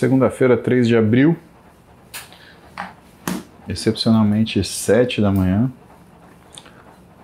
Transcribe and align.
Segunda-feira, 0.00 0.56
3 0.56 0.88
de 0.88 0.96
abril, 0.96 1.36
excepcionalmente 3.68 4.64
7 4.64 5.20
da 5.20 5.30
manhã. 5.30 5.70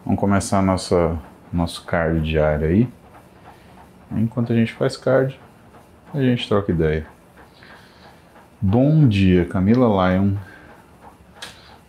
Vamos 0.04 0.20
começar 0.20 0.60
nossa, 0.60 1.18
nosso 1.50 1.86
cardio 1.86 2.20
diário 2.20 2.68
aí. 2.68 2.88
Enquanto 4.12 4.52
a 4.52 4.54
gente 4.54 4.74
faz 4.74 4.94
cardio, 4.94 5.38
a 6.12 6.20
gente 6.20 6.46
troca 6.46 6.70
ideia. 6.70 7.06
Bom 8.60 9.08
dia, 9.08 9.46
Camila 9.46 10.10
Lyon, 10.10 10.34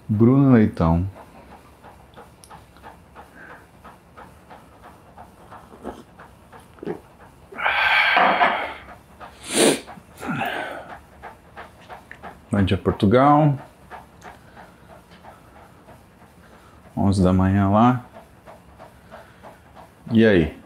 Bruno 0.07 0.53
Leitão. 0.53 1.05
Dia, 12.67 12.77
Portugal. 12.77 13.57
11 16.97 17.23
da 17.23 17.31
manhã 17.31 17.69
lá. 17.69 18.03
E 20.11 20.25
aí? 20.25 20.59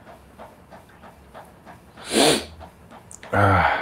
Ah. 3.31 3.77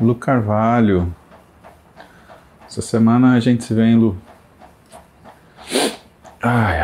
Lu 0.00 0.16
Carvalho. 0.16 1.14
Essa 2.66 2.82
semana 2.82 3.34
a 3.34 3.40
gente 3.40 3.62
se 3.62 3.72
vê, 3.72 3.84
hein, 3.84 3.98
Lu? 3.98 4.18
Ai, 6.42 6.77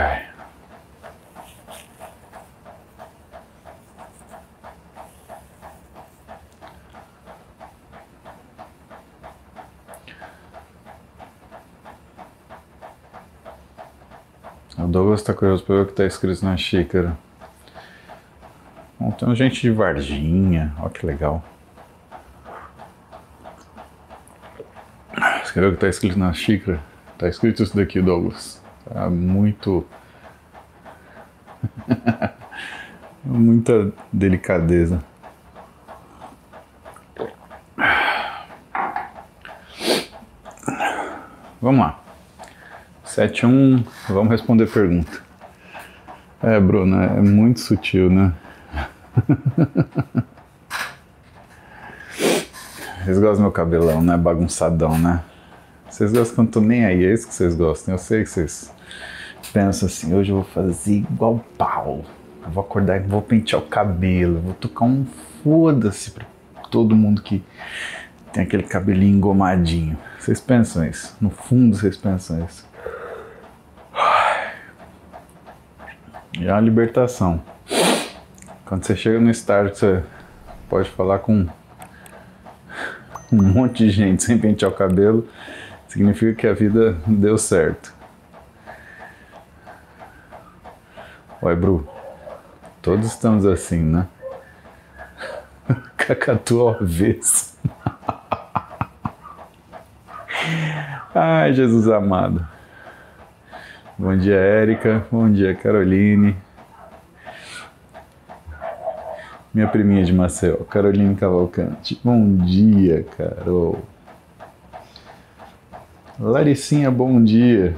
está 15.24 15.32
curioso 15.32 15.64
para 15.64 15.76
ver 15.76 15.80
o 15.80 15.86
que 15.86 15.92
está 15.92 16.04
escrito 16.04 16.44
na 16.44 16.54
xícara. 16.54 17.16
Bom, 19.00 19.10
tem 19.10 19.34
gente 19.34 19.62
de 19.62 19.70
Varginha, 19.70 20.74
olha 20.78 20.90
que 20.90 21.06
legal. 21.06 21.42
Você 25.42 25.54
quer 25.54 25.60
ver 25.60 25.66
o 25.66 25.70
que 25.70 25.76
está 25.76 25.88
escrito 25.88 26.18
na 26.18 26.32
xícara? 26.34 26.78
Está 27.14 27.28
escrito 27.28 27.62
isso 27.62 27.74
daqui, 27.74 28.02
Douglas. 28.02 28.62
Tá 28.84 29.08
muito. 29.08 29.86
Muita 33.24 33.90
delicadeza. 34.12 35.02
Vamos 41.62 41.80
lá. 41.80 42.03
71, 43.14 43.84
vamos 44.08 44.28
responder 44.28 44.66
pergunta. 44.66 45.22
É, 46.42 46.58
Bruno, 46.58 47.00
é 47.00 47.20
muito 47.20 47.60
sutil, 47.60 48.10
né? 48.10 48.32
Vocês 53.04 53.16
gostam 53.18 53.36
do 53.36 53.42
meu 53.42 53.52
cabelão, 53.52 54.02
né? 54.02 54.16
Bagunçadão, 54.16 54.98
né? 54.98 55.22
Vocês 55.88 56.10
gostam 56.10 56.34
quando 56.34 56.48
eu 56.48 56.52
tô 56.54 56.60
nem 56.60 56.84
aí, 56.84 57.04
é 57.04 57.12
isso 57.12 57.28
que 57.28 57.34
vocês 57.34 57.54
gostam. 57.54 57.94
Eu 57.94 57.98
sei 57.98 58.24
que 58.24 58.30
vocês 58.30 58.74
pensam 59.52 59.86
assim, 59.86 60.12
hoje 60.12 60.32
eu 60.32 60.36
vou 60.36 60.44
fazer 60.44 60.94
igual 60.94 61.44
pau. 61.56 62.04
Eu 62.44 62.50
vou 62.50 62.64
acordar 62.64 62.96
e 62.96 63.06
vou 63.06 63.22
pentear 63.22 63.62
o 63.62 63.66
cabelo, 63.66 64.40
vou 64.40 64.54
tocar 64.54 64.86
um 64.86 65.06
foda-se 65.44 66.10
pra 66.10 66.26
todo 66.68 66.96
mundo 66.96 67.22
que 67.22 67.44
tem 68.32 68.42
aquele 68.42 68.64
cabelinho 68.64 69.18
engomadinho. 69.18 69.96
Vocês 70.18 70.40
pensam 70.40 70.84
isso? 70.84 71.16
No 71.20 71.30
fundo 71.30 71.76
vocês 71.76 71.96
pensam 71.96 72.44
isso. 72.44 72.73
E 76.38 76.46
é 76.46 76.52
uma 76.52 76.60
libertação. 76.60 77.42
Quando 78.64 78.84
você 78.84 78.96
chega 78.96 79.20
no 79.20 79.30
estágio 79.30 79.72
que 79.72 79.78
você 79.78 80.02
pode 80.68 80.90
falar 80.90 81.20
com 81.20 81.46
um 83.32 83.42
monte 83.42 83.84
de 83.84 83.90
gente 83.90 84.22
sem 84.22 84.38
pentear 84.38 84.70
o 84.70 84.74
cabelo, 84.74 85.28
significa 85.86 86.34
que 86.34 86.46
a 86.46 86.52
vida 86.52 86.96
deu 87.06 87.38
certo. 87.38 87.94
Oi, 91.40 91.54
Bru. 91.54 91.88
Todos 92.82 93.06
estamos 93.06 93.46
assim, 93.46 93.82
né? 93.82 94.06
Cacatu 95.96 96.60
ao 96.60 96.70
avesso. 96.70 97.56
Ai, 101.14 101.54
Jesus 101.54 101.88
amado. 101.88 102.53
Bom 103.96 104.16
dia, 104.16 104.34
Érica. 104.34 105.06
Bom 105.08 105.30
dia, 105.30 105.54
Caroline. 105.54 106.36
Minha 109.54 109.68
priminha 109.68 110.04
de 110.04 110.12
Maceió, 110.12 110.56
Caroline 110.64 111.14
Cavalcante. 111.14 112.00
Bom 112.02 112.38
dia, 112.38 113.06
Carol. 113.16 113.84
Laricinha, 116.18 116.90
bom 116.90 117.22
dia. 117.22 117.76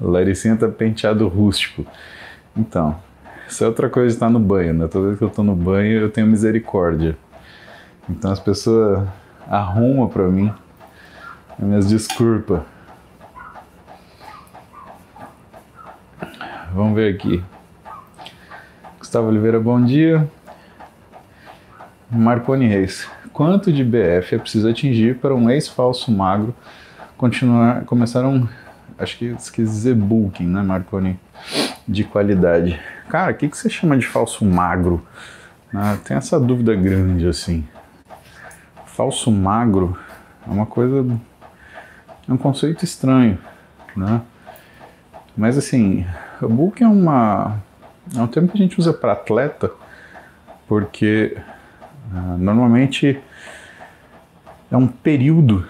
Laricinha 0.00 0.56
tá 0.56 0.66
penteado 0.66 1.28
rústico. 1.28 1.86
Então, 2.56 2.98
isso 3.48 3.62
é 3.62 3.68
outra 3.68 3.88
coisa 3.88 4.08
de 4.08 4.14
estar 4.14 4.28
no 4.28 4.40
banho, 4.40 4.74
né? 4.74 4.88
Toda 4.88 5.06
vez 5.06 5.18
que 5.18 5.24
eu 5.24 5.30
tô 5.30 5.44
no 5.44 5.54
banho, 5.54 6.00
eu 6.00 6.10
tenho 6.10 6.26
misericórdia. 6.26 7.16
Então 8.10 8.32
as 8.32 8.40
pessoas 8.40 9.06
arrumam 9.48 10.08
pra 10.08 10.24
mim 10.24 10.52
as 11.56 11.64
minhas 11.64 11.86
desculpas. 11.88 12.73
Vamos 16.74 16.96
ver 16.96 17.14
aqui. 17.14 17.40
Gustavo 18.98 19.28
Oliveira, 19.28 19.60
bom 19.60 19.80
dia. 19.80 20.28
Marconi 22.10 22.66
Reis. 22.66 23.08
Quanto 23.32 23.72
de 23.72 23.84
BF 23.84 24.34
é 24.34 24.38
preciso 24.38 24.68
atingir 24.68 25.18
para 25.18 25.32
um 25.32 25.48
ex-falso 25.48 26.10
magro 26.10 26.52
continuar, 27.16 27.84
começar 27.84 28.26
um, 28.26 28.48
acho 28.98 29.16
que 29.16 29.36
quis 29.36 29.70
dizer 29.70 29.94
bulking, 29.94 30.48
né, 30.48 30.62
Marconi, 30.62 31.16
de 31.86 32.02
qualidade. 32.02 32.80
Cara, 33.08 33.30
o 33.30 33.36
que, 33.36 33.48
que 33.48 33.56
você 33.56 33.70
chama 33.70 33.96
de 33.96 34.04
falso 34.04 34.44
magro? 34.44 35.06
Ah, 35.72 35.96
tem 36.04 36.16
essa 36.16 36.40
dúvida 36.40 36.74
grande, 36.74 37.28
assim. 37.28 37.64
Falso 38.84 39.30
magro 39.30 39.96
é 40.44 40.50
uma 40.50 40.66
coisa, 40.66 41.06
é 42.28 42.32
um 42.32 42.36
conceito 42.36 42.84
estranho, 42.84 43.38
né? 43.96 44.22
Mas 45.36 45.56
assim, 45.56 46.04
bulking 46.42 46.84
é 46.84 46.88
uma 46.88 47.58
é 48.14 48.20
um 48.20 48.26
termo 48.26 48.48
que 48.48 48.58
a 48.58 48.60
gente 48.60 48.78
usa 48.78 48.92
para 48.92 49.12
atleta, 49.12 49.70
porque 50.68 51.36
uh, 52.12 52.38
normalmente 52.38 53.18
é 54.70 54.76
um 54.76 54.86
período 54.86 55.66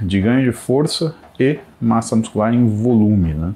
de 0.00 0.20
ganho 0.20 0.44
de 0.44 0.52
força 0.52 1.14
e 1.38 1.58
massa 1.80 2.16
muscular 2.16 2.52
em 2.52 2.66
volume, 2.66 3.34
né? 3.34 3.54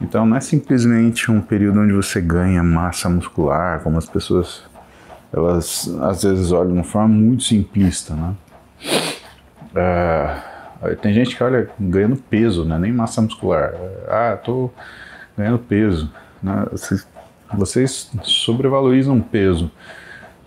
Então 0.00 0.26
não 0.26 0.36
é 0.36 0.40
simplesmente 0.40 1.30
um 1.30 1.40
período 1.40 1.80
onde 1.80 1.92
você 1.92 2.20
ganha 2.20 2.62
massa 2.62 3.08
muscular, 3.08 3.80
como 3.80 3.98
as 3.98 4.08
pessoas 4.08 4.64
elas 5.32 5.88
às 6.00 6.22
vezes 6.22 6.52
olham 6.52 6.68
de 6.68 6.72
uma 6.74 6.84
forma 6.84 7.08
muito 7.08 7.44
simplista, 7.44 8.14
né? 8.14 8.34
Uh, 9.70 10.96
tem 10.96 11.12
gente 11.12 11.36
que 11.36 11.42
olha 11.42 11.70
ganhando 11.78 12.16
peso, 12.16 12.64
né? 12.64 12.78
Nem 12.78 12.92
massa 12.92 13.22
muscular. 13.22 13.72
Ah, 14.08 14.38
tô 14.42 14.70
ganhando 15.36 15.58
peso. 15.58 16.12
Né? 16.42 16.66
Vocês, 16.70 17.08
vocês 17.52 18.10
sobrevalorizam 18.22 19.20
peso, 19.20 19.70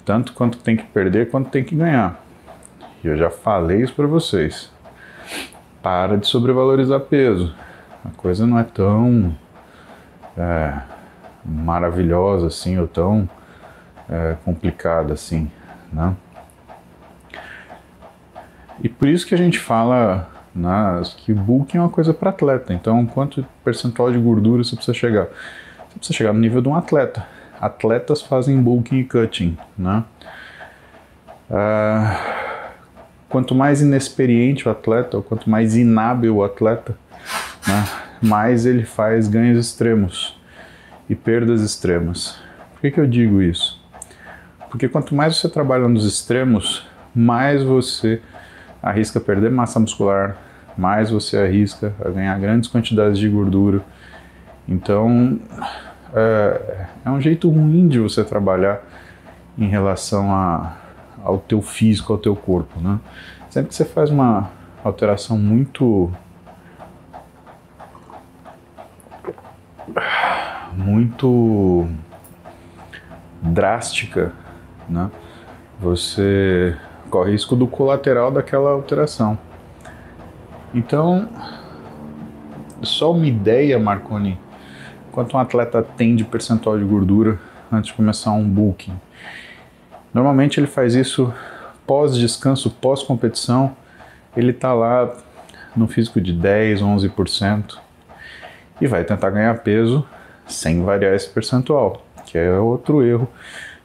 tanto 0.05 0.33
quanto 0.33 0.57
tem 0.57 0.75
que 0.75 0.85
perder 0.85 1.29
quanto 1.29 1.49
tem 1.49 1.63
que 1.63 1.75
ganhar. 1.75 2.21
E 3.03 3.07
eu 3.07 3.17
já 3.17 3.29
falei 3.29 3.81
isso 3.81 3.93
para 3.93 4.07
vocês. 4.07 4.71
Para 5.81 6.17
de 6.17 6.27
sobrevalorizar 6.27 6.99
peso. 7.01 7.53
A 8.03 8.09
coisa 8.09 8.45
não 8.45 8.57
é 8.57 8.63
tão 8.63 9.35
é, 10.37 10.73
maravilhosa 11.43 12.47
assim, 12.47 12.77
ou 12.77 12.87
tão 12.87 13.29
é, 14.09 14.35
complicada 14.43 15.13
assim, 15.13 15.51
né? 15.91 16.15
E 18.81 18.87
por 18.87 19.07
isso 19.07 19.25
que 19.25 19.33
a 19.33 19.37
gente 19.37 19.57
fala 19.57 20.29
né, 20.57 21.01
que 21.18 21.33
bulking 21.33 21.77
é 21.77 21.81
uma 21.81 21.89
coisa 21.89 22.13
para 22.13 22.31
atleta. 22.31 22.74
Então, 22.74 23.06
quanto 23.06 23.45
percentual 23.63 24.12
de 24.12 24.18
gordura 24.18 24.63
você 24.63 24.75
precisa 24.75 24.98
chegar? 24.98 25.25
Você 25.89 26.00
precisa 26.00 26.18
chegar 26.18 26.33
no 26.33 26.39
nível 26.39 26.62
de 26.62 26.68
um 26.68 26.75
atleta. 26.75 27.25
Atletas 27.62 28.21
fazem 28.21 28.59
bulking 28.62 28.98
e 28.98 29.04
cutting, 29.04 29.57
né? 29.77 30.04
Ah, 31.50 32.74
quanto 33.30 33.54
mais 33.54 33.81
inexperiente 33.81 34.68
o 34.68 34.71
atleta, 34.71 35.18
ou 35.18 35.24
quanto 35.24 35.50
mais 35.50 35.75
inábil 35.75 36.38
o 36.38 36.44
atleta, 36.44 36.98
né, 37.68 37.86
mais 38.21 38.65
ele 38.65 38.83
faz 38.83 39.27
ganhos 39.27 39.57
extremos 39.65 40.39
e 41.09 41.15
perdas 41.15 41.62
extremas. 41.62 42.39
Por 42.74 42.81
que, 42.81 42.92
que 42.92 43.00
eu 43.00 43.07
digo 43.07 43.42
isso? 43.42 43.81
Porque 44.69 44.89
quanto 44.89 45.15
mais 45.15 45.38
você 45.38 45.48
trabalha 45.48 45.88
nos 45.88 46.06
extremos, 46.06 46.86
mais 47.15 47.63
você 47.63 48.21
arrisca 48.81 49.19
perder 49.19 49.50
massa 49.50 49.80
muscular, 49.80 50.38
mais 50.77 51.09
você 51.09 51.38
arrisca 51.38 51.94
a 52.03 52.09
ganhar 52.09 52.38
grandes 52.39 52.69
quantidades 52.69 53.18
de 53.18 53.27
gordura. 53.27 53.81
Então, 54.68 55.39
é, 56.13 56.85
é 57.06 57.09
um 57.09 57.19
jeito 57.19 57.50
ruim 57.50 57.88
de 57.88 58.00
você 58.00 58.24
trabalhar 58.24 58.81
em 59.57 59.68
relação 59.68 60.33
a, 60.33 60.77
ao 61.24 61.39
teu 61.39 61.62
físico, 61.62 62.13
ao 62.13 62.19
teu 62.19 62.35
corpo, 62.35 62.79
né? 62.79 63.00
Sempre 63.50 63.69
que 63.69 63.75
você 63.75 63.85
faz 63.85 64.09
uma 64.09 64.50
alteração 64.83 65.38
muito 65.38 66.12
muito 70.73 71.88
drástica, 73.41 74.31
né? 74.88 75.09
Você 75.80 76.75
corre 77.09 77.31
risco 77.31 77.56
do 77.56 77.68
colateral 77.68 78.31
daquela 78.31 78.71
alteração. 78.71 79.38
Então, 80.73 81.29
só 82.81 83.11
uma 83.11 83.25
ideia, 83.25 83.79
Marconi, 83.79 84.39
quanto 85.11 85.37
um 85.37 85.39
atleta 85.39 85.81
tem 85.81 86.15
de 86.15 86.23
percentual 86.23 86.77
de 86.77 86.83
gordura 86.83 87.39
antes 87.71 87.89
de 87.89 87.95
começar 87.95 88.31
um 88.31 88.47
bulking. 88.47 88.93
Normalmente 90.13 90.59
ele 90.59 90.67
faz 90.67 90.95
isso 90.95 91.33
pós-descanso, 91.85 92.69
pós-competição, 92.69 93.75
ele 94.35 94.51
está 94.51 94.73
lá 94.73 95.15
no 95.75 95.87
físico 95.87 96.19
de 96.19 96.33
10, 96.33 96.81
11% 96.81 97.77
e 98.79 98.87
vai 98.87 99.03
tentar 99.03 99.29
ganhar 99.29 99.57
peso 99.59 100.05
sem 100.45 100.83
variar 100.83 101.13
esse 101.13 101.29
percentual, 101.29 102.05
que 102.25 102.37
é 102.37 102.51
outro 102.59 103.03
erro 103.03 103.27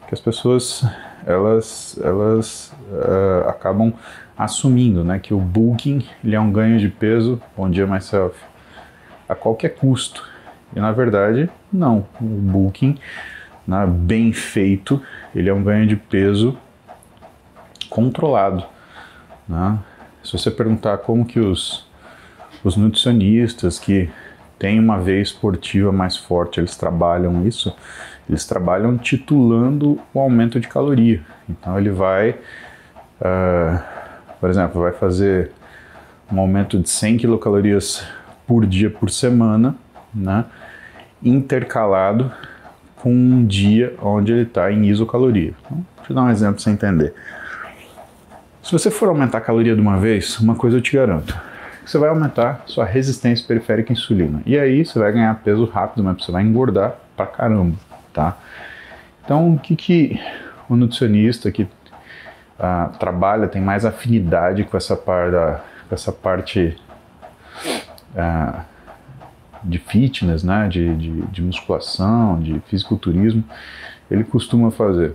que 0.06 0.14
as 0.14 0.20
pessoas 0.20 0.84
elas, 1.26 1.98
elas 2.02 2.72
uh, 2.90 3.48
acabam 3.48 3.92
assumindo, 4.44 5.04
né, 5.04 5.18
que 5.18 5.32
o 5.32 5.38
bulking 5.38 6.06
ele 6.24 6.34
é 6.34 6.40
um 6.40 6.50
ganho 6.50 6.78
de 6.78 6.88
peso, 6.88 7.40
bom 7.56 7.70
dia 7.70 7.86
myself, 7.86 8.38
a 9.28 9.34
qualquer 9.34 9.70
custo. 9.70 10.28
E 10.74 10.80
na 10.80 10.92
verdade, 10.92 11.50
não. 11.72 12.06
O 12.20 12.24
bulking, 12.24 12.98
né, 13.66 13.86
bem 13.86 14.32
feito, 14.32 15.02
ele 15.34 15.48
é 15.48 15.54
um 15.54 15.62
ganho 15.62 15.86
de 15.86 15.96
peso 15.96 16.56
controlado. 17.88 18.64
Né? 19.48 19.78
Se 20.22 20.32
você 20.32 20.50
perguntar 20.50 20.98
como 20.98 21.24
que 21.24 21.38
os, 21.38 21.86
os 22.64 22.76
nutricionistas 22.76 23.78
que 23.78 24.08
têm 24.58 24.78
uma 24.78 24.98
veia 24.98 25.20
esportiva 25.20 25.92
mais 25.92 26.16
forte, 26.16 26.60
eles 26.60 26.76
trabalham 26.76 27.46
isso, 27.46 27.74
eles 28.28 28.46
trabalham 28.46 28.96
titulando 28.96 30.00
o 30.14 30.20
aumento 30.20 30.58
de 30.58 30.68
caloria. 30.68 31.20
Então 31.48 31.78
ele 31.78 31.90
vai, 31.90 32.30
uh, 33.20 34.01
por 34.42 34.50
exemplo, 34.50 34.82
vai 34.82 34.90
fazer 34.90 35.52
um 36.28 36.40
aumento 36.40 36.76
de 36.76 36.90
100 36.90 37.18
quilocalorias 37.18 38.04
por 38.44 38.66
dia 38.66 38.90
por 38.90 39.08
semana, 39.08 39.76
né, 40.12 40.46
intercalado 41.22 42.32
com 42.96 43.14
um 43.14 43.46
dia 43.46 43.94
onde 44.02 44.32
ele 44.32 44.42
está 44.42 44.72
em 44.72 44.86
isocaloria. 44.86 45.54
Então, 45.64 45.86
deixa 45.98 46.10
eu 46.10 46.16
dar 46.16 46.22
um 46.22 46.30
exemplo 46.30 46.54
para 46.54 46.64
você 46.64 46.70
entender. 46.70 47.14
Se 48.64 48.72
você 48.72 48.90
for 48.90 49.08
aumentar 49.08 49.38
a 49.38 49.40
caloria 49.40 49.76
de 49.76 49.80
uma 49.80 49.96
vez, 50.00 50.40
uma 50.40 50.56
coisa 50.56 50.78
eu 50.78 50.82
te 50.82 50.96
garanto, 50.96 51.38
você 51.86 51.96
vai 51.96 52.08
aumentar 52.08 52.64
sua 52.66 52.84
resistência 52.84 53.46
periférica 53.46 53.92
à 53.92 53.94
insulina. 53.94 54.42
E 54.44 54.58
aí 54.58 54.84
você 54.84 54.98
vai 54.98 55.12
ganhar 55.12 55.32
peso 55.36 55.66
rápido, 55.66 56.02
mas 56.02 56.24
você 56.24 56.32
vai 56.32 56.42
engordar 56.42 56.96
pra 57.16 57.26
caramba 57.26 57.76
tá? 58.12 58.36
Então, 59.24 59.54
o 59.54 59.58
que, 59.60 59.76
que 59.76 60.20
o 60.68 60.74
nutricionista 60.74 61.52
que 61.52 61.68
trabalha, 62.98 63.48
tem 63.48 63.60
mais 63.60 63.84
afinidade 63.84 64.64
com 64.64 64.76
essa, 64.76 64.96
par 64.96 65.30
da, 65.30 65.60
com 65.88 65.94
essa 65.94 66.12
parte 66.12 66.76
uh, 68.14 68.60
de 69.64 69.78
fitness, 69.78 70.42
né, 70.42 70.68
de, 70.68 70.94
de, 70.96 71.22
de 71.22 71.42
musculação, 71.42 72.40
de 72.40 72.60
fisiculturismo, 72.66 73.44
ele 74.10 74.24
costuma 74.24 74.70
fazer? 74.70 75.14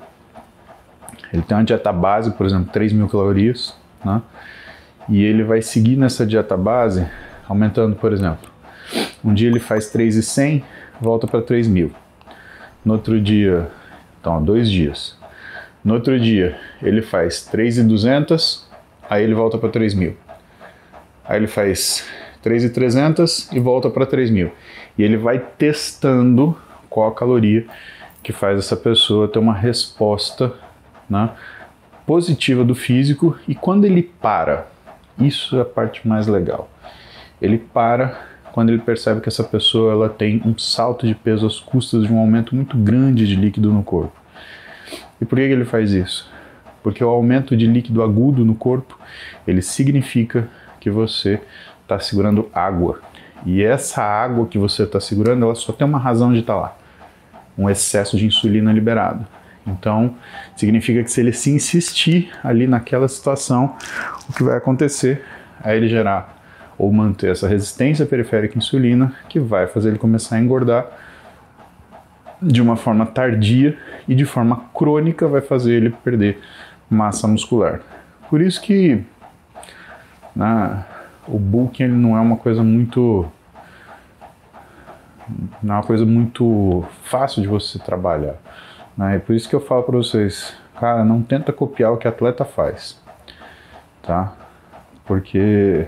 Ele 1.32 1.42
tem 1.42 1.58
uma 1.58 1.64
dieta 1.64 1.92
base, 1.92 2.32
por 2.32 2.46
exemplo, 2.46 2.70
3 2.72 2.94
mil 2.94 3.08
calorias, 3.08 3.76
né? 4.04 4.22
E 5.10 5.24
ele 5.24 5.44
vai 5.44 5.62
seguir 5.62 5.96
nessa 5.96 6.26
dieta 6.26 6.56
base, 6.58 7.08
aumentando, 7.48 7.96
por 7.96 8.12
exemplo, 8.12 8.50
um 9.24 9.34
dia 9.34 9.50
ele 9.50 9.60
faz 9.60 9.90
3,100, 9.90 10.64
volta 11.00 11.28
para 11.28 11.42
3 11.42 11.68
mil. 11.68 11.92
No 12.84 12.94
outro 12.94 13.20
dia, 13.20 13.70
então, 14.20 14.44
dois 14.44 14.70
dias. 14.70 15.17
No 15.88 15.94
outro 15.94 16.20
dia, 16.20 16.60
ele 16.84 17.02
faz 17.02 17.46
3,200, 17.46 18.68
aí 19.10 19.24
ele 19.24 19.34
volta 19.34 19.58
para 19.58 19.70
3.000. 19.70 20.16
Aí 21.24 21.38
ele 21.38 21.48
faz 21.48 22.06
3,300 22.42 23.54
e 23.54 23.60
volta 23.62 23.90
para 23.90 24.06
3.000. 24.06 24.52
E 24.98 25.04
ele 25.04 25.16
vai 25.16 25.40
testando 25.40 26.58
qual 26.90 27.08
a 27.08 27.16
caloria 27.16 27.66
que 28.22 28.34
faz 28.34 28.60
essa 28.60 28.76
pessoa 28.76 29.30
ter 29.30 29.40
uma 29.40 29.54
resposta 29.54 30.54
né, 31.10 31.30
positiva 32.06 32.66
do 32.66 32.76
físico. 32.76 33.38
E 33.48 33.56
quando 33.56 33.86
ele 33.86 34.04
para, 34.04 34.68
isso 35.18 35.58
é 35.58 35.62
a 35.62 35.66
parte 35.66 36.06
mais 36.06 36.28
legal. 36.28 36.70
Ele 37.42 37.58
para 37.58 38.28
quando 38.52 38.72
ele 38.72 38.80
percebe 38.80 39.22
que 39.22 39.30
essa 39.30 39.42
pessoa 39.46 39.94
ela 39.94 40.10
tem 40.10 40.42
um 40.44 40.58
salto 40.58 41.08
de 41.08 41.16
peso 41.16 41.48
às 41.48 41.62
custas 41.62 42.04
de 42.04 42.12
um 42.12 42.20
aumento 42.20 42.54
muito 42.54 42.76
grande 42.76 43.26
de 43.26 43.38
líquido 43.38 43.72
no 43.72 43.84
corpo. 43.84 44.27
E 45.20 45.26
por 45.26 45.38
que 45.38 45.44
ele 45.44 45.66
faz 45.66 45.92
isso? 45.92 46.32
Porque 46.84 47.04
o 47.04 47.10
aumento 47.10 47.56
de 47.56 47.66
líquido 47.68 48.04
agudo 48.04 48.46
no 48.46 48.56
corpo, 48.56 48.98
ele 49.48 49.62
significa 49.62 50.48
que 50.80 50.90
você 50.90 51.42
está 51.82 52.00
segurando 52.00 52.50
água. 52.54 53.00
E 53.46 53.64
essa 53.64 54.02
água 54.02 54.48
que 54.48 54.58
você 54.58 54.84
está 54.84 55.00
segurando, 55.00 55.46
ela 55.46 55.56
só 55.56 55.72
tem 55.72 55.86
uma 55.86 56.00
razão 56.00 56.34
de 56.34 56.40
estar 56.40 56.54
tá 56.54 56.60
lá. 56.60 56.78
Um 57.58 57.70
excesso 57.70 58.18
de 58.18 58.26
insulina 58.26 58.72
liberado. 58.72 59.26
Então, 59.66 60.16
significa 60.56 61.04
que 61.04 61.12
se 61.12 61.20
ele 61.20 61.34
se 61.34 61.52
insistir 61.52 62.32
ali 62.44 62.68
naquela 62.68 63.08
situação, 63.08 63.76
o 64.30 64.34
que 64.34 64.44
vai 64.44 64.58
acontecer 64.58 65.24
é 65.64 65.76
ele 65.76 65.90
gerar 65.90 66.38
ou 66.78 66.92
manter 66.94 67.32
essa 67.32 67.48
resistência 67.48 68.06
periférica 68.06 68.56
à 68.56 68.60
insulina, 68.60 69.14
que 69.28 69.40
vai 69.40 69.68
fazer 69.68 69.90
ele 69.90 69.98
começar 69.98 70.36
a 70.36 70.40
engordar 70.40 70.86
de 72.42 72.62
uma 72.62 72.76
forma 72.76 73.06
tardia 73.06 73.78
e 74.08 74.16
de 74.16 74.26
forma 74.26 74.66
crônica 74.74 75.28
vai 75.28 75.42
fazer 75.42 75.74
ele 75.74 75.90
perder 75.90 76.40
massa 76.90 77.28
muscular. 77.28 77.82
Por 78.30 78.42
isso 78.42 78.62
que 78.62 79.04
né, 80.36 80.86
o 81.28 81.40
bulking 81.40 81.84
ele 81.84 81.94
não 81.94 82.16
é 82.16 82.22
uma 82.22 82.38
coisa 82.38 82.64
muito 82.64 83.30
não 85.62 85.76
é 85.76 85.78
uma 85.78 85.84
coisa 85.84 86.06
muito 86.06 86.86
fácil 87.04 87.42
de 87.42 87.48
você 87.48 87.78
trabalhar. 87.80 88.36
Né? 88.96 89.20
Por 89.20 89.36
isso 89.36 89.50
que 89.50 89.56
eu 89.56 89.60
falo 89.60 89.84
para 89.84 89.98
vocês, 89.98 90.56
cara, 90.80 91.04
não 91.04 91.22
tenta 91.22 91.52
copiar 91.52 91.92
o 91.92 91.98
que 91.98 92.08
atleta 92.08 92.46
faz, 92.46 93.02
tá? 94.02 94.34
Porque 95.06 95.88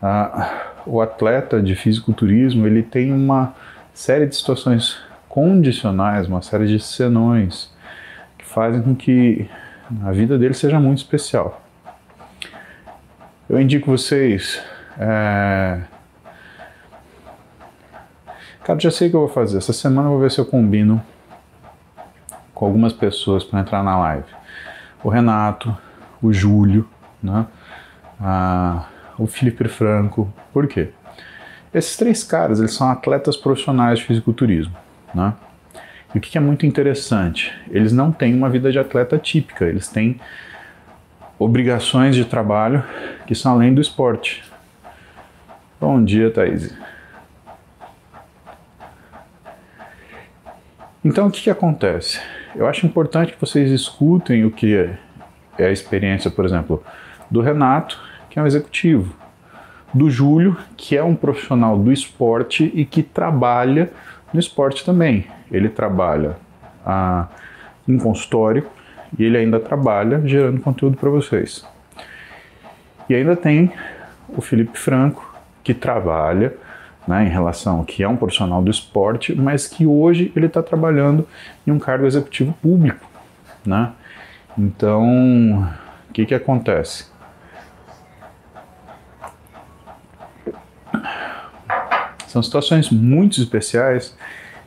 ah, 0.00 0.50
o 0.86 1.00
atleta 1.00 1.62
de 1.62 1.74
fisiculturismo 1.74 2.66
ele 2.66 2.82
tem 2.82 3.12
uma 3.12 3.54
série 3.92 4.26
de 4.26 4.34
situações 4.34 4.98
condicionais, 5.32 6.28
uma 6.28 6.42
série 6.42 6.66
de 6.66 6.78
senões 6.78 7.72
que 8.36 8.44
fazem 8.44 8.82
com 8.82 8.94
que 8.94 9.48
a 10.04 10.12
vida 10.12 10.38
dele 10.38 10.52
seja 10.52 10.78
muito 10.78 10.98
especial. 10.98 11.62
Eu 13.48 13.58
indico 13.58 13.90
vocês. 13.90 14.62
É... 14.98 15.80
Cara, 18.62 18.78
já 18.78 18.90
sei 18.90 19.08
o 19.08 19.10
que 19.10 19.16
eu 19.16 19.20
vou 19.20 19.28
fazer. 19.30 19.56
Essa 19.56 19.72
semana 19.72 20.08
eu 20.08 20.12
vou 20.12 20.20
ver 20.20 20.30
se 20.30 20.38
eu 20.38 20.44
combino 20.44 21.02
com 22.54 22.66
algumas 22.66 22.92
pessoas 22.92 23.42
para 23.42 23.60
entrar 23.60 23.82
na 23.82 23.98
live. 23.98 24.28
O 25.02 25.08
Renato, 25.08 25.74
o 26.20 26.30
Júlio, 26.30 26.86
né? 27.22 27.46
Ah, 28.20 28.84
o 29.18 29.26
Felipe 29.26 29.66
Franco. 29.66 30.30
Por 30.52 30.66
quê? 30.66 30.90
Esses 31.72 31.96
três 31.96 32.22
caras, 32.22 32.58
eles 32.58 32.74
são 32.74 32.90
atletas 32.90 33.34
profissionais 33.34 33.98
de 33.98 34.04
fisiculturismo, 34.04 34.76
né? 35.14 35.34
E 36.14 36.18
o 36.18 36.20
que 36.20 36.36
é 36.36 36.40
muito 36.40 36.66
interessante? 36.66 37.52
Eles 37.70 37.92
não 37.92 38.12
têm 38.12 38.34
uma 38.34 38.50
vida 38.50 38.70
de 38.70 38.78
atleta 38.78 39.18
típica, 39.18 39.64
eles 39.64 39.88
têm 39.88 40.20
obrigações 41.38 42.14
de 42.14 42.24
trabalho 42.24 42.84
que 43.26 43.34
são 43.34 43.52
além 43.52 43.72
do 43.74 43.80
esporte. 43.80 44.44
Bom 45.80 46.04
dia, 46.04 46.30
Thaís. 46.30 46.74
Então, 51.04 51.26
o 51.26 51.30
que, 51.30 51.42
que 51.42 51.50
acontece? 51.50 52.20
Eu 52.54 52.68
acho 52.68 52.86
importante 52.86 53.32
que 53.32 53.40
vocês 53.40 53.70
escutem 53.70 54.44
o 54.44 54.50
que 54.50 54.76
é, 54.76 55.66
a 55.66 55.70
experiência, 55.72 56.30
por 56.30 56.44
exemplo, 56.44 56.82
do 57.30 57.40
Renato, 57.40 58.00
que 58.30 58.38
é 58.38 58.42
um 58.42 58.46
executivo, 58.46 59.16
do 59.92 60.08
Júlio, 60.08 60.56
que 60.76 60.96
é 60.96 61.02
um 61.02 61.16
profissional 61.16 61.76
do 61.76 61.92
esporte 61.92 62.70
e 62.74 62.84
que 62.84 63.02
trabalha 63.02 63.90
no 64.32 64.40
esporte 64.40 64.84
também. 64.84 65.26
Ele 65.50 65.68
trabalha 65.68 66.36
ah, 66.84 67.28
em 67.86 67.98
consultório 67.98 68.66
e 69.18 69.24
ele 69.24 69.36
ainda 69.36 69.60
trabalha 69.60 70.20
gerando 70.26 70.60
conteúdo 70.60 70.96
para 70.96 71.10
vocês. 71.10 71.66
E 73.08 73.14
ainda 73.14 73.36
tem 73.36 73.72
o 74.28 74.40
Felipe 74.40 74.78
Franco, 74.78 75.32
que 75.62 75.74
trabalha 75.74 76.54
né, 77.06 77.24
em 77.24 77.28
relação, 77.28 77.84
que 77.84 78.02
é 78.02 78.08
um 78.08 78.16
profissional 78.16 78.62
do 78.62 78.70
esporte, 78.70 79.34
mas 79.34 79.66
que 79.66 79.86
hoje 79.86 80.32
ele 80.34 80.46
está 80.46 80.62
trabalhando 80.62 81.26
em 81.66 81.70
um 81.70 81.78
cargo 81.78 82.06
executivo 82.06 82.52
público. 82.62 83.06
Né? 83.64 83.92
Então, 84.56 85.68
o 86.08 86.12
que, 86.12 86.26
que 86.26 86.34
acontece? 86.34 87.11
São 92.32 92.42
situações 92.42 92.88
muito 92.88 93.38
especiais 93.38 94.16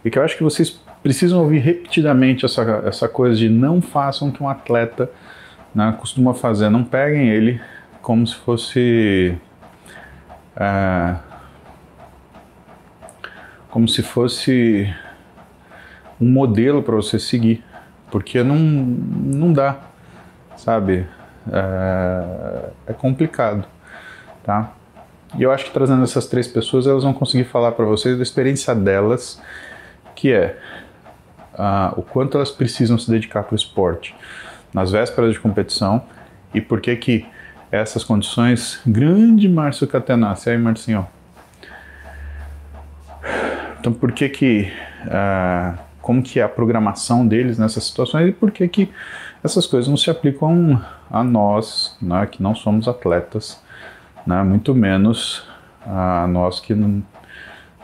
e 0.03 0.11
que 0.11 0.19
eu 0.19 0.23
acho 0.23 0.37
que 0.37 0.43
vocês 0.43 0.79
precisam 1.01 1.41
ouvir 1.41 1.57
repetidamente 1.57 2.45
essa, 2.45 2.61
essa 2.85 3.09
coisa 3.09 3.35
de 3.35 3.49
não 3.49 3.81
façam 3.81 4.29
o 4.29 4.31
que 4.31 4.43
um 4.43 4.47
atleta 4.47 5.09
né, 5.73 5.95
costuma 5.99 6.35
fazer. 6.35 6.69
Não 6.69 6.83
peguem 6.83 7.29
ele 7.29 7.59
como 8.03 8.27
se 8.27 8.35
fosse. 8.35 9.35
É, 10.55 11.15
como 13.71 13.87
se 13.87 14.03
fosse 14.03 14.95
um 16.21 16.29
modelo 16.29 16.83
para 16.83 16.95
você 16.95 17.17
seguir, 17.17 17.63
porque 18.11 18.43
não, 18.43 18.57
não 18.57 19.51
dá, 19.51 19.79
sabe? 20.55 21.07
É, 21.51 22.69
é 22.85 22.93
complicado, 22.93 23.65
tá? 24.43 24.71
E 25.37 25.43
eu 25.43 25.51
acho 25.51 25.65
que 25.65 25.71
trazendo 25.71 26.03
essas 26.03 26.27
três 26.27 26.47
pessoas, 26.47 26.87
elas 26.87 27.03
vão 27.03 27.13
conseguir 27.13 27.43
falar 27.43 27.73
para 27.73 27.83
vocês 27.85 28.15
da 28.15 28.23
experiência 28.23 28.73
delas, 28.73 29.41
que 30.15 30.31
é 30.31 30.57
o 31.95 32.01
quanto 32.01 32.37
elas 32.37 32.51
precisam 32.51 32.97
se 32.97 33.09
dedicar 33.09 33.43
para 33.43 33.53
o 33.53 33.55
esporte 33.55 34.15
nas 34.73 34.91
vésperas 34.91 35.33
de 35.33 35.39
competição 35.39 36.03
e 36.53 36.59
por 36.59 36.81
que 36.81 36.95
que 36.95 37.25
essas 37.71 38.03
condições. 38.03 38.79
Grande 38.85 39.49
Márcio 39.49 39.87
Catenassi, 39.87 40.49
aí 40.49 40.57
Marcinho. 40.57 41.07
Então 43.79 43.93
por 43.93 44.11
que 44.11 44.29
que 44.29 44.71
como 46.01 46.21
que 46.21 46.39
é 46.39 46.43
a 46.43 46.49
programação 46.49 47.27
deles 47.27 47.57
nessas 47.57 47.83
situações 47.83 48.29
e 48.29 48.31
por 48.31 48.51
que 48.51 48.67
que 48.67 48.91
essas 49.43 49.65
coisas 49.65 49.87
não 49.89 49.97
se 49.97 50.09
aplicam 50.09 50.81
a 51.09 51.23
nós, 51.23 51.97
né, 52.01 52.25
que 52.25 52.41
não 52.41 52.55
somos 52.55 52.87
atletas 52.87 53.63
né? 54.25 54.43
muito 54.43 54.73
menos 54.73 55.47
a 55.85 56.25
nós 56.27 56.59
que 56.59 56.73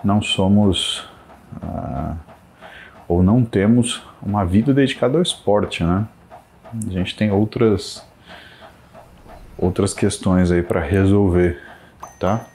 não, 0.03 0.21
somos 0.21 1.07
uh, 1.61 2.15
ou 3.07 3.21
não 3.21 3.43
temos 3.43 4.01
uma 4.21 4.45
vida 4.45 4.73
dedicada 4.73 5.17
ao 5.17 5.21
esporte, 5.21 5.83
né? 5.83 6.07
A 6.87 6.89
gente 6.89 7.15
tem 7.15 7.29
outras 7.31 8.05
outras 9.57 9.93
questões 9.93 10.51
aí 10.51 10.63
para 10.63 10.79
resolver, 10.79 11.61
tá? 12.19 12.45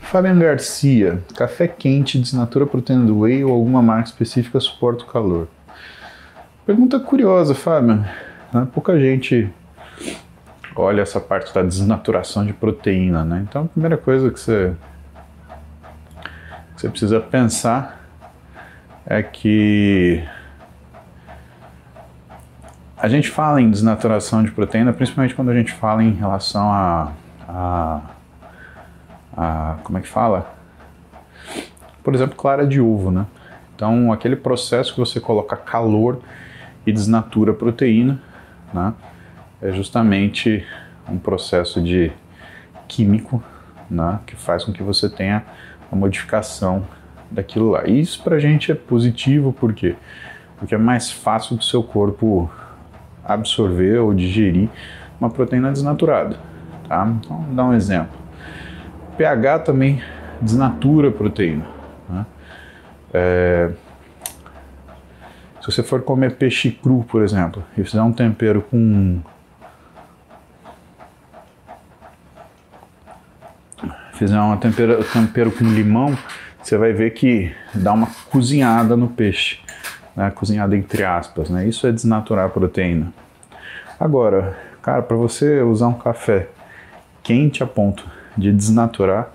Fabian 0.00 0.38
Garcia, 0.38 1.22
café 1.36 1.66
quente 1.66 2.18
desnatura 2.18 2.66
proteína 2.66 3.06
do 3.06 3.20
whey 3.20 3.44
ou 3.44 3.52
alguma 3.52 3.80
marca 3.80 4.08
específica 4.08 4.60
suporta 4.60 5.04
o 5.04 5.06
calor? 5.06 5.48
Pergunta 6.66 7.00
curiosa, 7.00 7.54
Fabian. 7.54 8.04
Né? 8.52 8.68
Pouca 8.72 8.98
gente 8.98 9.48
olha 10.80 11.02
essa 11.02 11.20
parte 11.20 11.54
da 11.54 11.62
desnaturação 11.62 12.44
de 12.44 12.52
proteína, 12.52 13.24
né? 13.24 13.44
Então 13.48 13.64
a 13.64 13.68
primeira 13.68 13.96
coisa 13.96 14.30
que 14.30 14.40
você, 14.40 14.74
que 16.74 16.80
você 16.80 16.88
precisa 16.88 17.20
pensar 17.20 18.00
é 19.06 19.22
que 19.22 20.24
a 22.96 23.08
gente 23.08 23.30
fala 23.30 23.60
em 23.60 23.70
desnaturação 23.70 24.42
de 24.42 24.50
proteína, 24.50 24.92
principalmente 24.92 25.34
quando 25.34 25.50
a 25.50 25.54
gente 25.54 25.72
fala 25.72 26.02
em 26.02 26.12
relação 26.12 26.70
a, 26.70 27.12
a, 27.48 28.00
a 29.36 29.76
como 29.82 29.98
é 29.98 30.00
que 30.00 30.08
fala? 30.08 30.54
Por 32.02 32.14
exemplo, 32.14 32.36
clara 32.36 32.66
de 32.66 32.80
ovo, 32.80 33.10
né? 33.10 33.26
Então 33.74 34.12
aquele 34.12 34.36
processo 34.36 34.92
que 34.92 35.00
você 35.00 35.18
coloca 35.18 35.56
calor 35.56 36.20
e 36.86 36.92
desnatura 36.92 37.52
a 37.52 37.54
proteína, 37.54 38.20
né? 38.72 38.92
É 39.62 39.72
justamente 39.72 40.64
um 41.08 41.18
processo 41.18 41.82
de 41.82 42.12
químico 42.88 43.42
né, 43.90 44.20
que 44.26 44.36
faz 44.36 44.64
com 44.64 44.72
que 44.72 44.82
você 44.82 45.08
tenha 45.08 45.44
a 45.90 45.96
modificação 45.96 46.86
daquilo 47.30 47.70
lá. 47.70 47.86
E 47.86 48.00
isso 48.00 48.22
para 48.22 48.36
a 48.36 48.38
gente 48.38 48.70
é 48.70 48.74
positivo, 48.74 49.52
por 49.52 49.72
quê? 49.72 49.96
Porque 50.58 50.74
é 50.74 50.78
mais 50.78 51.10
fácil 51.10 51.56
do 51.56 51.64
seu 51.64 51.82
corpo 51.82 52.50
absorver 53.24 53.98
ou 53.98 54.14
digerir 54.14 54.68
uma 55.18 55.30
proteína 55.30 55.70
desnaturada. 55.70 56.36
Tá? 56.88 57.06
Então, 57.06 57.44
dar 57.52 57.64
um 57.64 57.74
exemplo. 57.74 58.18
pH 59.16 59.60
também 59.60 60.02
desnatura 60.40 61.08
a 61.08 61.12
proteína. 61.12 61.64
Né? 62.08 62.26
É, 63.12 63.70
se 65.60 65.66
você 65.66 65.82
for 65.82 66.02
comer 66.02 66.36
peixe 66.36 66.70
cru, 66.70 67.04
por 67.08 67.22
exemplo, 67.22 67.62
e 67.76 67.84
fizer 67.84 68.02
um 68.02 68.12
tempero 68.12 68.62
com 68.62 69.20
fizer 74.20 74.38
um 74.38 74.54
tempero, 74.58 75.02
tempero 75.02 75.50
com 75.50 75.64
limão, 75.64 76.14
você 76.62 76.76
vai 76.76 76.92
ver 76.92 77.14
que 77.14 77.50
dá 77.74 77.94
uma 77.94 78.06
cozinhada 78.30 78.94
no 78.94 79.08
peixe, 79.08 79.60
né? 80.14 80.30
cozinhada 80.30 80.76
entre 80.76 81.02
aspas, 81.02 81.48
né? 81.48 81.66
Isso 81.66 81.86
é 81.86 81.92
desnaturar 81.92 82.44
a 82.44 82.48
proteína. 82.50 83.14
Agora, 83.98 84.58
cara, 84.82 85.00
para 85.00 85.16
você 85.16 85.62
usar 85.62 85.88
um 85.88 85.94
café 85.94 86.48
quente 87.22 87.62
a 87.62 87.66
ponto 87.66 88.06
de 88.36 88.52
desnaturar 88.52 89.30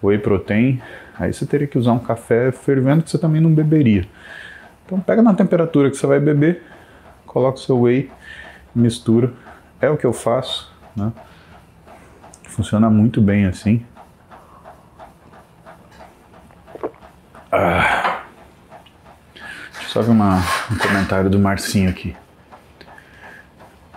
o 0.00 0.06
whey 0.06 0.18
protein, 0.18 0.80
aí 1.18 1.30
você 1.30 1.44
teria 1.44 1.66
que 1.66 1.76
usar 1.76 1.92
um 1.92 1.98
café 1.98 2.50
fervendo 2.52 3.02
que 3.02 3.10
você 3.10 3.18
também 3.18 3.40
não 3.40 3.52
beberia. 3.52 4.08
Então 4.86 4.98
pega 4.98 5.20
na 5.20 5.34
temperatura 5.34 5.90
que 5.90 5.96
você 5.98 6.06
vai 6.06 6.18
beber, 6.18 6.62
coloca 7.26 7.58
o 7.58 7.60
seu 7.60 7.82
whey, 7.82 8.10
mistura. 8.74 9.30
É 9.78 9.90
o 9.90 9.96
que 9.98 10.06
eu 10.06 10.12
faço, 10.14 10.72
né? 10.96 11.12
Funciona 12.44 12.88
muito 12.88 13.20
bem 13.20 13.44
assim. 13.44 13.84
Ah. 17.54 18.22
Deixa 19.34 19.82
eu 19.82 19.88
só 19.90 20.00
ver 20.00 20.10
uma, 20.10 20.38
um 20.70 20.78
comentário 20.78 21.28
do 21.28 21.38
Marcinho 21.38 21.90
aqui. 21.90 22.16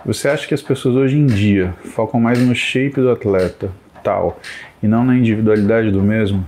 Você 0.04 0.28
acha 0.28 0.46
que 0.46 0.52
as 0.52 0.60
pessoas 0.60 0.94
hoje 0.94 1.16
em 1.16 1.26
dia 1.26 1.74
focam 1.94 2.20
mais 2.20 2.38
no 2.38 2.54
shape 2.54 3.00
do 3.00 3.10
atleta, 3.10 3.70
tal, 4.04 4.38
e 4.82 4.86
não 4.86 5.04
na 5.04 5.16
individualidade 5.16 5.90
do 5.90 6.02
mesmo? 6.02 6.46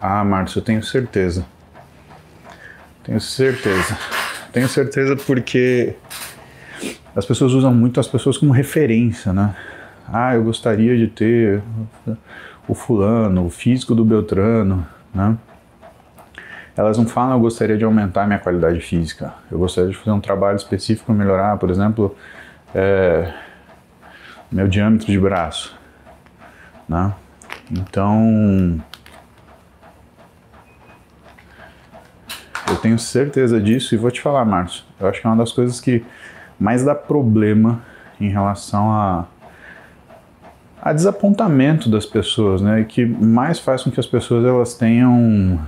Ah, 0.00 0.24
Márcio, 0.24 0.60
eu 0.60 0.62
tenho 0.62 0.82
certeza. 0.82 1.44
Tenho 3.02 3.20
certeza. 3.20 3.98
Tenho 4.52 4.68
certeza 4.68 5.16
porque 5.16 5.96
as 7.16 7.26
pessoas 7.26 7.52
usam 7.52 7.74
muito 7.74 7.98
as 7.98 8.06
pessoas 8.06 8.38
como 8.38 8.52
referência, 8.52 9.32
né? 9.32 9.56
Ah, 10.06 10.36
eu 10.36 10.44
gostaria 10.44 10.96
de 10.96 11.08
ter 11.08 11.60
o 12.68 12.74
fulano, 12.74 13.44
o 13.44 13.50
físico 13.50 13.92
do 13.92 14.04
Beltrano, 14.04 14.86
né? 15.12 15.36
Elas 16.76 16.98
não 16.98 17.06
falam 17.06 17.34
eu 17.34 17.40
gostaria 17.40 17.76
de 17.76 17.84
aumentar 17.84 18.26
minha 18.26 18.38
qualidade 18.38 18.80
física, 18.80 19.32
eu 19.50 19.58
gostaria 19.58 19.90
de 19.90 19.96
fazer 19.96 20.10
um 20.10 20.20
trabalho 20.20 20.56
específico 20.56 21.06
para 21.06 21.14
melhorar, 21.14 21.56
por 21.56 21.70
exemplo, 21.70 22.14
é, 22.74 23.32
meu 24.50 24.66
diâmetro 24.68 25.06
de 25.06 25.18
braço, 25.18 25.76
né? 26.88 27.12
Então, 27.70 28.80
eu 32.68 32.76
tenho 32.76 32.98
certeza 32.98 33.60
disso 33.60 33.94
e 33.94 33.98
vou 33.98 34.10
te 34.10 34.20
falar, 34.20 34.44
Márcio, 34.44 34.84
eu 35.00 35.08
acho 35.08 35.20
que 35.20 35.26
é 35.26 35.30
uma 35.30 35.36
das 35.36 35.52
coisas 35.52 35.80
que 35.80 36.04
mais 36.58 36.84
dá 36.84 36.94
problema 36.94 37.82
em 38.20 38.28
relação 38.28 38.90
a, 38.92 39.26
a 40.82 40.92
desapontamento 40.92 41.88
das 41.88 42.06
pessoas, 42.06 42.60
né? 42.60 42.80
E 42.80 42.84
que 42.84 43.04
mais 43.06 43.58
faz 43.58 43.82
com 43.82 43.90
que 43.90 44.00
as 44.00 44.06
pessoas 44.06 44.44
elas 44.44 44.74
tenham 44.74 45.58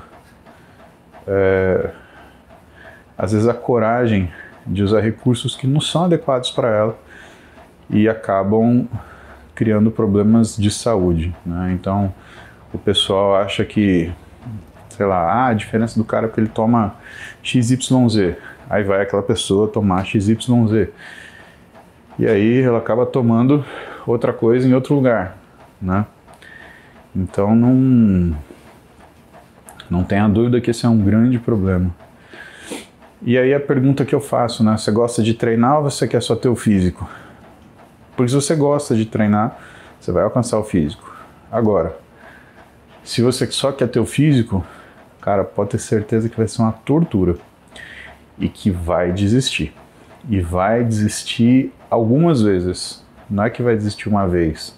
é, 1.27 1.91
às 3.17 3.33
vezes, 3.33 3.49
a 3.49 3.55
coragem 3.55 4.31
de 4.67 4.83
usar 4.83 5.01
recursos 5.01 5.57
que 5.57 5.67
não 5.67 5.81
são 5.81 6.05
adequados 6.05 6.51
para 6.51 6.69
ela 6.69 6.99
e 7.89 8.09
acabam 8.09 8.89
criando 9.55 9.91
problemas 9.91 10.57
de 10.57 10.71
saúde. 10.71 11.35
Né? 11.45 11.73
Então, 11.73 12.13
o 12.73 12.79
pessoal 12.79 13.37
acha 13.37 13.65
que, 13.65 14.13
sei 14.91 15.07
lá, 15.07 15.19
ah, 15.19 15.47
a 15.47 15.55
diferença 15.55 15.99
do 15.99 16.05
cara 16.05 16.27
é 16.27 16.29
porque 16.29 16.41
ele 16.41 16.49
toma 16.49 16.95
XYZ. 17.43 18.37
Aí 18.69 18.83
vai 18.83 19.01
aquela 19.03 19.23
pessoa 19.23 19.69
tomar 19.69 20.05
XYZ. 20.05 20.89
E 22.19 22.27
aí 22.27 22.61
ela 22.63 22.79
acaba 22.79 23.07
tomando 23.07 23.65
outra 24.07 24.33
coisa 24.33 24.67
em 24.67 24.75
outro 24.75 24.95
lugar, 24.95 25.37
né? 25.81 26.07
Então 27.15 27.55
não 27.55 28.37
não 29.91 30.05
tenha 30.05 30.29
dúvida 30.29 30.61
que 30.61 30.71
esse 30.71 30.85
é 30.85 30.89
um 30.89 30.99
grande 30.99 31.39
problema. 31.39 31.95
E 33.23 33.37
aí 33.39 33.55
a 33.55 33.61
pergunta 33.61 34.05
que 34.05 34.15
eu 34.15 34.21
faço, 34.21 34.63
né? 34.63 34.77
Você 34.77 34.91
gosta 34.91 35.23
de 35.23 35.35
treinar 35.35 35.79
ou 35.79 35.85
você 35.85 36.07
quer 36.07 36.23
só 36.23 36.37
ter 36.37 36.49
o 36.49 36.57
físico? 36.57 37.09
Porque 38.17 38.29
se 38.29 38.35
você 38.35 38.55
gosta 38.55 38.95
de 38.95 39.07
treinar, 39.07 39.59
você 40.01 40.13
vai 40.13 40.23
alcançar 40.23 40.59
o 40.59 40.65
físico. 40.65 41.15
Agora, 41.51 41.97
se 43.03 43.23
você 43.23 43.47
só 43.47 43.73
quer 43.73 43.89
ter 43.89 44.01
o 44.01 44.07
físico, 44.07 44.65
cara, 45.21 45.45
pode 45.45 45.71
ter 45.71 45.79
certeza 45.79 46.29
que 46.29 46.37
vai 46.37 46.49
ser 46.49 46.63
uma 46.63 46.73
tortura 46.73 47.37
e 48.39 48.49
que 48.49 48.71
vai 48.71 49.13
desistir. 49.13 49.73
E 50.29 50.41
vai 50.41 50.85
desistir 50.85 51.73
algumas 51.89 52.43
vezes. 52.43 53.05
Não 53.29 53.45
é 53.45 53.51
que 53.51 53.63
vai 53.63 53.77
desistir 53.77 54.09
uma 54.09 54.27
vez, 54.27 54.77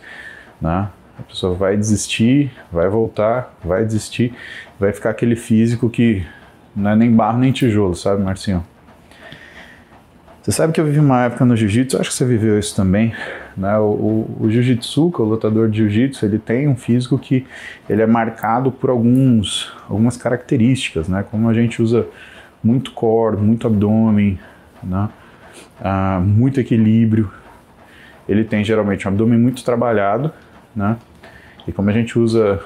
né? 0.60 0.88
A 1.18 1.22
pessoa 1.22 1.54
vai 1.54 1.76
desistir, 1.76 2.52
vai 2.70 2.88
voltar, 2.88 3.52
vai 3.64 3.84
desistir, 3.84 4.32
vai 4.78 4.92
ficar 4.92 5.10
aquele 5.10 5.36
físico 5.36 5.90
que 5.90 6.24
não 6.74 6.90
é 6.90 6.96
nem 6.96 7.10
barro 7.10 7.38
nem 7.38 7.52
tijolo, 7.52 7.94
sabe, 7.94 8.22
Marcinho? 8.22 8.64
Você 10.42 10.52
sabe 10.52 10.72
que 10.72 10.80
eu 10.80 10.84
vivi 10.86 10.98
uma 10.98 11.24
época 11.24 11.44
no 11.44 11.54
jiu-jitsu, 11.54 12.00
acho 12.00 12.08
que 12.08 12.16
você 12.16 12.24
viveu 12.24 12.58
isso 12.58 12.74
também, 12.74 13.12
né? 13.54 13.76
O, 13.78 13.82
o, 13.82 14.36
o 14.44 14.50
jiu-jitsu, 14.50 15.12
o 15.18 15.24
lutador 15.24 15.68
de 15.68 15.76
jiu-jitsu, 15.78 16.24
ele 16.24 16.38
tem 16.38 16.66
um 16.66 16.74
físico 16.74 17.18
que 17.18 17.46
ele 17.86 18.00
é 18.00 18.06
marcado 18.06 18.72
por 18.72 18.88
alguns, 18.88 19.70
algumas 19.90 20.16
características, 20.16 21.06
né? 21.06 21.22
Como 21.30 21.50
a 21.50 21.52
gente 21.52 21.82
usa 21.82 22.06
muito 22.64 22.92
core, 22.92 23.36
muito 23.36 23.66
abdômen, 23.66 24.38
né? 24.82 25.10
Ah, 25.80 26.18
muito 26.24 26.58
equilíbrio. 26.60 27.30
Ele 28.26 28.42
tem 28.42 28.64
geralmente 28.64 29.06
um 29.06 29.10
abdômen 29.10 29.38
muito 29.38 29.62
trabalhado, 29.62 30.32
né? 30.74 30.96
E 31.66 31.72
como 31.72 31.90
a 31.90 31.92
gente 31.92 32.18
usa 32.18 32.58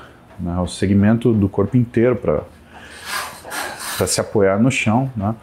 né, 0.42 0.58
o 0.58 0.66
segmento 0.66 1.32
do 1.32 1.48
corpo 1.48 1.76
inteiro 1.76 2.16
para 2.16 4.06
se 4.06 4.20
apoiar 4.20 4.58
no 4.60 4.70
chão, 4.70 5.10
né? 5.16 5.34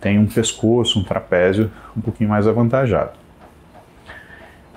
tem 0.00 0.18
um 0.18 0.26
pescoço, 0.26 0.98
um 0.98 1.04
trapézio 1.04 1.70
um 1.96 2.00
pouquinho 2.00 2.30
mais 2.30 2.46
avantajado. 2.46 3.10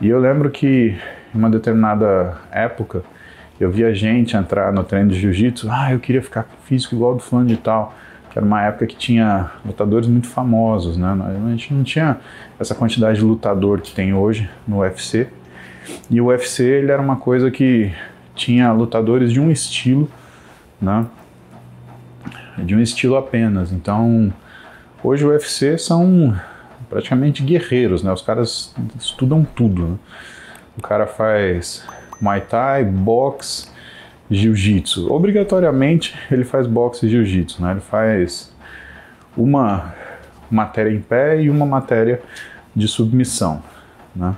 E 0.01 0.07
eu 0.07 0.19
lembro 0.19 0.49
que 0.49 0.97
em 1.33 1.37
uma 1.37 1.49
determinada 1.49 2.37
época 2.51 3.03
eu 3.59 3.69
via 3.69 3.93
gente 3.93 4.35
entrar 4.35 4.71
no 4.71 4.83
treino 4.83 5.09
de 5.09 5.19
jiu-jitsu, 5.19 5.67
ah, 5.69 5.91
eu 5.91 5.99
queria 5.99 6.21
ficar 6.21 6.47
físico 6.63 6.95
igual 6.95 7.15
do 7.15 7.21
fulano 7.21 7.47
de 7.47 7.57
tal, 7.57 7.93
que 8.31 8.39
era 8.39 8.45
uma 8.45 8.63
época 8.63 8.87
que 8.87 8.95
tinha 8.95 9.51
lutadores 9.65 10.07
muito 10.07 10.27
famosos, 10.27 10.97
né? 10.97 11.07
A 11.45 11.49
gente 11.49 11.73
não 11.73 11.83
tinha 11.83 12.17
essa 12.59 12.73
quantidade 12.73 13.19
de 13.19 13.25
lutador 13.25 13.81
que 13.81 13.93
tem 13.93 14.13
hoje 14.13 14.49
no 14.67 14.79
UFC. 14.79 15.27
E 16.09 16.21
o 16.21 16.27
UFC 16.27 16.63
ele 16.63 16.91
era 16.91 17.01
uma 17.01 17.17
coisa 17.17 17.51
que 17.51 17.91
tinha 18.39 18.71
lutadores 18.71 19.33
de 19.33 19.39
um 19.39 19.51
estilo, 19.51 20.09
né? 20.81 21.05
De 22.57 22.73
um 22.73 22.81
estilo 22.81 23.17
apenas. 23.17 23.71
Então, 23.71 24.33
hoje 25.03 25.25
o 25.25 25.29
UFC 25.29 25.77
são 25.77 26.35
praticamente 26.89 27.43
guerreiros, 27.43 28.01
né? 28.01 28.11
Os 28.11 28.21
caras 28.21 28.73
estudam 28.97 29.43
tudo. 29.43 29.87
Né? 29.87 29.95
O 30.77 30.81
cara 30.81 31.05
faz 31.05 31.85
Muay 32.21 32.41
Thai, 32.41 32.85
boxe, 32.85 33.67
Jiu-Jitsu. 34.31 35.11
Obrigatoriamente 35.11 36.17
ele 36.31 36.45
faz 36.45 36.65
boxe 36.65 37.05
e 37.05 37.09
Jiu-Jitsu, 37.09 37.61
né? 37.61 37.71
Ele 37.71 37.81
faz 37.81 38.53
uma 39.35 39.93
matéria 40.49 40.91
em 40.91 41.01
pé 41.01 41.41
e 41.41 41.49
uma 41.49 41.65
matéria 41.65 42.21
de 42.73 42.87
submissão, 42.87 43.61
né? 44.15 44.33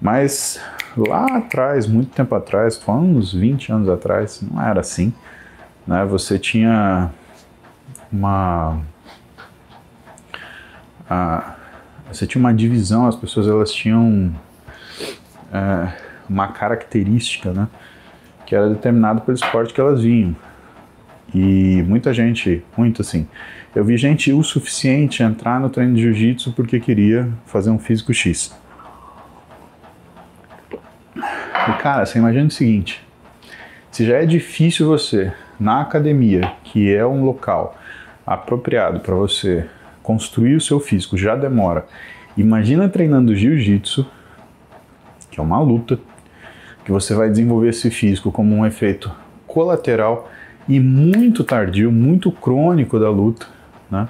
Mas 0.00 0.60
lá 0.96 1.26
atrás, 1.36 1.86
muito 1.86 2.10
tempo 2.10 2.34
atrás, 2.34 2.76
foi 2.76 2.94
uns 2.94 3.32
20 3.32 3.72
anos 3.72 3.88
atrás, 3.88 4.40
não 4.42 4.62
era 4.62 4.80
assim, 4.80 5.12
né? 5.86 6.04
Você 6.06 6.38
tinha 6.38 7.10
uma 8.12 8.80
a, 11.08 11.54
você 12.10 12.26
tinha 12.26 12.40
uma 12.40 12.54
divisão, 12.54 13.06
as 13.06 13.16
pessoas 13.16 13.46
elas 13.46 13.72
tinham 13.72 14.32
é, 15.52 15.92
uma 16.28 16.48
característica, 16.48 17.52
né, 17.52 17.68
que 18.44 18.54
era 18.54 18.68
determinada 18.68 19.20
pelo 19.20 19.34
esporte 19.34 19.72
que 19.72 19.80
elas 19.80 20.02
vinham. 20.02 20.36
E 21.34 21.82
muita 21.86 22.14
gente, 22.14 22.64
muito 22.76 23.02
assim, 23.02 23.26
eu 23.74 23.84
vi 23.84 23.96
gente 23.96 24.32
o 24.32 24.42
suficiente 24.42 25.22
entrar 25.22 25.60
no 25.60 25.68
treino 25.68 25.94
de 25.94 26.02
jiu-jitsu 26.02 26.52
porque 26.52 26.78
queria 26.80 27.28
fazer 27.44 27.70
um 27.70 27.78
físico 27.78 28.14
X. 28.14 28.56
E 31.68 31.82
cara, 31.82 32.06
você 32.06 32.18
imagina 32.18 32.46
o 32.46 32.50
seguinte: 32.50 33.02
se 33.90 34.06
já 34.06 34.18
é 34.18 34.26
difícil 34.26 34.86
você, 34.86 35.32
na 35.58 35.80
academia, 35.80 36.52
que 36.64 36.94
é 36.94 37.04
um 37.04 37.24
local 37.24 37.76
apropriado 38.26 39.00
para 39.00 39.14
você 39.14 39.66
construir 40.02 40.56
o 40.56 40.60
seu 40.60 40.78
físico 40.78 41.16
já 41.16 41.34
demora. 41.34 41.86
Imagina 42.36 42.88
treinando 42.88 43.34
jiu-jitsu, 43.34 44.06
que 45.30 45.40
é 45.40 45.42
uma 45.42 45.58
luta, 45.60 45.98
que 46.84 46.92
você 46.92 47.14
vai 47.14 47.28
desenvolver 47.30 47.70
esse 47.70 47.90
físico 47.90 48.30
como 48.30 48.54
um 48.54 48.66
efeito 48.66 49.10
colateral 49.46 50.30
e 50.68 50.78
muito 50.78 51.42
tardio, 51.42 51.90
muito 51.90 52.30
crônico 52.30 53.00
da 53.00 53.10
luta, 53.10 53.46
né? 53.90 54.06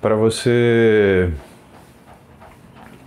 Para 0.00 0.14
você 0.14 1.32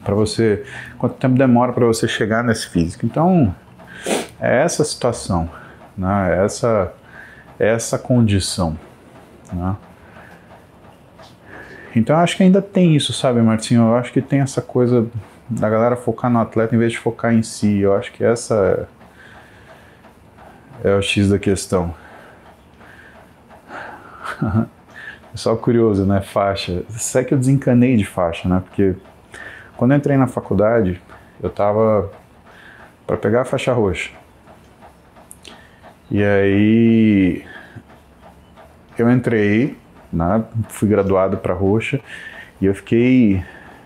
para 0.04 0.16
você 0.16 0.64
quanto 0.98 1.16
tempo 1.16 1.38
demora 1.38 1.74
para 1.74 1.86
você 1.86 2.08
chegar 2.08 2.44
nesse 2.44 2.70
físico. 2.70 3.06
Então, 3.06 3.54
é 4.40 4.64
essa 4.64 4.84
situação, 4.84 5.50
né? 5.98 6.36
É 6.36 6.46
essa 6.46 6.94
é 7.60 7.68
essa 7.70 7.98
condição, 7.98 8.78
né? 9.52 9.76
Então 11.96 12.16
eu 12.16 12.22
acho 12.22 12.38
que 12.38 12.44
ainda 12.44 12.62
tem 12.62 12.96
isso, 12.96 13.12
sabe, 13.12 13.42
Martinho? 13.42 13.82
Eu 13.82 13.96
acho 13.96 14.14
que 14.14 14.22
tem 14.22 14.42
essa 14.42 14.62
coisa 14.62 15.08
da 15.50 15.70
galera 15.70 15.96
focar 15.96 16.30
no 16.30 16.40
atleta 16.40 16.76
em 16.76 16.78
vez 16.78 16.92
de 16.92 17.00
focar 17.00 17.34
em 17.34 17.42
si. 17.42 17.80
Eu 17.80 17.96
acho 17.96 18.12
que 18.12 18.24
essa 18.24 18.88
é, 20.84 20.90
é 20.90 20.96
o 20.96 21.02
X 21.02 21.30
da 21.30 21.40
questão. 21.40 21.96
Só 25.34 25.56
curioso, 25.56 26.06
né? 26.06 26.22
Faixa. 26.22 26.84
Sei 26.90 27.24
que 27.24 27.34
eu 27.34 27.38
desencanei 27.38 27.96
de 27.96 28.06
faixa, 28.06 28.48
né? 28.48 28.62
Porque 28.64 28.96
quando 29.76 29.92
eu 29.92 29.98
entrei 29.98 30.18
na 30.18 30.28
faculdade, 30.28 31.02
eu 31.42 31.50
tava 31.50 32.12
para 33.06 33.18
pegar 33.18 33.42
a 33.42 33.46
faixa 33.46 33.72
roxa. 33.72 34.12
E 36.10 36.24
aí 36.24 37.44
eu 38.98 39.12
entrei 39.12 39.78
né? 40.12 40.44
Fui 40.70 40.88
graduado 40.88 41.38
para 41.38 41.54
roxa 41.54 42.00
e 42.62 42.66
eu 42.66 42.74
fiquei 42.74 43.44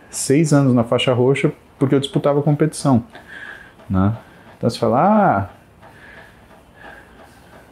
seis 0.10 0.54
anos 0.54 0.74
na 0.74 0.84
faixa 0.84 1.14
roxa 1.14 1.52
porque 1.80 1.96
eu 1.96 2.00
disputava 2.00 2.42
competição, 2.42 3.04
né? 3.90 4.16
Então 4.58 4.70
você 4.70 4.78
fala, 4.78 5.00
ah, 5.02 5.50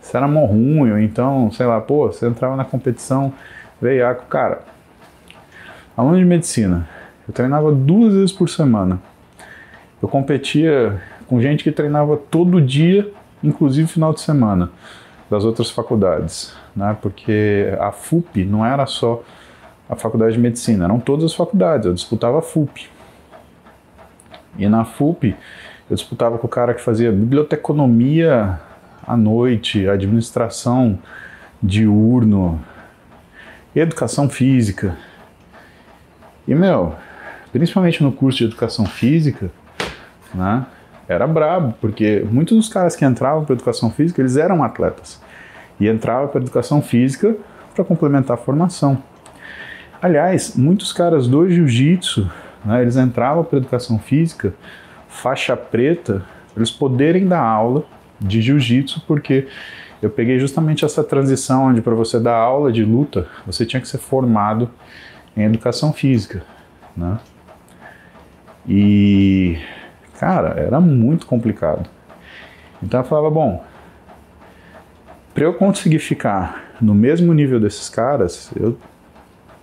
você 0.02 0.18
era 0.18 0.28
mó 0.28 0.46
ruim, 0.46 0.92
ou 0.92 1.00
então, 1.00 1.52
sei 1.52 1.68
lá, 1.68 1.80
pô, 1.80 2.08
você 2.08 2.28
entrava 2.28 2.56
na 2.56 2.66
competição 2.66 3.32
veiaco. 3.80 4.26
Cara, 4.26 4.64
aluno 5.96 6.18
de 6.18 6.26
medicina, 6.26 6.90
eu 7.28 7.34
treinava 7.34 7.72
duas 7.72 8.16
vezes 8.16 8.32
por 8.32 8.50
semana. 8.50 9.00
Eu 10.02 10.10
competia 10.10 11.00
com 11.28 11.40
gente 11.40 11.64
que 11.64 11.72
treinava 11.72 12.18
todo 12.18 12.60
dia, 12.60 13.12
inclusive 13.44 13.88
final 13.88 14.14
de 14.14 14.22
semana, 14.22 14.72
das 15.30 15.44
outras 15.44 15.70
faculdades 15.70 16.54
né? 16.80 16.98
porque 17.02 17.74
a 17.80 17.92
FUP 17.92 18.46
não 18.46 18.66
era 18.66 18.86
só 18.86 19.22
a 19.90 19.96
faculdade 19.96 20.34
de 20.34 20.40
medicina, 20.40 20.86
eram 20.86 21.00
todas 21.00 21.26
as 21.26 21.34
faculdades, 21.34 21.86
eu 21.86 21.94
disputava 21.94 22.40
a 22.40 22.42
FUP. 22.42 22.90
E 24.58 24.68
na 24.70 24.86
FUP 24.86 25.36
eu 25.90 25.96
disputava 25.96 26.38
com 26.38 26.48
o 26.48 26.50
cara 26.50 26.74
que 26.74 26.82
fazia 26.82 27.12
biblioteconomia 27.12 28.60
à 29.06 29.18
noite, 29.18 29.90
administração 29.90 30.98
diurno, 31.62 32.60
educação 33.76 34.30
física. 34.30 34.96
E, 36.48 36.56
meu, 36.56 36.96
principalmente 37.52 38.02
no 38.02 38.12
curso 38.12 38.38
de 38.38 38.46
educação 38.46 38.86
física, 38.86 39.52
né, 40.34 40.66
era 41.10 41.26
brabo, 41.26 41.74
porque 41.82 42.24
muitos 42.32 42.56
dos 42.56 42.70
caras 42.70 42.96
que 42.96 43.04
entravam 43.04 43.44
para 43.44 43.56
educação 43.56 43.90
física, 43.90 44.22
eles 44.22 44.38
eram 44.38 44.64
atletas 44.64 45.20
e 45.80 45.88
entrava 45.88 46.28
para 46.28 46.40
educação 46.40 46.84
física 46.84 47.36
para 47.74 47.84
complementar 47.84 48.36
a 48.36 48.40
formação. 48.40 49.02
Aliás, 50.00 50.56
muitos 50.56 50.94
caras 50.94 51.28
do 51.28 51.50
jiu-jitsu, 51.50 52.30
né, 52.64 52.84
eles 52.84 52.96
entravam 52.96 53.44
para 53.44 53.58
educação 53.58 53.98
física, 53.98 54.54
faixa 55.08 55.58
preta, 55.58 56.24
eles 56.56 56.70
poderem 56.70 57.28
dar 57.28 57.42
aula 57.42 57.84
de 58.22 58.40
jiu-jitsu, 58.40 59.02
porque 59.08 59.48
eu 60.02 60.12
peguei 60.12 60.38
justamente 60.40 60.86
essa 60.86 61.04
transição 61.04 61.66
onde 61.66 61.82
para 61.82 61.96
você 61.96 62.20
dar 62.20 62.36
aula 62.36 62.72
de 62.72 62.86
luta, 62.86 63.28
você 63.48 63.66
tinha 63.66 63.82
que 63.82 63.88
ser 63.88 63.98
formado 63.98 64.70
em 65.36 65.44
educação 65.44 65.92
física, 65.92 66.44
né? 66.96 67.18
E 68.68 69.58
cara, 70.20 70.60
era 70.60 70.82
muito 70.82 71.26
complicado. 71.26 71.90
Então 72.84 73.00
eu 73.00 73.06
falava, 73.06 73.30
bom, 73.30 73.64
para 75.34 75.46
eu 75.46 75.54
conseguir 75.54 76.00
ficar 76.00 76.76
no 76.82 76.94
mesmo 76.94 77.34
nível 77.34 77.60
desses 77.60 77.90
caras, 77.90 78.52
eu 78.56 78.78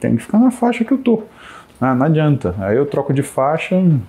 tenho 0.01 0.17
que 0.17 0.23
ficar 0.23 0.39
na 0.39 0.51
faixa 0.51 0.85
que 0.85 0.93
eu 0.93 0.99
tô. 0.99 1.25
Ah, 1.79 1.95
não 1.95 2.07
adianta. 2.07 2.55
Aí 2.59 2.77
eu 2.77 2.87
troco 2.87 3.13
de 3.13 3.23
faixa, 3.23 3.77
o 3.77 4.01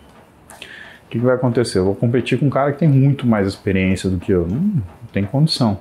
que, 1.09 1.19
que, 1.19 1.25
vai 1.25 1.35
acontecer? 1.35 1.79
Eu 1.79 1.85
vou 1.85 1.95
competir 1.95 2.39
com 2.39 2.45
um 2.45 2.49
cara 2.49 2.71
que 2.71 2.79
tem 2.79 2.87
muito 2.87 3.27
mais 3.27 3.47
experiência 3.47 4.09
do 4.09 4.17
que 4.17 4.31
eu. 4.31 4.47
Não, 4.47 4.57
não 4.57 4.83
tem 5.11 5.25
condição. 5.25 5.79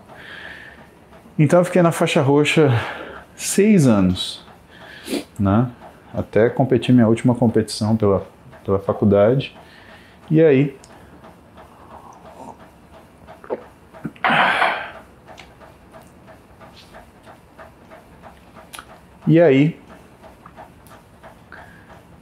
Então 1.38 1.60
eu 1.60 1.64
fiquei 1.64 1.82
na 1.82 1.92
faixa 1.92 2.20
roxa 2.20 2.70
seis 3.36 3.86
anos, 3.86 4.44
né? 5.38 5.68
Até 6.12 6.48
competir 6.48 6.92
minha 6.92 7.06
última 7.06 7.34
competição 7.34 7.96
pela, 7.96 8.26
pela 8.64 8.78
faculdade. 8.78 9.56
E 10.30 10.42
aí. 10.42 10.76
E 19.26 19.40
aí. 19.40 19.78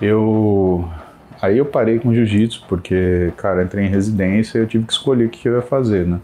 Eu. 0.01 0.89
Aí 1.41 1.59
eu 1.59 1.67
parei 1.67 1.99
com 1.99 2.15
jiu-jitsu, 2.15 2.65
porque, 2.69 3.33
cara, 3.37 3.63
entrei 3.63 3.85
em 3.85 3.89
residência 3.89 4.59
e 4.59 4.63
eu 4.63 4.67
tive 4.67 4.87
que 4.87 4.93
escolher 4.93 5.27
o 5.27 5.29
que 5.29 5.47
eu 5.47 5.57
ia 5.57 5.63
fazer, 5.63 6.07
né? 6.07 6.19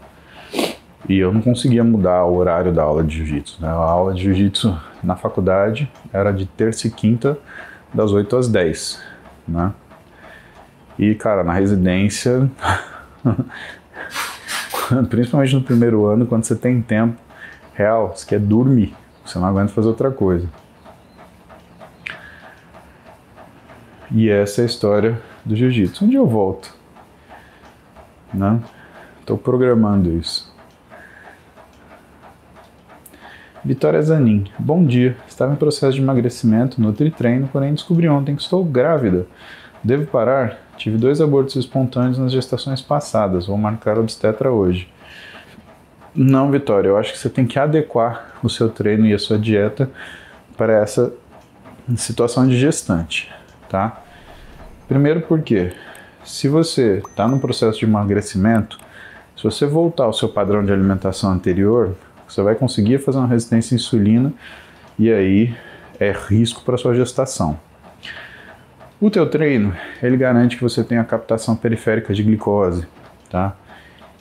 E 1.07 1.19
eu 1.19 1.31
não 1.31 1.41
conseguia 1.41 1.83
mudar 1.83 2.25
o 2.25 2.35
horário 2.35 2.71
da 2.71 2.83
aula 2.83 3.03
de 3.03 3.17
jiu-jitsu. 3.17 3.61
Né? 3.61 3.67
A 3.67 3.73
aula 3.73 4.13
de 4.13 4.23
jiu-jitsu 4.23 4.75
na 5.03 5.15
faculdade 5.15 5.91
era 6.11 6.31
de 6.31 6.45
terça 6.45 6.87
e 6.87 6.91
quinta, 6.91 7.37
das 7.93 8.11
8 8.11 8.35
às 8.35 8.47
10. 8.47 9.03
Né? 9.47 9.71
E, 11.01 11.15
cara, 11.15 11.43
na 11.43 11.53
residência, 11.53 12.47
principalmente 15.09 15.55
no 15.55 15.63
primeiro 15.63 16.05
ano, 16.05 16.27
quando 16.27 16.43
você 16.43 16.55
tem 16.55 16.79
tempo 16.79 17.19
real, 17.73 18.15
você 18.15 18.23
quer 18.23 18.39
dormir, 18.39 18.93
você 19.25 19.39
não 19.39 19.47
aguenta 19.47 19.73
fazer 19.73 19.87
outra 19.87 20.11
coisa. 20.11 20.47
E 24.11 24.29
essa 24.29 24.61
é 24.61 24.63
a 24.63 24.67
história 24.67 25.19
do 25.43 25.55
jiu-jitsu. 25.55 26.05
Onde 26.05 26.17
eu 26.17 26.27
volto? 26.27 26.71
Né? 28.31 28.61
Estou 29.21 29.39
programando 29.39 30.11
isso. 30.11 30.53
Vitória 33.65 33.99
Zanin. 34.03 34.45
Bom 34.59 34.85
dia. 34.85 35.17
Estava 35.27 35.51
em 35.51 35.55
processo 35.55 35.93
de 35.93 36.01
emagrecimento, 36.01 36.79
nutri-treino, 36.79 37.47
porém 37.47 37.73
descobri 37.73 38.07
ontem 38.07 38.35
que 38.35 38.43
estou 38.43 38.63
grávida. 38.63 39.25
Devo 39.83 40.05
parar? 40.05 40.60
Tive 40.77 40.97
dois 40.97 41.21
abortos 41.21 41.55
espontâneos 41.55 42.17
nas 42.17 42.31
gestações 42.31 42.81
passadas. 42.81 43.47
Vou 43.47 43.57
marcar 43.57 43.99
obstetra 43.99 44.51
hoje. 44.51 44.91
Não, 46.13 46.51
Vitória. 46.51 46.89
Eu 46.89 46.97
acho 46.97 47.13
que 47.13 47.19
você 47.19 47.29
tem 47.29 47.45
que 47.45 47.57
adequar 47.57 48.33
o 48.43 48.49
seu 48.49 48.69
treino 48.69 49.05
e 49.05 49.13
a 49.13 49.19
sua 49.19 49.37
dieta 49.37 49.89
para 50.57 50.73
essa 50.73 51.13
situação 51.95 52.47
de 52.47 52.59
gestante, 52.59 53.31
tá? 53.69 54.01
Primeiro 54.87 55.21
porque 55.21 55.73
se 56.23 56.47
você 56.47 56.97
está 56.97 57.27
no 57.27 57.39
processo 57.39 57.79
de 57.79 57.85
emagrecimento, 57.85 58.77
se 59.35 59.43
você 59.43 59.65
voltar 59.65 60.03
ao 60.03 60.13
seu 60.13 60.29
padrão 60.29 60.63
de 60.63 60.71
alimentação 60.71 61.31
anterior, 61.31 61.95
você 62.27 62.41
vai 62.41 62.55
conseguir 62.55 62.99
fazer 62.99 63.17
uma 63.17 63.27
resistência 63.27 63.73
à 63.73 63.75
insulina 63.75 64.33
e 64.99 65.11
aí 65.11 65.55
é 65.99 66.11
risco 66.11 66.61
para 66.63 66.77
sua 66.77 66.93
gestação. 66.93 67.59
O 69.01 69.09
teu 69.09 69.27
treino, 69.27 69.75
ele 69.99 70.15
garante 70.15 70.55
que 70.55 70.61
você 70.61 70.83
tenha 70.83 71.03
captação 71.03 71.55
periférica 71.55 72.13
de 72.13 72.21
glicose, 72.21 72.85
tá? 73.31 73.55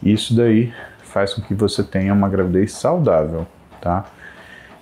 Isso 0.03 0.35
daí 0.35 0.73
faz 1.03 1.35
com 1.35 1.43
que 1.43 1.53
você 1.53 1.85
tenha 1.85 2.15
uma 2.15 2.31
gravidez 2.31 2.73
saudável, 2.73 3.47
tá? 3.79 4.07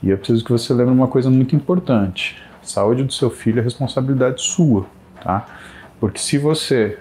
E 0.01 0.11
eu 0.11 0.17
preciso 0.17 0.45
que 0.45 0.53
você 0.53 0.73
lembre 0.73 0.95
uma 0.95 1.09
coisa 1.09 1.29
muito 1.29 1.57
importante. 1.57 2.41
Saúde 2.63 3.03
do 3.03 3.13
seu 3.13 3.29
filho 3.29 3.59
é 3.59 3.63
responsabilidade 3.63 4.41
sua, 4.41 4.87
tá? 5.21 5.47
Porque 5.99 6.21
se 6.21 6.39
você 6.39 6.97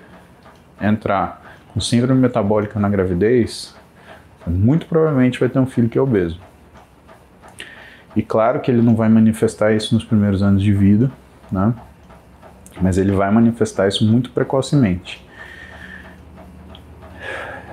entrar 0.82 1.60
com 1.72 1.80
síndrome 1.80 2.20
metabólica 2.20 2.80
na 2.80 2.90
gravidez, 2.90 3.76
muito 4.48 4.88
provavelmente 4.88 5.40
vai 5.40 5.50
ter 5.50 5.60
um 5.60 5.68
filho 5.68 5.88
que 5.88 6.00
é 6.00 6.02
obeso. 6.02 6.40
E 8.16 8.24
claro 8.24 8.60
que 8.60 8.72
ele 8.72 8.82
não 8.82 8.96
vai 8.96 9.08
manifestar 9.08 9.72
isso 9.72 9.94
nos 9.94 10.04
primeiros 10.04 10.42
anos 10.42 10.64
de 10.64 10.74
vida, 10.74 11.12
né? 11.52 11.76
Mas 12.82 12.98
ele 12.98 13.12
vai 13.12 13.32
manifestar 13.32 13.88
isso 13.88 14.06
muito 14.06 14.32
precocemente. 14.32 15.26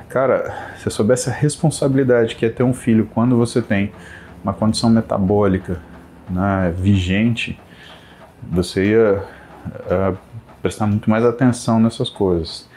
Cara, 0.08 0.74
se 0.78 0.86
eu 0.86 0.92
soubesse 0.92 1.28
a 1.28 1.32
responsabilidade 1.32 2.36
que 2.36 2.46
é 2.46 2.48
ter 2.48 2.62
um 2.62 2.72
filho 2.72 3.08
quando 3.12 3.36
você 3.36 3.60
tem 3.60 3.92
uma 4.44 4.54
condição 4.54 4.88
metabólica 4.88 5.80
né, 6.30 6.72
vigente, 6.76 7.58
você 8.42 8.92
ia 8.92 9.24
uh, 9.66 10.16
prestar 10.62 10.86
muito 10.86 11.10
mais 11.10 11.24
atenção 11.24 11.80
nessas 11.80 12.08
coisas. 12.08 12.68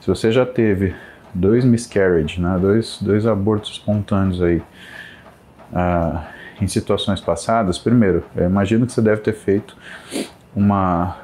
Se 0.00 0.08
você 0.08 0.32
já 0.32 0.44
teve 0.44 0.94
dois 1.32 1.64
miscarriage, 1.64 2.40
né, 2.40 2.58
dois, 2.60 2.98
dois 3.00 3.26
abortos 3.26 3.70
espontâneos 3.72 4.42
aí 4.42 4.62
uh, 5.72 6.20
em 6.60 6.66
situações 6.66 7.20
passadas, 7.20 7.78
primeiro, 7.78 8.24
eu 8.34 8.46
imagino 8.46 8.84
que 8.86 8.92
você 8.92 9.00
deve 9.00 9.20
ter 9.20 9.34
feito 9.34 9.76
uma, 10.54 11.16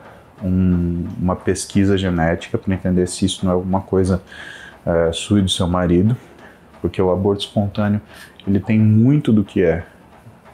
um, 0.43 1.07
uma 1.21 1.37
pesquisa 1.37 1.97
genética 1.97 2.59
para 2.59 2.75
entender 2.75 3.07
se 3.07 3.25
isso 3.25 3.45
não 3.45 3.53
é 3.53 3.55
alguma 3.55 3.81
coisa 3.81 4.23
uh, 4.85 5.13
sua 5.13 5.39
e 5.39 5.43
do 5.43 5.49
seu 5.49 5.67
marido, 5.67 6.17
porque 6.81 7.01
o 7.01 7.11
aborto 7.11 7.45
espontâneo 7.45 8.01
ele 8.47 8.61
tem 8.61 8.79
muito 8.79 9.33
do 9.33 9.43
que 9.43 9.63
é 9.63 9.85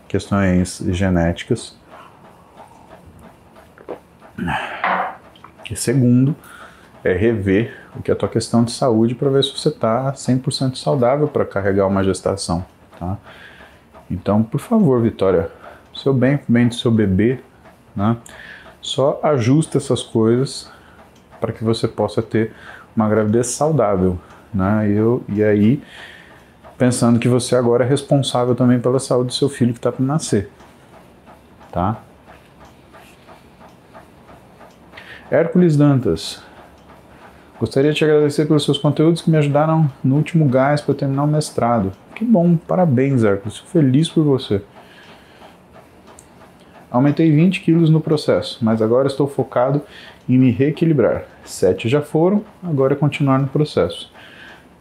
questões 0.09 0.83
genéticas. 0.89 1.77
E 5.71 5.77
segundo, 5.77 6.35
é 7.05 7.13
rever 7.13 7.75
o 7.97 8.03
que 8.03 8.11
é 8.11 8.15
a 8.15 8.17
tua 8.17 8.29
questão 8.29 8.65
de 8.65 8.73
saúde 8.73 9.15
para 9.15 9.31
ver 9.31 9.43
se 9.43 9.57
você 9.57 9.69
está 9.69 10.13
100% 10.13 10.77
saudável 10.77 11.29
para 11.29 11.45
carregar 11.45 11.87
uma 11.87 12.05
gestação, 12.05 12.65
tá? 12.99 13.17
Então, 14.11 14.43
por 14.43 14.61
favor, 14.61 15.01
Vitória, 15.01 15.51
seu 15.95 16.13
bem, 16.13 16.39
bem 16.47 16.69
do 16.69 16.75
seu 16.75 16.91
bebê, 16.91 17.41
né? 17.97 18.17
Só 18.83 19.19
ajusta 19.23 19.79
essas 19.79 20.03
coisas 20.03 20.71
para 21.41 21.53
que 21.53 21.65
você 21.65 21.89
possa 21.89 22.21
ter 22.21 22.53
uma 22.95 23.09
gravidez 23.09 23.47
saudável, 23.47 24.19
né? 24.53 24.91
E, 24.91 24.93
eu, 24.93 25.25
e 25.29 25.43
aí, 25.43 25.83
pensando 26.77 27.19
que 27.19 27.29
você 27.29 27.57
agora 27.57 27.85
é 27.85 27.89
responsável 27.89 28.55
também 28.55 28.79
pela 28.79 28.99
saúde 28.99 29.29
do 29.29 29.35
seu 29.35 29.49
filho 29.49 29.73
que 29.73 29.79
está 29.79 29.91
para 29.91 30.05
nascer, 30.05 30.51
tá? 31.71 32.03
Hércules 35.31 35.79
Dantas, 35.79 36.43
Gostaria 37.63 37.93
de 37.93 37.99
te 37.99 38.05
agradecer 38.05 38.47
pelos 38.47 38.65
seus 38.65 38.77
conteúdos 38.77 39.23
que 39.23 39.31
me 39.31 39.37
ajudaram 39.37 39.89
no 40.03 40.17
último 40.17 40.49
gás 40.49 40.81
para 40.81 40.97
terminar 40.97 41.23
o 41.23 41.29
mestrado. 41.29 41.93
Que 42.13 42.25
bom, 42.25 42.57
parabéns, 42.57 43.23
Hércules. 43.23 43.59
Feliz 43.59 44.09
por 44.09 44.25
você. 44.25 44.63
Aumentei 46.93 47.35
20 47.35 47.63
quilos 47.63 47.89
no 47.89 48.03
processo, 48.03 48.59
mas 48.61 48.83
agora 48.83 49.09
estou 49.09 49.27
focado 49.27 49.81
em 50.29 50.37
me 50.37 50.51
reequilibrar. 50.51 51.25
Sete 51.43 51.89
já 51.89 52.03
foram, 52.03 52.45
agora 52.63 52.93
é 52.93 52.97
continuar 52.97 53.39
no 53.39 53.49
processo. 53.49 54.13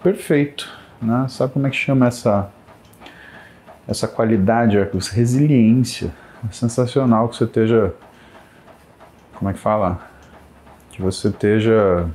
Perfeito. 0.04 0.70
Né? 1.02 1.26
Sabe 1.30 1.54
como 1.54 1.66
é 1.66 1.70
que 1.70 1.76
chama 1.78 2.08
essa, 2.08 2.52
essa 3.88 4.10
qualidade, 4.10 4.78
Hércules? 4.78 5.08
Resiliência. 5.08 6.12
É 6.46 6.52
sensacional 6.52 7.30
que 7.30 7.38
você 7.38 7.46
esteja. 7.46 7.94
Como 9.36 9.50
é 9.50 9.54
que 9.54 9.60
fala? 9.60 10.02
Que 10.92 11.02
você 11.02 11.30
esteja 11.30 12.10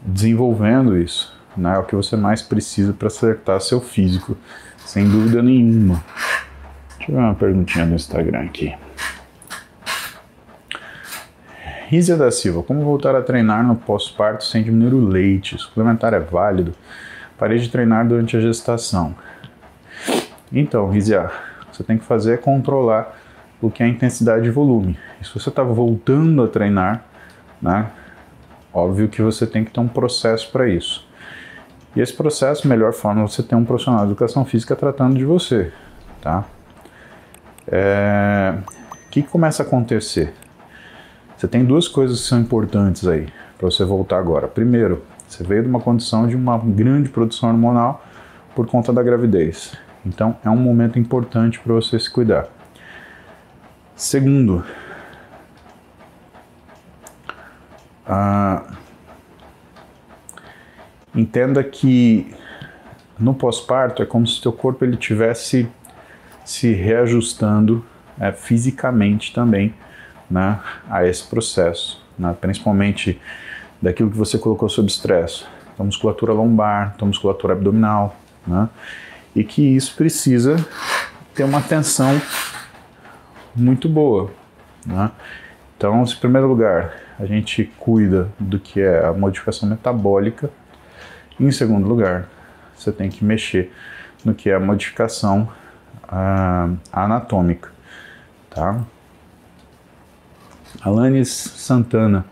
desenvolvendo 0.00 0.96
isso. 0.96 1.38
Né? 1.54 1.74
É 1.74 1.78
o 1.78 1.84
que 1.84 1.94
você 1.94 2.16
mais 2.16 2.40
precisa 2.40 2.94
para 2.94 3.08
acertar 3.08 3.60
seu 3.60 3.78
físico, 3.78 4.38
sem 4.86 5.06
dúvida 5.06 5.42
nenhuma. 5.42 6.02
Deixa 7.10 7.18
eu 7.18 7.24
ver 7.24 7.28
uma 7.28 7.34
perguntinha 7.34 7.84
no 7.84 7.96
Instagram 7.96 8.42
aqui. 8.42 8.72
Rízia 11.88 12.16
da 12.16 12.30
Silva, 12.30 12.62
como 12.62 12.84
voltar 12.84 13.16
a 13.16 13.20
treinar 13.20 13.66
no 13.66 13.74
pós-parto 13.74 14.44
sem 14.44 14.62
diminuir 14.62 14.94
o 14.94 15.08
leite? 15.08 15.58
Suplementar 15.58 16.14
é 16.14 16.20
válido? 16.20 16.72
Parei 17.36 17.58
de 17.58 17.68
treinar 17.68 18.06
durante 18.06 18.36
a 18.36 18.40
gestação. 18.40 19.12
Então, 20.52 20.88
Rizia, 20.88 21.28
você 21.72 21.82
tem 21.82 21.98
que 21.98 22.04
fazer 22.04 22.34
é 22.34 22.36
controlar 22.36 23.18
o 23.60 23.72
que 23.72 23.82
é 23.82 23.88
intensidade 23.88 24.46
e 24.46 24.50
volume. 24.50 24.96
E 25.20 25.24
se 25.24 25.34
você 25.34 25.48
está 25.48 25.64
voltando 25.64 26.44
a 26.44 26.46
treinar, 26.46 27.04
né, 27.60 27.90
óbvio 28.72 29.08
que 29.08 29.20
você 29.20 29.48
tem 29.48 29.64
que 29.64 29.72
ter 29.72 29.80
um 29.80 29.88
processo 29.88 30.48
para 30.52 30.68
isso. 30.68 31.04
E 31.96 32.00
esse 32.00 32.12
processo, 32.12 32.68
melhor 32.68 32.92
forma, 32.92 33.22
é 33.22 33.26
você 33.26 33.42
ter 33.42 33.56
um 33.56 33.64
profissional 33.64 34.06
de 34.06 34.12
educação 34.12 34.44
física 34.44 34.76
tratando 34.76 35.18
de 35.18 35.24
você, 35.24 35.72
tá? 36.20 36.44
É... 37.70 38.54
Que 39.10 39.22
começa 39.22 39.62
a 39.62 39.66
acontecer? 39.66 40.32
Você 41.36 41.48
tem 41.48 41.64
duas 41.64 41.88
coisas 41.88 42.20
que 42.20 42.26
são 42.26 42.40
importantes 42.40 43.06
aí 43.06 43.26
para 43.56 43.70
você 43.70 43.84
voltar 43.84 44.18
agora. 44.18 44.46
Primeiro, 44.46 45.02
você 45.26 45.44
veio 45.44 45.62
de 45.62 45.68
uma 45.68 45.80
condição 45.80 46.26
de 46.26 46.36
uma 46.36 46.58
grande 46.58 47.08
produção 47.08 47.48
hormonal 47.48 48.04
por 48.54 48.66
conta 48.66 48.92
da 48.92 49.02
gravidez. 49.02 49.72
Então, 50.04 50.36
é 50.44 50.50
um 50.50 50.56
momento 50.56 50.98
importante 50.98 51.60
para 51.60 51.74
você 51.74 51.98
se 51.98 52.10
cuidar. 52.10 52.48
Segundo, 53.94 54.64
entenda 61.14 61.62
que 61.62 62.34
no 63.18 63.34
pós-parto 63.34 64.02
é 64.02 64.06
como 64.06 64.26
se 64.26 64.40
seu 64.40 64.52
corpo 64.52 64.84
ele 64.84 64.96
tivesse 64.96 65.68
se 66.50 66.72
reajustando 66.72 67.86
é, 68.18 68.32
fisicamente 68.32 69.32
também 69.32 69.72
né, 70.28 70.58
a 70.90 71.06
esse 71.06 71.22
processo, 71.22 72.04
né, 72.18 72.36
principalmente 72.40 73.20
daquilo 73.80 74.10
que 74.10 74.16
você 74.16 74.36
colocou 74.36 74.68
sob 74.68 74.88
estresse, 74.88 75.44
a 75.78 75.84
musculatura 75.84 76.32
lombar, 76.32 76.96
a 77.00 77.04
musculatura 77.04 77.52
abdominal, 77.52 78.16
né, 78.44 78.68
e 79.32 79.44
que 79.44 79.62
isso 79.62 79.94
precisa 79.94 80.56
ter 81.36 81.44
uma 81.44 81.58
atenção 81.58 82.20
muito 83.54 83.88
boa. 83.88 84.32
Né? 84.84 85.08
Então, 85.76 86.02
em 86.02 86.16
primeiro 86.16 86.48
lugar, 86.48 86.96
a 87.16 87.26
gente 87.26 87.70
cuida 87.78 88.28
do 88.40 88.58
que 88.58 88.80
é 88.80 89.06
a 89.06 89.12
modificação 89.12 89.68
metabólica. 89.68 90.50
Em 91.38 91.52
segundo 91.52 91.86
lugar, 91.86 92.28
você 92.74 92.90
tem 92.90 93.08
que 93.08 93.24
mexer 93.24 93.72
no 94.24 94.34
que 94.34 94.50
é 94.50 94.54
a 94.54 94.60
modificação 94.60 95.48
uh, 96.10 96.76
anatômica. 96.92 97.70
Tá? 98.50 98.84
Alanis 100.82 101.28
Santana. 101.28 102.24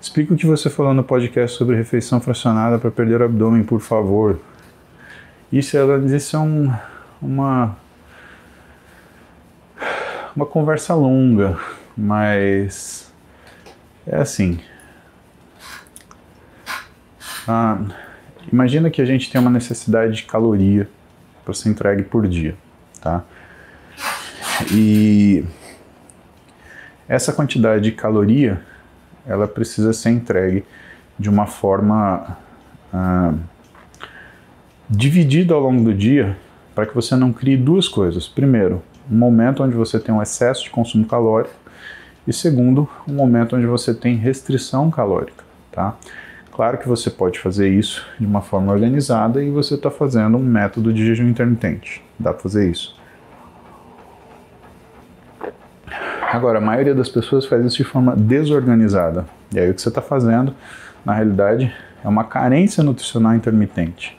Explica 0.00 0.34
o 0.34 0.36
que 0.36 0.46
você 0.46 0.68
falou 0.68 0.92
no 0.92 1.02
podcast 1.02 1.56
sobre 1.56 1.76
refeição 1.76 2.20
fracionada 2.20 2.78
para 2.78 2.90
perder 2.90 3.20
o 3.20 3.24
abdômen, 3.24 3.64
por 3.64 3.80
favor. 3.80 4.38
Isso, 5.50 5.78
Alanis, 5.78 6.12
isso 6.12 6.36
é 6.36 6.38
um, 6.38 6.72
uma, 7.22 7.76
uma 10.34 10.44
conversa 10.44 10.94
longa, 10.94 11.58
mas 11.96 13.12
é 14.06 14.16
assim. 14.16 14.60
Ah, 17.46 17.78
imagina 18.52 18.90
que 18.90 19.00
a 19.00 19.04
gente 19.04 19.30
tem 19.30 19.40
uma 19.40 19.50
necessidade 19.50 20.16
de 20.16 20.22
caloria 20.24 20.88
para 21.44 21.54
ser 21.54 21.68
entregue 21.68 22.02
por 22.02 22.26
dia, 22.26 22.56
tá? 23.04 23.22
E 24.72 25.44
essa 27.06 27.32
quantidade 27.32 27.84
de 27.84 27.92
caloria, 27.92 28.62
ela 29.26 29.46
precisa 29.46 29.92
ser 29.92 30.10
entregue 30.10 30.64
de 31.18 31.28
uma 31.28 31.46
forma 31.46 32.38
ah, 32.92 33.34
dividida 34.88 35.54
ao 35.54 35.60
longo 35.60 35.84
do 35.84 35.94
dia 35.94 36.36
para 36.74 36.86
que 36.86 36.94
você 36.94 37.14
não 37.14 37.32
crie 37.32 37.56
duas 37.56 37.86
coisas. 37.86 38.26
Primeiro, 38.26 38.82
um 39.10 39.16
momento 39.16 39.62
onde 39.62 39.76
você 39.76 40.00
tem 40.00 40.14
um 40.14 40.22
excesso 40.22 40.64
de 40.64 40.70
consumo 40.70 41.04
calórico 41.04 41.54
e 42.26 42.32
segundo, 42.32 42.88
um 43.06 43.12
momento 43.12 43.54
onde 43.54 43.66
você 43.66 43.92
tem 43.92 44.16
restrição 44.16 44.90
calórica, 44.90 45.44
tá? 45.70 45.94
Claro 46.54 46.78
que 46.78 46.88
você 46.88 47.10
pode 47.10 47.40
fazer 47.40 47.68
isso 47.68 48.06
de 48.18 48.24
uma 48.24 48.40
forma 48.40 48.72
organizada 48.72 49.42
e 49.42 49.50
você 49.50 49.74
está 49.74 49.90
fazendo 49.90 50.38
um 50.38 50.42
método 50.42 50.92
de 50.92 51.04
jejum 51.04 51.28
intermitente. 51.28 52.00
Dá 52.16 52.32
para 52.32 52.42
fazer 52.42 52.70
isso. 52.70 52.96
Agora, 56.32 56.58
a 56.58 56.60
maioria 56.60 56.94
das 56.94 57.08
pessoas 57.08 57.44
faz 57.44 57.64
isso 57.64 57.78
de 57.78 57.84
forma 57.84 58.14
desorganizada. 58.14 59.26
E 59.52 59.58
aí 59.58 59.68
o 59.68 59.74
que 59.74 59.82
você 59.82 59.88
está 59.88 60.00
fazendo, 60.00 60.54
na 61.04 61.12
realidade, 61.12 61.74
é 62.04 62.08
uma 62.08 62.22
carência 62.22 62.84
nutricional 62.84 63.34
intermitente. 63.34 64.16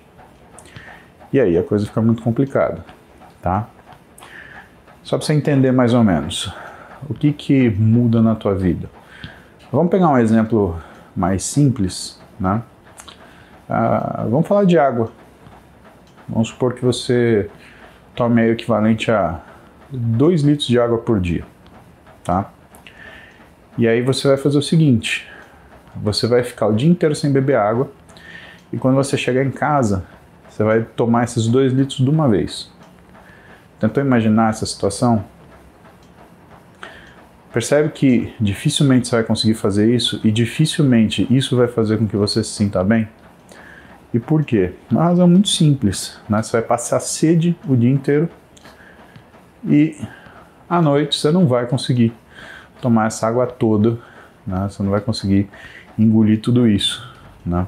E 1.32 1.40
aí 1.40 1.58
a 1.58 1.64
coisa 1.64 1.86
fica 1.86 2.02
muito 2.02 2.22
complicada, 2.22 2.84
tá? 3.42 3.70
Só 5.04 5.18
para 5.18 5.26
você 5.26 5.34
entender 5.34 5.72
mais 5.72 5.94
ou 5.94 6.04
menos 6.04 6.54
o 7.10 7.14
que, 7.14 7.32
que 7.32 7.70
muda 7.70 8.22
na 8.22 8.36
tua 8.36 8.56
vida. 8.56 8.90
Vamos 9.72 9.90
pegar 9.90 10.10
um 10.10 10.18
exemplo 10.18 10.78
mais 11.16 11.44
simples, 11.44 12.20
né? 12.40 12.62
Ah, 13.70 14.26
vamos 14.30 14.48
falar 14.48 14.66
de 14.66 14.78
água. 14.78 15.12
Vamos 16.28 16.50
supor 16.50 16.74
que 16.74 16.84
você 16.84 17.50
tome 18.16 18.42
o 18.42 18.52
equivalente 18.52 19.12
a 19.12 19.42
2 19.92 20.42
litros 20.42 20.68
de 20.68 20.80
água 20.80 20.98
por 20.98 21.20
dia, 21.20 21.44
tá? 22.24 22.52
E 23.78 23.88
aí 23.88 24.02
você 24.02 24.28
vai 24.28 24.38
fazer 24.38 24.58
o 24.58 24.62
seguinte, 24.62 25.28
você 25.96 26.28
vai 26.28 26.44
ficar 26.44 26.68
o 26.68 26.74
dia 26.74 26.90
inteiro 26.90 27.14
sem 27.14 27.32
beber 27.32 27.58
água 27.58 27.92
e 28.72 28.78
quando 28.78 28.96
você 28.96 29.18
chegar 29.18 29.46
em 29.46 29.52
casa, 29.52 30.06
você 30.50 30.64
vai 30.64 30.82
tomar 30.82 31.26
esses 31.26 31.48
2 31.48 31.74
litros 31.74 31.98
de 31.98 32.10
uma 32.10 32.28
vez. 32.28 32.72
Tentou 33.80 34.02
imaginar 34.02 34.50
essa 34.50 34.66
situação? 34.66 35.24
Percebe 37.56 37.88
que 37.88 38.34
dificilmente 38.38 39.08
você 39.08 39.16
vai 39.16 39.24
conseguir 39.24 39.54
fazer 39.54 39.96
isso 39.96 40.20
e 40.26 40.30
dificilmente 40.30 41.26
isso 41.34 41.56
vai 41.56 41.70
fazer 41.70 41.98
com 41.98 42.06
que 42.06 42.18
você 42.18 42.44
se 42.44 42.50
sinta 42.50 42.84
bem? 42.84 43.08
E 44.14 44.20
por 44.20 44.44
quê? 44.44 44.74
Uma 44.92 45.06
razão 45.06 45.26
muito 45.26 45.48
simples. 45.48 46.20
Né? 46.28 46.44
Você 46.44 46.52
vai 46.52 46.62
passar 46.62 47.00
sede 47.00 47.58
o 47.66 47.74
dia 47.78 47.90
inteiro 47.90 48.28
e 49.64 49.98
à 50.70 50.82
noite 50.82 51.18
você 51.18 51.32
não 51.32 51.48
vai 51.48 51.66
conseguir 51.66 52.14
tomar 52.82 53.08
essa 53.08 53.26
água 53.26 53.48
toda, 53.48 53.98
né? 54.46 54.68
você 54.70 54.84
não 54.84 54.92
vai 54.92 55.00
conseguir 55.00 55.50
engolir 55.98 56.42
tudo 56.42 56.68
isso. 56.68 57.10
Né? 57.46 57.66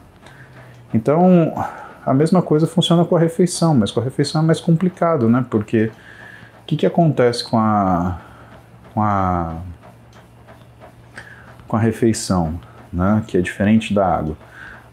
Então, 0.93 1.53
a 2.05 2.13
mesma 2.13 2.41
coisa 2.41 2.67
funciona 2.67 3.05
com 3.05 3.15
a 3.15 3.19
refeição, 3.21 3.73
mas 3.73 3.89
com 3.89 4.01
a 4.01 4.03
refeição 4.03 4.41
é 4.41 4.45
mais 4.45 4.59
complicado, 4.59 5.29
né? 5.29 5.45
porque 5.49 5.85
o 6.61 6.65
que, 6.65 6.75
que 6.75 6.85
acontece 6.85 7.49
com 7.49 7.57
a, 7.57 8.19
com 8.93 9.01
a 9.01 9.61
com 11.67 11.75
a 11.75 11.79
refeição, 11.79 12.59
né, 12.91 13.23
que 13.27 13.37
é 13.37 13.41
diferente 13.41 13.93
da 13.93 14.05
água. 14.05 14.37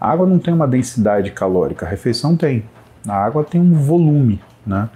A 0.01 0.11
água 0.11 0.27
não 0.27 0.39
tem 0.39 0.53
uma 0.53 0.67
densidade 0.67 1.31
calórica, 1.31 1.87
a 1.87 1.89
refeição 1.89 2.37
tem. 2.37 2.65
A 3.07 3.15
água 3.15 3.45
tem 3.45 3.61
um 3.61 3.75
volume, 3.75 4.41
né? 4.67 4.89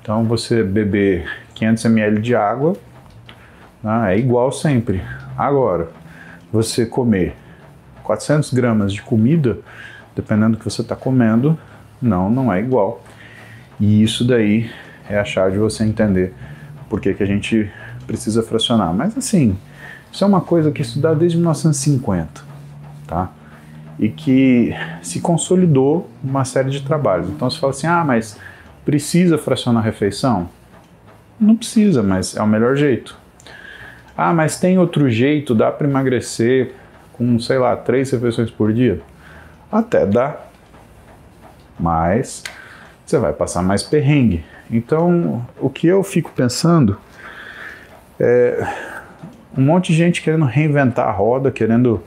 Então 0.00 0.24
você 0.24 0.62
beber 0.62 1.26
500 1.54 1.84
ml 1.84 2.20
de 2.20 2.34
água 2.34 2.74
né, 3.82 4.14
é 4.14 4.18
igual 4.18 4.50
sempre. 4.50 5.02
Agora, 5.36 5.88
você 6.52 6.84
comer 6.84 7.34
400 8.02 8.52
gramas 8.52 8.92
de 8.92 9.00
comida, 9.00 9.58
dependendo 10.14 10.52
do 10.52 10.58
que 10.58 10.64
você 10.64 10.82
está 10.82 10.96
comendo, 10.96 11.58
não, 12.00 12.30
não 12.30 12.52
é 12.52 12.58
igual. 12.60 13.02
E 13.80 14.02
isso 14.02 14.26
daí 14.26 14.70
é 15.08 15.18
a 15.18 15.24
chave 15.24 15.52
de 15.52 15.58
você 15.58 15.84
entender 15.84 16.34
por 16.88 17.00
que, 17.00 17.14
que 17.14 17.22
a 17.22 17.26
gente 17.26 17.70
precisa 18.06 18.42
fracionar. 18.42 18.92
Mas 18.92 19.16
assim, 19.16 19.56
isso 20.12 20.22
é 20.22 20.26
uma 20.26 20.42
coisa 20.42 20.70
que 20.70 20.82
é 20.82 20.84
estudada 20.84 21.16
desde 21.16 21.38
1950, 21.38 22.42
tá? 23.06 23.30
E 23.98 24.10
que 24.10 24.74
se 25.00 25.20
consolidou 25.20 26.10
uma 26.22 26.44
série 26.44 26.68
de 26.68 26.82
trabalhos. 26.82 27.30
Então 27.30 27.48
você 27.48 27.58
fala 27.58 27.72
assim, 27.72 27.86
ah, 27.86 28.04
mas 28.04 28.36
precisa 28.84 29.38
fracionar 29.38 29.82
a 29.82 29.86
refeição? 29.86 30.50
Não 31.40 31.56
precisa, 31.56 32.02
mas 32.02 32.36
é 32.36 32.42
o 32.42 32.46
melhor 32.46 32.76
jeito. 32.76 33.16
Ah, 34.16 34.34
mas 34.34 34.60
tem 34.60 34.78
outro 34.78 35.08
jeito, 35.08 35.54
dá 35.54 35.72
para 35.72 35.88
emagrecer 35.88 36.74
com, 37.14 37.38
sei 37.38 37.58
lá, 37.58 37.74
três 37.74 38.10
refeições 38.10 38.50
por 38.50 38.70
dia? 38.70 39.00
Até 39.70 40.04
dá, 40.04 40.36
mas 41.80 42.42
você 43.06 43.18
vai 43.18 43.32
passar 43.32 43.62
mais 43.62 43.82
perrengue. 43.82 44.44
Então, 44.70 45.46
o 45.58 45.70
que 45.70 45.86
eu 45.86 46.02
fico 46.02 46.30
pensando 46.32 46.98
é 48.20 48.91
um 49.56 49.62
monte 49.62 49.92
de 49.92 49.98
gente 49.98 50.22
querendo 50.22 50.44
reinventar 50.44 51.08
a 51.08 51.12
roda, 51.12 51.50
querendo. 51.50 52.02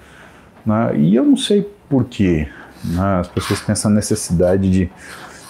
Né, 0.65 0.97
e 0.97 1.15
eu 1.15 1.25
não 1.25 1.37
sei 1.37 1.69
porquê. 1.89 2.47
Né, 2.83 3.19
as 3.19 3.27
pessoas 3.27 3.61
têm 3.61 3.73
essa 3.73 3.89
necessidade 3.89 4.69
de, 4.69 4.89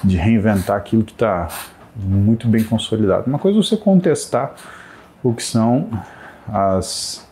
de 0.03 0.17
reinventar 0.17 0.77
aquilo 0.77 1.03
que 1.03 1.13
está 1.13 1.47
muito 1.95 2.47
bem 2.47 2.63
consolidado. 2.63 3.27
Uma 3.27 3.39
coisa 3.39 3.57
é 3.57 3.61
você 3.61 3.77
contestar 3.77 4.55
o 5.23 5.33
que 5.33 5.43
são 5.43 5.89
as, 6.47 7.25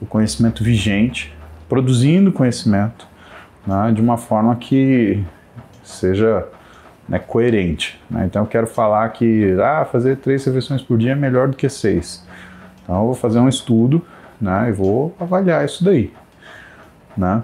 o 0.00 0.06
conhecimento 0.06 0.62
vigente, 0.62 1.34
produzindo 1.68 2.32
conhecimento 2.32 3.06
né, 3.66 3.92
de 3.94 4.00
uma 4.00 4.16
forma 4.16 4.54
que 4.56 5.24
seja 5.82 6.46
né, 7.08 7.18
coerente. 7.18 8.00
Né? 8.10 8.26
Então 8.26 8.42
eu 8.42 8.46
quero 8.46 8.66
falar 8.66 9.08
que 9.10 9.56
ah, 9.60 9.84
fazer 9.84 10.16
três 10.16 10.44
refeições 10.44 10.82
por 10.82 10.98
dia 10.98 11.12
é 11.12 11.14
melhor 11.14 11.48
do 11.48 11.56
que 11.56 11.68
seis. 11.68 12.24
Então 12.90 13.02
eu 13.02 13.06
vou 13.06 13.14
fazer 13.14 13.38
um 13.38 13.48
estudo 13.48 14.04
né, 14.40 14.68
e 14.68 14.72
vou 14.72 15.14
avaliar 15.20 15.64
isso 15.64 15.84
daí. 15.84 16.12
Né? 17.16 17.40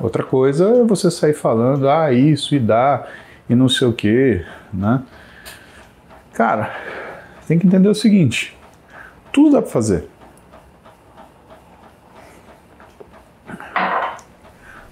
Outra 0.00 0.24
coisa 0.24 0.68
é 0.68 0.82
você 0.82 1.08
sair 1.12 1.32
falando, 1.32 1.88
ah, 1.88 2.12
isso 2.12 2.56
e 2.56 2.58
dá, 2.58 3.06
e 3.48 3.54
não 3.54 3.68
sei 3.68 3.86
o 3.86 3.92
que, 3.92 4.44
né? 4.74 5.04
Cara, 6.32 6.74
tem 7.46 7.56
que 7.56 7.68
entender 7.68 7.88
o 7.88 7.94
seguinte: 7.94 8.58
tudo 9.32 9.52
dá 9.52 9.62
para 9.62 9.70
fazer. 9.70 10.08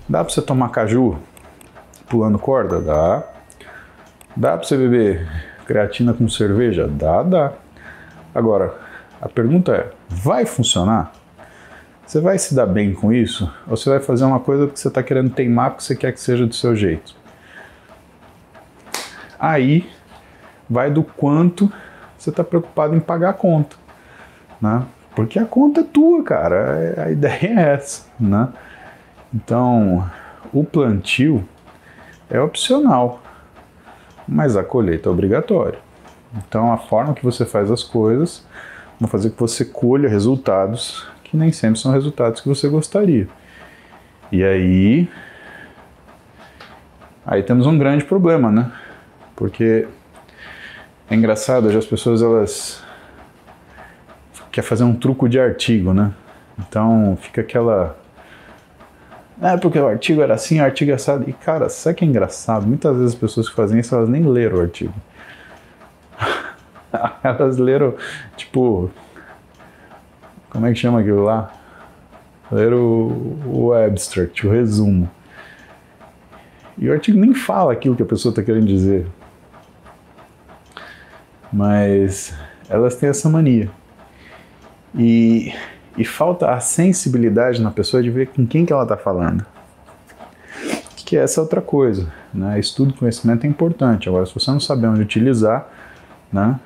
Dá 0.09 0.23
para 0.23 0.33
você 0.33 0.43
tomar 0.43 0.69
caju 0.69 1.19
pulando 2.09 2.39
corda? 2.39 2.81
Dá. 2.81 3.25
Dá 4.37 4.57
para 4.57 4.65
você 4.65 4.77
beber 4.77 5.27
creatina 5.67 6.15
com 6.15 6.29
cerveja? 6.29 6.87
Dá, 6.87 7.25
dá. 7.25 7.53
Agora, 8.37 8.75
a 9.19 9.31
pergunta 9.31 9.73
é: 9.73 9.91
vai 10.11 10.45
funcionar? 10.45 11.11
Você 12.07 12.21
vai 12.21 12.39
se 12.39 12.55
dar 12.55 12.67
bem 12.67 12.93
com 12.93 13.11
isso? 13.11 13.51
Ou 13.67 13.79
você 13.79 13.89
vai 13.89 13.99
fazer 13.99 14.27
uma 14.27 14.39
coisa 14.39 14.67
porque 14.67 14.79
você 14.79 14.89
está 14.89 15.03
querendo 15.03 15.31
teimar 15.31 15.71
porque 15.71 15.85
você 15.85 15.97
quer 15.97 16.13
que 16.13 16.21
seja 16.21 16.47
do 16.47 16.55
seu 16.55 16.77
jeito? 16.77 17.17
Aí 19.39 19.91
vai 20.69 20.91
do 20.91 21.03
quanto 21.03 21.73
você 22.19 22.29
está 22.29 22.45
preocupado 22.45 22.95
em 22.95 23.01
pagar 23.01 23.31
a 23.31 23.33
conta, 23.33 23.77
né? 24.61 24.83
Porque 25.15 25.39
a 25.39 25.47
conta 25.47 25.81
é 25.81 25.85
tua, 25.85 26.23
cara. 26.23 27.05
A 27.07 27.11
ideia 27.11 27.39
é 27.41 27.73
essa, 27.73 28.07
né? 28.21 28.51
Então, 29.35 30.09
o 30.53 30.63
plantio 30.63 31.49
é 32.29 32.39
opcional, 32.39 33.23
mas 34.29 34.57
a 34.57 34.63
colheita 34.63 35.09
é 35.09 35.13
obrigatória. 35.13 35.86
Então, 36.37 36.73
a 36.73 36.79
forma 36.79 37.15
que 37.15 37.25
você 37.25 37.45
faz 37.45 37.71
as 37.71 37.83
coisas 37.83 38.45
vai 39.01 39.11
fazer 39.11 39.31
que 39.31 39.41
você 39.41 39.65
colha 39.65 40.09
resultados 40.09 41.07
que 41.25 41.37
nem 41.37 41.51
sempre 41.51 41.81
são 41.81 41.93
resultados 41.93 42.41
que 42.41 42.49
você 42.49 42.69
gostaria. 42.69 43.29
E 44.31 44.45
aí, 44.45 45.09
aí 47.25 47.43
temos 47.43 47.67
um 47.67 47.77
grande 47.77 48.05
problema, 48.05 48.51
né? 48.51 48.71
Porque 49.35 49.89
é 51.11 51.15
engraçado, 51.15 51.67
hoje 51.67 51.79
as 51.79 51.87
pessoas 51.87 52.23
elas 52.23 52.83
querem 54.53 54.69
fazer 54.69 54.85
um 54.85 54.95
truco 54.95 55.29
de 55.29 55.39
artigo, 55.39 55.93
né? 55.93 56.13
Então 56.59 57.19
fica 57.21 57.41
aquela 57.41 57.97
é 59.41 59.57
porque 59.59 59.79
o 59.79 59.87
artigo 59.87 60.23
era 60.23 60.35
assim, 60.35 60.61
o 60.61 60.65
artigo 60.65 60.91
é 60.91 60.95
assado. 60.95 61.29
E 61.29 61.33
cara, 61.33 61.69
sabe 61.69 61.97
que 61.97 62.05
é 62.05 62.09
engraçado? 62.09 62.67
Muitas 62.67 62.97
vezes 62.97 63.15
as 63.15 63.19
pessoas 63.19 63.49
que 63.49 63.55
fazem 63.55 63.79
isso, 63.81 63.95
elas 63.95 64.09
nem 64.09 64.23
leram 64.23 64.59
o 64.59 64.61
artigo. 64.61 64.95
elas 67.23 67.59
leram, 67.59 67.95
tipo, 68.37 68.91
como 70.51 70.67
é 70.67 70.73
que 70.73 70.79
chama 70.79 71.01
aquilo 71.01 71.25
lá? 71.25 71.53
Leram 72.51 72.79
o, 72.79 73.43
o 73.47 73.73
abstract, 73.73 74.47
o 74.47 74.51
resumo. 74.51 75.11
E 76.79 76.89
o 76.89 76.93
artigo 76.93 77.19
nem 77.19 77.35
fala 77.35 77.73
aquilo 77.73 77.97
que 77.97 78.03
a 78.03 78.07
pessoa 78.07 78.31
está 78.31 78.43
querendo 78.43 78.67
dizer. 78.67 79.07
Mas 81.53 82.35
elas 82.69 82.97
têm 82.97 83.09
essa 83.09 83.29
mania. 83.29 83.71
E 84.95 85.53
e 85.97 86.05
falta 86.05 86.53
a 86.53 86.61
sensibilidade 86.61 87.63
na 87.63 87.71
pessoa 87.71 88.03
de 88.03 88.11
ver 88.11 88.29
com 88.29 88.47
quem 88.47 88.67
que 88.67 88.73
ela 88.73 88.83
está 88.83 88.97
falando. 88.97 89.45
Que 90.95 91.17
é 91.17 91.21
essa 91.23 91.41
outra 91.41 91.63
coisa. 91.63 92.13
Né? 92.35 92.59
Estudo 92.61 92.91
e 92.91 92.99
conhecimento 92.99 93.45
é 93.45 93.49
importante. 93.49 94.09
Agora, 94.09 94.27
se 94.27 94.35
você 94.35 94.51
não 94.51 94.61
saber 94.61 94.89
onde 94.89 95.01
utilizar, 95.01 95.69
né? 96.33 96.59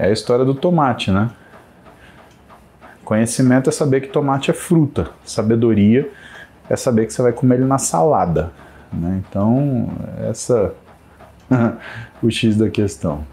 É 0.00 0.06
a 0.06 0.10
história 0.10 0.44
do 0.44 0.54
tomate. 0.54 1.10
Né? 1.10 1.30
Conhecimento 3.04 3.68
é 3.68 3.72
saber 3.72 4.00
que 4.00 4.08
tomate 4.08 4.50
é 4.50 4.54
fruta. 4.54 5.10
Sabedoria 5.24 6.10
é 6.68 6.76
saber 6.76 7.06
que 7.06 7.12
você 7.12 7.20
vai 7.20 7.32
comer 7.32 7.56
ele 7.56 7.66
na 7.66 7.76
salada. 7.76 8.50
Né? 8.90 9.22
Então, 9.28 9.90
essa 10.28 10.72
o 12.22 12.30
X 12.30 12.56
da 12.56 12.70
questão. 12.70 13.24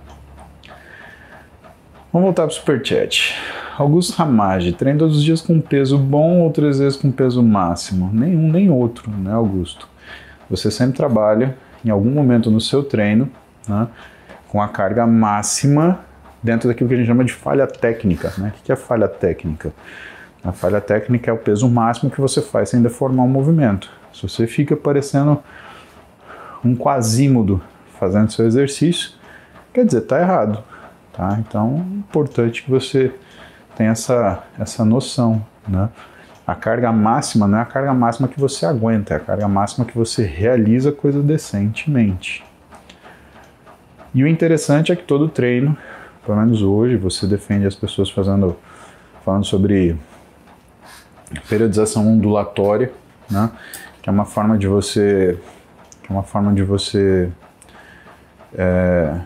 Vamos 2.11 2.25
voltar 2.25 2.43
para 2.43 2.51
o 2.51 2.55
superchat. 2.55 3.35
Augusto 3.77 4.17
Ramage, 4.17 4.73
treina 4.73 4.99
todos 4.99 5.17
os 5.17 5.23
dias 5.23 5.39
com 5.39 5.61
peso 5.61 5.97
bom 5.97 6.39
ou 6.39 6.51
três 6.51 6.79
vezes 6.79 6.97
com 6.97 7.11
peso 7.11 7.43
máximo? 7.43 8.09
Nenhum 8.11 8.51
nem 8.51 8.71
outro, 8.71 9.09
né, 9.11 9.31
Augusto? 9.31 9.87
Você 10.49 10.71
sempre 10.71 10.97
trabalha 10.97 11.55
em 11.85 11.89
algum 11.91 12.09
momento 12.09 12.49
no 12.49 12.59
seu 12.59 12.83
treino 12.83 13.29
né, 13.67 13.87
com 14.47 14.61
a 14.61 14.67
carga 14.67 15.05
máxima 15.05 16.06
dentro 16.41 16.67
daquilo 16.67 16.87
que 16.87 16.95
a 16.95 16.97
gente 16.97 17.07
chama 17.07 17.23
de 17.23 17.33
falha 17.33 17.67
técnica. 17.67 18.33
Né? 18.37 18.53
O 18.57 18.63
que 18.63 18.71
é 18.71 18.75
falha 18.75 19.07
técnica? 19.07 19.73
A 20.43 20.51
falha 20.51 20.79
técnica 20.79 21.29
é 21.31 21.33
o 21.33 21.37
peso 21.37 21.67
máximo 21.67 22.09
que 22.09 22.21
você 22.21 22.41
faz 22.41 22.69
sem 22.69 22.81
deformar 22.81 23.23
o 23.23 23.27
movimento. 23.27 23.89
Se 24.13 24.23
você 24.27 24.47
fica 24.47 24.75
parecendo 24.75 25.41
um 26.63 26.75
quasímodo 26.75 27.61
fazendo 27.99 28.31
seu 28.31 28.45
exercício, 28.45 29.11
quer 29.73 29.85
dizer, 29.85 29.99
está 29.99 30.19
errado. 30.19 30.63
Tá? 31.13 31.37
Então, 31.39 31.85
é 31.91 31.97
importante 31.97 32.63
que 32.63 32.69
você 32.69 33.11
tem 33.75 33.87
essa, 33.87 34.43
essa 34.59 34.85
noção, 34.85 35.43
né? 35.67 35.89
A 36.45 36.55
carga 36.55 36.91
máxima 36.93 37.45
não 37.45 37.57
é 37.57 37.61
a 37.61 37.65
carga 37.65 37.93
máxima 37.93 38.27
que 38.27 38.39
você 38.39 38.65
aguenta, 38.65 39.13
é 39.13 39.17
a 39.17 39.19
carga 39.19 39.49
máxima 39.49 39.85
que 39.85 39.97
você 39.97 40.23
realiza 40.23 40.93
coisa 40.93 41.21
decentemente. 41.21 42.45
E 44.15 44.23
o 44.23 44.27
interessante 44.27 44.91
é 44.91 44.95
que 44.95 45.03
todo 45.03 45.27
treino, 45.27 45.77
pelo 46.27 46.39
menos 46.39 46.61
hoje, 46.61 46.97
você 46.97 47.25
defende 47.25 47.65
as 47.65 47.73
pessoas 47.73 48.09
fazendo, 48.09 48.57
falando 49.23 49.45
sobre 49.45 49.95
periodização 51.47 52.05
ondulatória, 52.05 52.91
né? 53.31 53.49
Que 54.01 54.09
é 54.09 54.11
uma 54.11 54.25
forma 54.25 54.57
de 54.57 54.67
você, 54.67 55.39
é 56.09 56.11
uma 56.11 56.23
forma 56.23 56.53
de 56.53 56.63
você 56.63 57.31
é, 58.53 59.21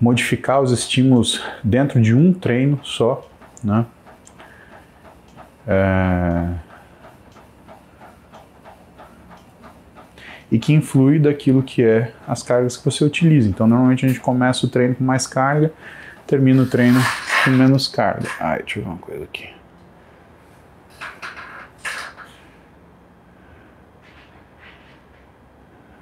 modificar 0.00 0.60
os 0.60 0.72
estímulos 0.72 1.40
dentro 1.62 2.02
de 2.02 2.12
um 2.12 2.32
treino 2.32 2.80
só, 2.82 3.24
né? 3.62 3.86
É... 5.68 6.71
E 10.52 10.58
que 10.58 10.74
influi 10.74 11.18
daquilo 11.18 11.62
que 11.62 11.82
é 11.82 12.12
as 12.28 12.42
cargas 12.42 12.76
que 12.76 12.84
você 12.84 13.02
utiliza. 13.02 13.48
Então, 13.48 13.66
normalmente 13.66 14.04
a 14.04 14.08
gente 14.08 14.20
começa 14.20 14.66
o 14.66 14.68
treino 14.68 14.94
com 14.94 15.02
mais 15.02 15.26
carga, 15.26 15.72
termina 16.26 16.62
o 16.62 16.66
treino 16.66 17.00
com 17.42 17.50
menos 17.52 17.88
carga. 17.88 18.28
Ai, 18.38 18.58
deixa 18.58 18.78
eu 18.78 18.84
ver 18.84 18.90
uma 18.90 18.98
coisa 18.98 19.24
aqui. 19.24 19.48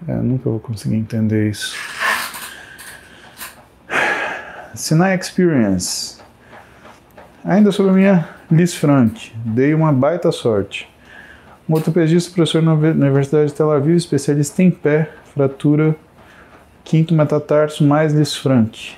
É, 0.09 0.15
nunca 0.15 0.51
vou 0.51 0.59
conseguir 0.59 0.97
entender 0.97 1.49
isso. 1.49 1.77
Sinai 4.75 5.17
Experience. 5.17 6.19
Ainda 7.45 7.71
sobre 7.71 7.93
a 7.93 7.95
minha 7.95 8.29
Liz 8.51 8.75
Frank, 8.75 9.33
dei 9.45 9.75
uma 9.75 9.93
baita 9.93 10.33
sorte. 10.33 10.90
Um 11.71 11.75
ortopedista, 11.75 12.35
professor 12.35 12.61
na 12.61 12.75
Universidade 12.75 13.47
de 13.47 13.55
Tel 13.55 13.71
Aviv, 13.71 13.95
especialista 13.95 14.61
em 14.61 14.73
pé, 14.73 15.09
fratura, 15.33 15.95
quinto 16.83 17.15
metatarso, 17.15 17.87
mais 17.87 18.13
Liz 18.13 18.35
Frank. 18.35 18.97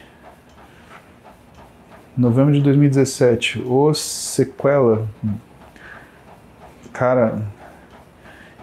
Novembro 2.17 2.55
de 2.55 2.63
2017. 2.63 3.63
Ô, 3.67 3.93
sequela. 3.93 5.07
Cara, 6.95 7.43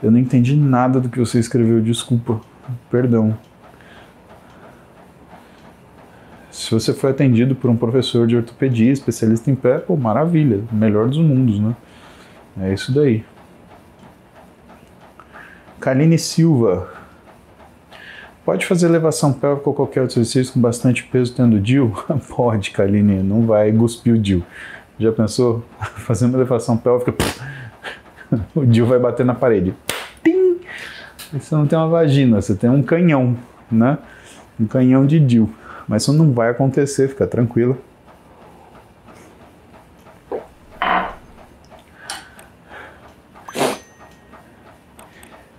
eu 0.01 0.09
não 0.09 0.17
entendi 0.17 0.55
nada 0.55 0.99
do 0.99 1.07
que 1.07 1.19
você 1.19 1.37
escreveu, 1.37 1.79
desculpa. 1.79 2.41
Perdão. 2.89 3.37
Se 6.49 6.71
você 6.71 6.95
foi 6.95 7.11
atendido 7.11 7.53
por 7.53 7.69
um 7.69 7.77
professor 7.77 8.25
de 8.25 8.35
ortopedia, 8.35 8.91
especialista 8.91 9.51
em 9.51 9.55
pé, 9.55 9.77
pô, 9.77 9.95
maravilha, 9.95 10.63
melhor 10.71 11.07
dos 11.07 11.19
mundos, 11.19 11.59
né? 11.59 11.75
É 12.59 12.73
isso 12.73 12.91
daí. 12.91 13.23
Kaline 15.79 16.19
Silva. 16.19 16.89
Pode 18.43 18.65
fazer 18.65 18.87
elevação 18.87 19.31
pélvica 19.31 19.69
ou 19.69 19.75
qualquer 19.75 20.01
outro 20.01 20.19
exercício 20.19 20.53
com 20.53 20.59
bastante 20.59 21.03
peso 21.03 21.33
tendo 21.33 21.59
DIL? 21.59 21.93
Pode, 22.27 22.71
Kaline, 22.71 23.23
não 23.23 23.45
vai 23.45 23.71
cuspir 23.71 24.13
o 24.13 24.17
DIL. 24.17 24.43
Já 24.99 25.11
pensou? 25.11 25.63
Fazer 25.79 26.25
uma 26.25 26.37
elevação 26.37 26.75
pélvica, 26.75 27.13
o 28.53 28.65
DIL 28.65 28.85
vai 28.85 28.99
bater 28.99 29.25
na 29.25 29.33
parede. 29.33 29.73
Tim! 30.23 30.57
Você 31.31 31.55
não 31.55 31.65
tem 31.65 31.77
uma 31.77 31.87
vagina, 31.87 32.41
você 32.41 32.55
tem 32.55 32.69
um 32.69 32.83
canhão, 32.83 33.37
né? 33.71 33.97
Um 34.59 34.65
canhão 34.65 35.05
de 35.05 35.19
DIL. 35.19 35.49
Mas 35.87 36.03
isso 36.03 36.11
não 36.11 36.33
vai 36.33 36.49
acontecer, 36.49 37.07
fica 37.07 37.25
tranquilo. 37.25 37.77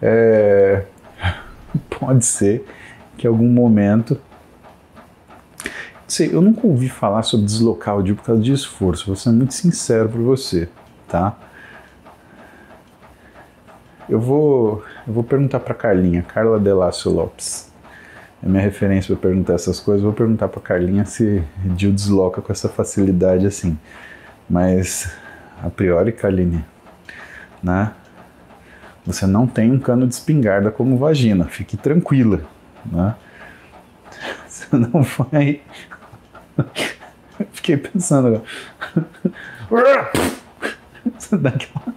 É, 0.00 0.84
pode 1.98 2.24
ser 2.24 2.64
que 3.16 3.26
em 3.26 3.30
algum 3.30 3.48
momento. 3.48 4.18
Sei, 6.06 6.34
eu 6.34 6.40
nunca 6.40 6.66
ouvi 6.66 6.88
falar 6.88 7.22
sobre 7.22 7.46
deslocar 7.46 7.96
o 7.96 8.02
dia 8.02 8.14
por 8.14 8.24
causa 8.24 8.42
de 8.42 8.52
esforço, 8.52 9.06
vou 9.06 9.14
ser 9.14 9.30
muito 9.30 9.54
sincero 9.54 10.08
para 10.08 10.20
você, 10.20 10.68
tá? 11.06 11.38
Eu 14.08 14.18
vou, 14.18 14.82
eu 15.06 15.12
vou 15.12 15.22
perguntar 15.22 15.60
para 15.60 15.72
Carlinha, 15.72 16.22
Carla 16.22 16.58
Delácio 16.58 17.12
Lopes. 17.12 17.70
É 18.42 18.48
minha 18.48 18.60
referência 18.60 19.14
para 19.14 19.28
perguntar 19.28 19.54
essas 19.54 19.78
coisas. 19.78 20.02
Vou 20.02 20.12
perguntar 20.12 20.48
para 20.48 20.60
Carlinha 20.60 21.04
se 21.04 21.44
Dio 21.64 21.92
desloca 21.92 22.42
com 22.42 22.50
essa 22.50 22.68
facilidade 22.68 23.46
assim. 23.46 23.78
Mas 24.48 25.12
a 25.62 25.70
priori, 25.70 26.10
Carlinha, 26.10 26.66
né? 27.62 27.92
Você 29.06 29.26
não 29.26 29.46
tem 29.46 29.70
um 29.70 29.78
cano 29.78 30.06
de 30.06 30.14
espingarda 30.14 30.70
como 30.70 30.96
vagina. 30.96 31.46
Fique 31.46 31.76
tranquila, 31.76 32.42
né? 32.84 33.14
Você 34.46 34.76
não 34.76 35.02
vai. 35.02 35.60
Fiquei 37.52 37.76
pensando 37.76 38.42
agora. 39.70 40.10
Você 41.18 41.36
dá 41.36 41.50
aquela 41.50 41.94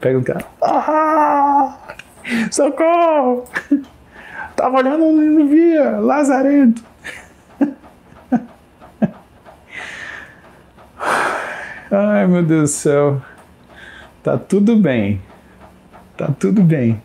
Pega 0.00 0.18
o 0.18 0.24
cara. 0.24 0.44
Ah, 0.62 1.78
socorro! 2.50 3.44
Tava 4.54 4.78
olhando 4.78 5.22
e 5.22 5.26
não 5.26 5.48
via. 5.48 5.98
Lazarento. 5.98 6.84
Ai, 11.90 12.26
meu 12.26 12.42
Deus 12.42 12.70
do 12.70 12.74
céu. 12.74 13.22
Tá 14.22 14.36
tudo 14.36 14.76
bem. 14.76 15.22
Tá 16.20 16.28
tudo 16.38 16.62
bem. 16.62 17.00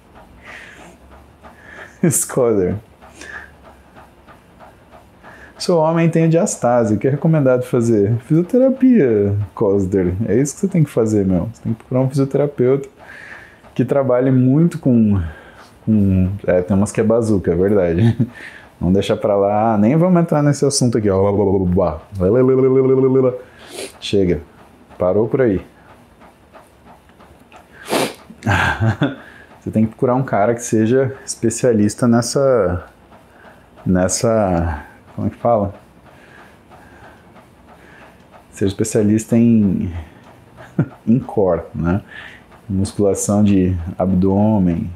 Scholar. 2.03 2.75
Seu 5.57 5.77
homem 5.77 6.09
tem 6.09 6.27
diastase, 6.27 6.95
o 6.95 6.97
que 6.97 7.07
é 7.07 7.11
recomendado 7.11 7.63
fazer? 7.63 8.13
Fisioterapia, 8.25 9.33
Cosder. 9.53 10.13
É 10.27 10.35
isso 10.35 10.55
que 10.55 10.59
você 10.59 10.67
tem 10.67 10.83
que 10.83 10.89
fazer, 10.89 11.25
meu. 11.25 11.47
Você 11.53 11.61
tem 11.63 11.71
que 11.71 11.79
procurar 11.79 12.01
um 12.01 12.09
fisioterapeuta 12.09 12.89
que 13.73 13.85
trabalhe 13.85 14.31
muito 14.31 14.79
com. 14.79 15.17
com 15.85 16.29
é, 16.45 16.61
tem 16.61 16.75
umas 16.75 16.91
que 16.91 16.99
é 16.99 17.03
bazuca, 17.03 17.53
é 17.53 17.55
verdade. 17.55 18.17
Vamos 18.81 18.95
deixar 18.95 19.15
pra 19.15 19.37
lá, 19.37 19.77
nem 19.77 19.95
vamos 19.95 20.21
entrar 20.21 20.43
nesse 20.43 20.65
assunto 20.65 20.97
aqui, 20.97 21.09
ó. 21.09 21.31
Chega. 24.01 24.41
Parou 24.99 25.29
por 25.29 25.39
aí. 25.39 25.61
Você 29.59 29.71
tem 29.71 29.83
que 29.83 29.89
procurar 29.89 30.15
um 30.15 30.23
cara 30.23 30.53
que 30.53 30.61
seja 30.61 31.15
especialista 31.25 32.07
nessa. 32.07 32.85
nessa 33.85 34.85
como 35.15 35.27
é 35.27 35.29
que 35.29 35.37
fala? 35.37 35.73
Seja 38.51 38.67
especialista 38.67 39.35
em, 39.35 39.91
em 41.07 41.19
core, 41.19 41.63
né? 41.73 42.01
Musculação 42.69 43.43
de 43.43 43.75
abdômen. 43.97 44.89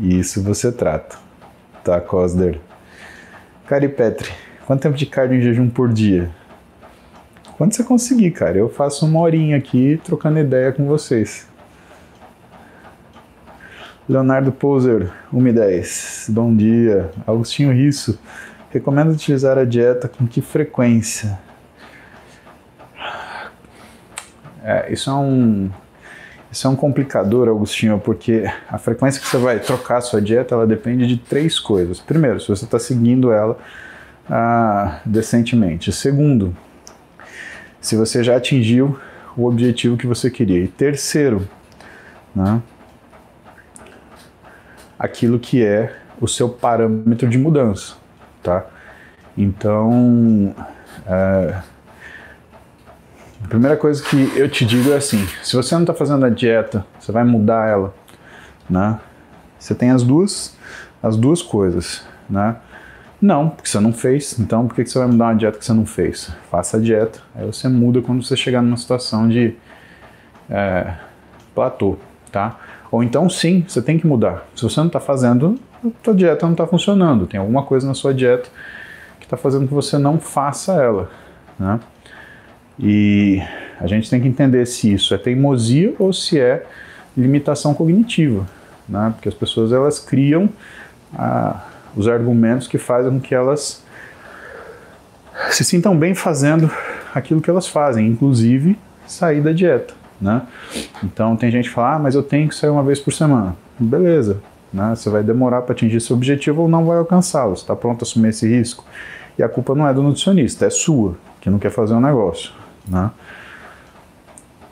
Isso 0.00 0.42
você 0.42 0.70
trata, 0.70 1.16
tá, 1.82 2.00
Cosder? 2.00 2.60
Cari 3.66 3.88
Petri, 3.88 4.30
quanto 4.66 4.82
tempo 4.82 4.96
de 4.96 5.06
cardio 5.06 5.38
em 5.38 5.42
jejum 5.42 5.68
por 5.68 5.92
dia? 5.92 6.30
Quando 7.56 7.72
você 7.72 7.82
conseguir, 7.82 8.30
cara. 8.32 8.58
Eu 8.58 8.68
faço 8.68 9.06
uma 9.06 9.20
horinha 9.20 9.56
aqui 9.56 10.00
trocando 10.04 10.38
ideia 10.38 10.72
com 10.72 10.86
vocês. 10.86 11.48
Leonardo 14.08 14.52
Poser, 14.52 15.10
110. 15.32 16.26
Bom 16.28 16.54
dia. 16.54 17.10
Agostinho 17.26 17.72
Risso. 17.72 18.18
Recomendo 18.70 19.10
utilizar 19.10 19.58
a 19.58 19.64
dieta 19.64 20.08
com 20.08 20.26
que 20.28 20.40
frequência? 20.40 21.38
É, 24.62 24.92
isso 24.92 25.10
é 25.10 25.14
um 25.14 25.70
isso 26.52 26.66
é 26.66 26.70
um 26.70 26.76
complicador, 26.76 27.48
Agostinho, 27.48 27.98
porque 27.98 28.44
a 28.68 28.78
frequência 28.78 29.20
que 29.20 29.26
você 29.26 29.36
vai 29.36 29.58
trocar 29.58 29.98
a 29.98 30.00
sua 30.00 30.22
dieta, 30.22 30.54
ela 30.54 30.66
depende 30.66 31.06
de 31.06 31.16
três 31.18 31.58
coisas. 31.58 32.00
Primeiro, 32.00 32.40
se 32.40 32.48
você 32.48 32.64
está 32.64 32.78
seguindo 32.78 33.32
ela 33.32 33.58
ah, 34.30 35.00
decentemente. 35.04 35.92
Segundo, 35.92 36.56
se 37.80 37.96
você 37.96 38.22
já 38.22 38.36
atingiu 38.36 38.98
o 39.36 39.46
objetivo 39.46 39.96
que 39.96 40.06
você 40.06 40.30
queria. 40.30 40.60
E 40.60 40.68
terceiro, 40.68 41.46
né, 42.34 42.62
aquilo 44.98 45.38
que 45.38 45.64
é 45.64 45.94
o 46.20 46.26
seu 46.26 46.48
parâmetro 46.48 47.28
de 47.28 47.38
mudança, 47.38 47.94
tá? 48.42 48.66
Então, 49.36 50.54
é, 51.06 51.60
a 53.44 53.48
primeira 53.48 53.76
coisa 53.76 54.02
que 54.02 54.32
eu 54.36 54.48
te 54.48 54.64
digo 54.64 54.90
é 54.92 54.96
assim: 54.96 55.26
se 55.42 55.54
você 55.54 55.74
não 55.74 55.82
está 55.82 55.94
fazendo 55.94 56.24
a 56.24 56.30
dieta, 56.30 56.86
você 56.98 57.12
vai 57.12 57.24
mudar 57.24 57.68
ela, 57.68 57.94
né? 58.68 58.98
Você 59.58 59.74
tem 59.74 59.90
as 59.90 60.02
duas, 60.02 60.56
as 61.02 61.16
duas 61.16 61.42
coisas, 61.42 62.02
né? 62.28 62.56
Não, 63.20 63.48
porque 63.48 63.68
você 63.68 63.80
não 63.80 63.92
fez. 63.92 64.38
Então, 64.38 64.66
por 64.66 64.74
que 64.74 64.86
você 64.86 64.98
vai 64.98 65.08
mudar 65.08 65.26
uma 65.26 65.34
dieta 65.34 65.58
que 65.58 65.64
você 65.64 65.72
não 65.72 65.86
fez? 65.86 66.30
Faça 66.50 66.76
a 66.76 66.80
dieta. 66.80 67.20
Aí 67.34 67.46
você 67.46 67.68
muda 67.68 68.02
quando 68.02 68.22
você 68.22 68.36
chegar 68.36 68.62
numa 68.62 68.76
situação 68.76 69.28
de 69.28 69.54
é, 70.50 70.94
platô, 71.54 71.96
tá? 72.30 72.58
Ou 72.90 73.02
então, 73.02 73.28
sim, 73.28 73.64
você 73.66 73.82
tem 73.82 73.98
que 73.98 74.06
mudar. 74.06 74.46
Se 74.54 74.62
você 74.62 74.78
não 74.80 74.86
está 74.86 75.00
fazendo, 75.00 75.58
a 75.84 75.88
sua 76.04 76.14
dieta 76.14 76.46
não 76.46 76.52
está 76.52 76.66
funcionando. 76.66 77.26
Tem 77.26 77.38
alguma 77.38 77.62
coisa 77.62 77.86
na 77.86 77.94
sua 77.94 78.14
dieta 78.14 78.48
que 79.18 79.26
está 79.26 79.36
fazendo 79.36 79.66
que 79.66 79.74
você 79.74 79.98
não 79.98 80.18
faça 80.18 80.74
ela. 80.74 81.10
Né? 81.58 81.80
E 82.78 83.42
a 83.80 83.86
gente 83.86 84.08
tem 84.08 84.20
que 84.20 84.28
entender 84.28 84.66
se 84.66 84.92
isso 84.92 85.14
é 85.14 85.18
teimosia 85.18 85.94
ou 85.98 86.12
se 86.12 86.38
é 86.38 86.64
limitação 87.16 87.74
cognitiva. 87.74 88.46
Né? 88.88 89.10
Porque 89.14 89.28
as 89.28 89.34
pessoas 89.34 89.72
elas 89.72 89.98
criam 89.98 90.48
ah, 91.14 91.66
os 91.96 92.06
argumentos 92.06 92.68
que 92.68 92.78
fazem 92.78 93.12
com 93.12 93.20
que 93.20 93.34
elas 93.34 93.84
se 95.50 95.64
sintam 95.64 95.96
bem 95.96 96.14
fazendo 96.14 96.70
aquilo 97.14 97.40
que 97.40 97.50
elas 97.50 97.66
fazem, 97.66 98.06
inclusive 98.06 98.78
sair 99.06 99.40
da 99.40 99.52
dieta. 99.52 99.94
Né? 100.20 100.42
Então 101.02 101.36
tem 101.36 101.50
gente 101.50 101.68
que 101.68 101.74
fala, 101.74 101.96
ah, 101.96 101.98
mas 101.98 102.14
eu 102.14 102.22
tenho 102.22 102.48
que 102.48 102.54
sair 102.54 102.70
uma 102.70 102.82
vez 102.82 102.98
por 102.98 103.12
semana. 103.12 103.56
Beleza, 103.78 104.40
né? 104.72 104.94
você 104.94 105.10
vai 105.10 105.22
demorar 105.22 105.62
para 105.62 105.72
atingir 105.72 105.98
esse 105.98 106.12
objetivo 106.12 106.62
ou 106.62 106.68
não 106.68 106.84
vai 106.84 106.98
alcançá-lo. 106.98 107.56
Você 107.56 107.62
está 107.62 107.76
pronto 107.76 108.02
a 108.02 108.04
assumir 108.04 108.28
esse 108.28 108.48
risco? 108.48 108.84
E 109.38 109.42
a 109.42 109.48
culpa 109.48 109.74
não 109.74 109.86
é 109.86 109.92
do 109.92 110.02
nutricionista, 110.02 110.64
é 110.64 110.70
sua, 110.70 111.16
que 111.40 111.50
não 111.50 111.58
quer 111.58 111.70
fazer 111.70 111.94
um 111.94 112.00
negócio. 112.00 112.52
Né? 112.88 113.10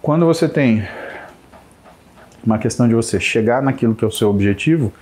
Quando 0.00 0.26
você 0.26 0.48
tem 0.48 0.86
uma 2.44 2.58
questão 2.58 2.86
de 2.86 2.94
você 2.94 3.18
chegar 3.18 3.62
naquilo 3.62 3.94
que 3.94 4.04
é 4.04 4.08
o 4.08 4.10
seu 4.10 4.28
objetivo, 4.28 4.92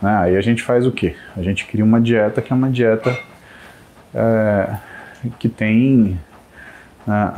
né, 0.00 0.16
aí 0.16 0.36
a 0.36 0.40
gente 0.40 0.62
faz 0.62 0.86
o 0.86 0.92
quê? 0.92 1.14
A 1.36 1.42
gente 1.42 1.66
cria 1.66 1.84
uma 1.84 2.00
dieta 2.00 2.40
que 2.40 2.52
é 2.52 2.56
uma 2.56 2.70
dieta 2.70 3.16
é, 4.14 4.76
que 5.38 5.48
tem. 5.48 6.18
Né, 7.06 7.32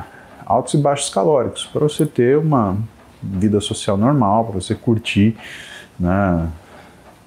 altos 0.49 0.73
e 0.73 0.79
baixos 0.79 1.11
calóricos, 1.11 1.67
para 1.67 1.81
você 1.81 2.07
ter 2.07 2.39
uma 2.39 2.79
vida 3.23 3.61
social 3.61 3.99
normal, 3.99 4.47
para 4.47 4.55
você 4.55 4.75
curtir, 4.75 5.37
né, 6.01 6.49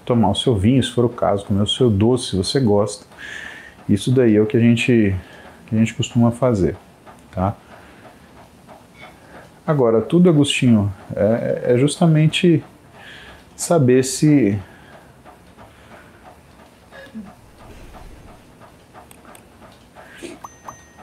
tomar 0.03 0.31
o 0.31 0.35
seu 0.35 0.55
vinho, 0.55 0.81
se 0.81 0.89
for 0.91 1.05
o 1.05 1.09
caso, 1.09 1.45
comer 1.45 1.61
o 1.61 1.67
seu 1.67 1.87
doce, 1.87 2.31
se 2.31 2.35
você 2.35 2.59
gosta. 2.59 3.05
Isso 3.87 4.11
daí 4.11 4.35
é 4.35 4.41
o 4.41 4.47
que 4.47 4.57
a 4.57 4.59
gente, 4.59 5.15
que 5.67 5.75
a 5.75 5.77
gente 5.77 5.93
costuma 5.93 6.31
fazer, 6.31 6.75
tá? 7.31 7.55
Agora, 9.67 10.01
tudo, 10.01 10.27
Agostinho, 10.27 10.91
é, 11.15 11.73
é 11.73 11.77
justamente 11.77 12.63
saber 13.55 14.03
se 14.03 14.59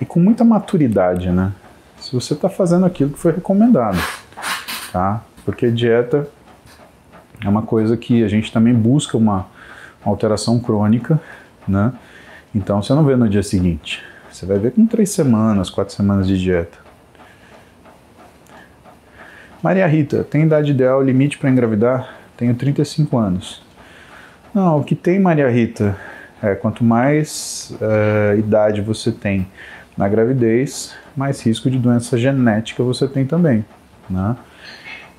e 0.00 0.04
com 0.04 0.18
muita 0.18 0.44
maturidade, 0.44 1.30
né? 1.30 1.52
Se 2.08 2.14
você 2.14 2.32
está 2.32 2.48
fazendo 2.48 2.86
aquilo 2.86 3.10
que 3.10 3.18
foi 3.18 3.32
recomendado, 3.32 3.98
tá? 4.90 5.22
Porque 5.44 5.70
dieta 5.70 6.26
é 7.44 7.46
uma 7.46 7.60
coisa 7.60 7.98
que 7.98 8.24
a 8.24 8.28
gente 8.28 8.50
também 8.50 8.72
busca 8.72 9.14
uma, 9.18 9.46
alteração 10.02 10.58
crônica, 10.58 11.20
né? 11.66 11.92
Então 12.54 12.82
você 12.82 12.94
não 12.94 13.04
vê 13.04 13.14
no 13.14 13.28
dia 13.28 13.42
seguinte, 13.42 14.02
você 14.30 14.46
vai 14.46 14.58
ver 14.58 14.72
com 14.72 14.86
três 14.86 15.10
semanas, 15.10 15.68
quatro 15.68 15.94
semanas 15.94 16.26
de 16.26 16.38
dieta. 16.38 16.78
Maria 19.62 19.86
Rita, 19.86 20.24
tem 20.24 20.44
idade 20.44 20.70
ideal, 20.70 21.02
limite 21.02 21.36
para 21.36 21.50
engravidar? 21.50 22.14
Tenho 22.38 22.54
35 22.54 23.18
anos. 23.18 23.62
Não, 24.54 24.78
o 24.80 24.84
que 24.84 24.94
tem, 24.94 25.18
Maria 25.20 25.50
Rita, 25.50 25.94
é 26.42 26.54
quanto 26.54 26.82
mais 26.82 27.76
é, 27.82 28.36
idade 28.38 28.80
você 28.80 29.12
tem 29.12 29.46
na 29.94 30.08
gravidez, 30.08 30.96
mais 31.18 31.40
risco 31.44 31.68
de 31.68 31.78
doença 31.78 32.16
genética 32.16 32.82
você 32.82 33.08
tem 33.08 33.26
também, 33.26 33.64
né? 34.08 34.36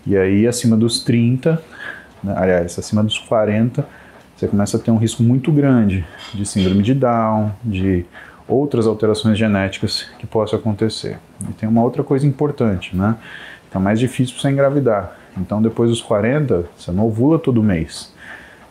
E 0.08 0.18
aí, 0.18 0.48
acima 0.48 0.78
dos 0.78 1.04
30, 1.04 1.62
né, 2.24 2.34
aliás, 2.36 2.80
acima 2.80 3.04
dos 3.04 3.20
40, 3.20 3.86
você 4.36 4.48
começa 4.48 4.78
a 4.78 4.80
ter 4.80 4.92
um 4.92 4.98
risco 4.98 5.22
muito 5.22 5.52
grande 5.52 6.06
de 6.34 6.46
síndrome 6.46 6.82
de 6.82 6.94
Down, 6.94 7.52
de 7.64 8.06
outras 8.48 8.88
alterações 8.88 9.38
genéticas 9.38 10.08
que 10.18 10.26
possam 10.26 10.58
acontecer. 10.58 11.20
E 11.48 11.54
tem 11.54 11.68
uma 11.68 11.84
outra 11.84 12.04
coisa 12.04 12.26
importante, 12.26 12.96
né? 12.96 13.18
Tá 13.70 13.80
mais 13.80 14.00
difícil 14.00 14.40
você 14.40 14.50
engravidar. 14.50 15.16
Então, 15.38 15.62
depois 15.62 15.90
dos 15.90 16.02
40, 16.02 16.66
você 16.76 16.92
não 16.92 17.06
ovula 17.06 17.38
todo 17.38 17.62
mês. 17.62 18.12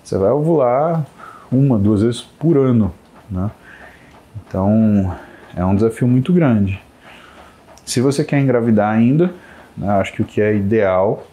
Você 0.03 0.16
vai 0.16 0.31
ovular 0.31 1.07
uma, 1.53 1.79
duas 1.79 2.03
vezes 2.03 2.22
por 2.22 2.57
ano, 2.57 2.93
né? 3.31 3.51
Então, 4.47 5.14
é 5.55 5.64
um 5.64 5.74
desafio 5.74 6.09
muito 6.09 6.33
grande. 6.33 6.81
Se 7.89 8.03
você 8.03 8.22
quer 8.22 8.39
engravidar 8.39 8.95
ainda, 8.95 9.32
né, 9.74 9.89
acho 9.93 10.12
que 10.12 10.20
o 10.20 10.24
que 10.26 10.43
é 10.43 10.55
ideal 10.55 11.26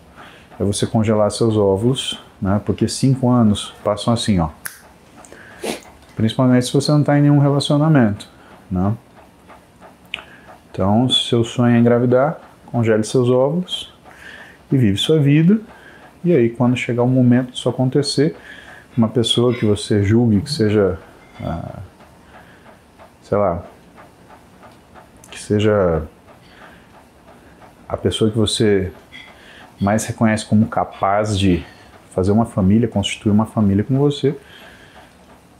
é 0.58 0.64
você 0.64 0.88
congelar 0.88 1.30
seus 1.30 1.58
óvulos, 1.58 2.18
né, 2.42 2.62
porque 2.66 2.88
cinco 2.88 3.30
anos 3.30 3.74
passam 3.84 4.14
assim, 4.14 4.40
ó. 4.40 4.48
Principalmente 6.16 6.66
se 6.66 6.72
você 6.72 6.94
não 6.94 7.02
está 7.02 7.20
em 7.20 7.24
nenhum 7.24 7.40
relacionamento, 7.40 8.30
né? 8.72 8.94
Então, 10.72 11.10
se 11.10 11.28
seu 11.28 11.44
sonho 11.44 11.76
é 11.76 11.78
engravidar, 11.78 12.40
congele 12.68 13.04
seus 13.04 13.30
óvulos 13.30 13.94
e 14.72 14.78
vive 14.78 14.98
sua 14.98 15.20
vida. 15.20 15.60
E 16.24 16.34
aí, 16.34 16.50
quando 16.50 16.78
chegar 16.78 17.04
o 17.04 17.08
momento 17.08 17.52
disso 17.52 17.68
acontecer, 17.68 18.34
uma 18.98 19.10
pessoa 19.10 19.54
que 19.54 19.66
você 19.66 20.06
julgue 20.06 20.40
que 20.40 20.50
seja, 20.50 20.98
ah, 21.44 21.80
sei 23.24 23.38
lá, 23.38 23.62
que 25.30 25.38
seja 25.38 26.08
a 27.88 27.98
pessoa 27.98 28.32
que 28.32 28.38
você 28.38 28.92
mais 29.80 30.06
reconhece 30.06 30.46
como 30.46 30.68
capaz 30.68 31.38
de 31.38 31.64
fazer 32.12 32.32
uma 32.32 32.46
família, 32.46 32.88
constituir 32.88 33.32
uma 33.32 33.46
família 33.46 33.84
com 33.84 33.98
você, 33.98 34.36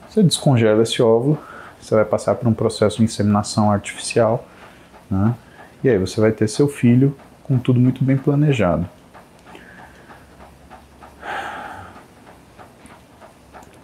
você 0.10 0.24
descongela 0.24 0.84
esse 0.84 1.02
óvulo, 1.02 1.38
você 1.80 1.94
vai 1.94 2.06
passar 2.06 2.36
por 2.36 2.48
um 2.48 2.54
processo 2.54 2.98
de 2.98 3.04
inseminação 3.04 3.70
artificial, 3.70 4.48
né? 5.12 5.36
e 5.84 5.90
aí 5.90 5.98
você 5.98 6.20
vai 6.22 6.32
ter 6.32 6.48
seu 6.48 6.68
filho 6.68 7.16
com 7.44 7.60
tudo 7.60 7.80
muito 7.80 8.04
bem 8.04 8.18
planejado. 8.18 8.88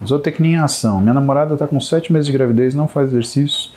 Zootecnia 0.03 0.57
em 0.57 0.59
ação. 0.59 0.99
Minha 0.99 1.13
namorada 1.13 1.53
está 1.53 1.67
com 1.67 1.79
7 1.79 2.11
meses 2.11 2.25
de 2.25 2.33
gravidez, 2.33 2.73
não 2.73 2.87
faz 2.87 3.09
exercícios. 3.09 3.73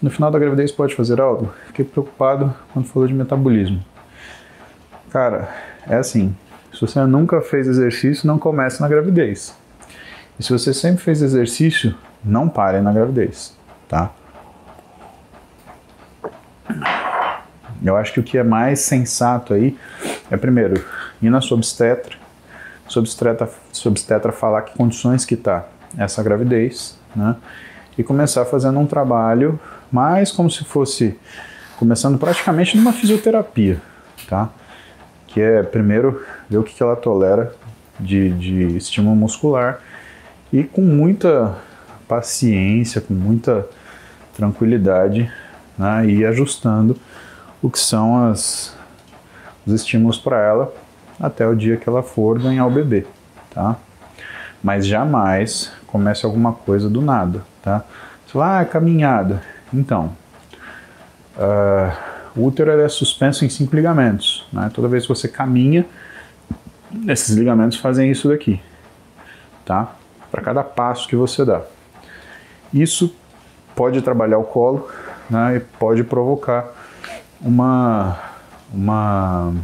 No 0.00 0.10
final 0.10 0.30
da 0.30 0.38
gravidez 0.38 0.70
pode 0.70 0.94
fazer 0.94 1.20
algo? 1.20 1.52
Fiquei 1.66 1.84
preocupado 1.84 2.54
quando 2.72 2.86
falou 2.86 3.08
de 3.08 3.14
metabolismo. 3.14 3.82
Cara, 5.16 5.48
é 5.88 5.94
assim. 5.96 6.36
Se 6.70 6.78
você 6.78 7.00
nunca 7.06 7.40
fez 7.40 7.66
exercício, 7.66 8.26
não 8.26 8.38
comece 8.38 8.82
na 8.82 8.86
gravidez. 8.86 9.56
E 10.38 10.42
se 10.42 10.52
você 10.52 10.74
sempre 10.74 11.02
fez 11.02 11.22
exercício, 11.22 11.94
não 12.22 12.50
pare 12.50 12.82
na 12.82 12.92
gravidez, 12.92 13.56
tá? 13.88 14.10
Eu 17.82 17.96
acho 17.96 18.12
que 18.12 18.20
o 18.20 18.22
que 18.22 18.36
é 18.36 18.42
mais 18.42 18.80
sensato 18.80 19.54
aí 19.54 19.74
é, 20.30 20.36
primeiro, 20.36 20.84
ir 21.22 21.30
na 21.30 21.40
sua 21.40 21.56
obstetra, 21.56 22.14
sua 22.86 23.00
obstetra, 23.00 23.48
obstetra 23.86 24.32
falar 24.32 24.60
que 24.62 24.76
condições 24.76 25.24
que 25.24 25.32
está 25.32 25.66
essa 25.96 26.22
gravidez, 26.22 26.98
né? 27.14 27.36
E 27.96 28.04
começar 28.04 28.44
fazendo 28.44 28.78
um 28.78 28.86
trabalho 28.86 29.58
mais 29.90 30.30
como 30.30 30.50
se 30.50 30.62
fosse 30.62 31.18
começando 31.78 32.18
praticamente 32.18 32.76
numa 32.76 32.92
fisioterapia, 32.92 33.80
tá? 34.28 34.50
Que 35.36 35.42
é 35.42 35.62
primeiro 35.62 36.24
ver 36.48 36.56
o 36.56 36.62
que 36.62 36.82
ela 36.82 36.96
tolera 36.96 37.52
de, 38.00 38.30
de 38.30 38.74
estímulo 38.74 39.14
muscular 39.14 39.80
e 40.50 40.64
com 40.64 40.80
muita 40.80 41.54
paciência, 42.08 43.02
com 43.02 43.12
muita 43.12 43.68
tranquilidade, 44.34 45.30
né? 45.76 46.06
E 46.06 46.24
ajustando 46.24 46.96
o 47.60 47.68
que 47.68 47.78
são 47.78 48.30
as, 48.30 48.74
os 49.66 49.74
estímulos 49.74 50.16
para 50.16 50.40
ela 50.40 50.72
até 51.20 51.46
o 51.46 51.54
dia 51.54 51.76
que 51.76 51.86
ela 51.86 52.02
for 52.02 52.38
ganhar 52.38 52.64
o 52.64 52.70
bebê, 52.70 53.06
tá? 53.50 53.76
Mas 54.64 54.86
jamais 54.86 55.70
comece 55.86 56.24
alguma 56.24 56.54
coisa 56.54 56.88
do 56.88 57.02
nada, 57.02 57.42
tá? 57.60 57.84
Você 58.24 58.32
fala, 58.32 58.60
ah, 58.60 58.64
caminhada. 58.64 59.42
Então, 59.70 60.12
uh, 61.36 62.15
o 62.36 62.44
útero 62.44 62.70
é 62.70 62.88
suspenso 62.88 63.44
em 63.44 63.48
cinco 63.48 63.74
ligamentos, 63.74 64.46
né? 64.52 64.70
Toda 64.72 64.88
vez 64.88 65.04
que 65.04 65.08
você 65.08 65.26
caminha, 65.26 65.86
esses 67.08 67.34
ligamentos 67.34 67.78
fazem 67.78 68.10
isso 68.10 68.28
daqui, 68.28 68.60
tá? 69.64 69.94
Para 70.30 70.42
cada 70.42 70.62
passo 70.62 71.08
que 71.08 71.16
você 71.16 71.44
dá. 71.44 71.62
Isso 72.72 73.14
pode 73.74 74.02
trabalhar 74.02 74.38
o 74.38 74.44
colo, 74.44 74.88
né? 75.30 75.56
E 75.56 75.60
pode 75.60 76.04
provocar 76.04 76.72
uma 77.40 78.18
uma 78.72 79.54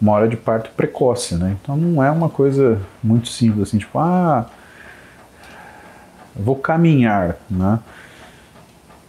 uma 0.00 0.12
hora 0.12 0.28
de 0.28 0.36
parto 0.36 0.70
precoce, 0.70 1.34
né? 1.34 1.56
Então 1.60 1.76
não 1.76 2.02
é 2.02 2.10
uma 2.10 2.28
coisa 2.28 2.80
muito 3.02 3.28
simples 3.28 3.68
assim, 3.68 3.78
tipo, 3.78 3.98
ah, 3.98 4.46
vou 6.34 6.56
caminhar, 6.56 7.36
né? 7.50 7.78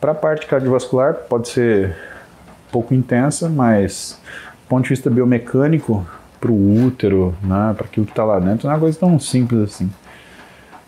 Para 0.05 0.11
a 0.11 0.15
parte 0.15 0.45
cardiovascular 0.45 1.15
pode 1.27 1.49
ser 1.49 1.89
um 1.89 2.71
pouco 2.71 2.93
intensa, 2.93 3.49
mas 3.49 4.21
do 4.61 4.67
ponto 4.69 4.83
de 4.83 4.89
vista 4.89 5.09
biomecânico, 5.09 6.05
para 6.39 6.51
o 6.51 6.85
útero, 6.85 7.33
né, 7.41 7.73
para 7.75 7.87
aquilo 7.87 8.05
que 8.05 8.11
está 8.11 8.23
lá 8.23 8.37
dentro, 8.37 8.67
não 8.67 8.73
é 8.73 8.75
uma 8.75 8.81
coisa 8.81 8.99
tão 8.99 9.19
simples 9.19 9.61
assim. 9.61 9.89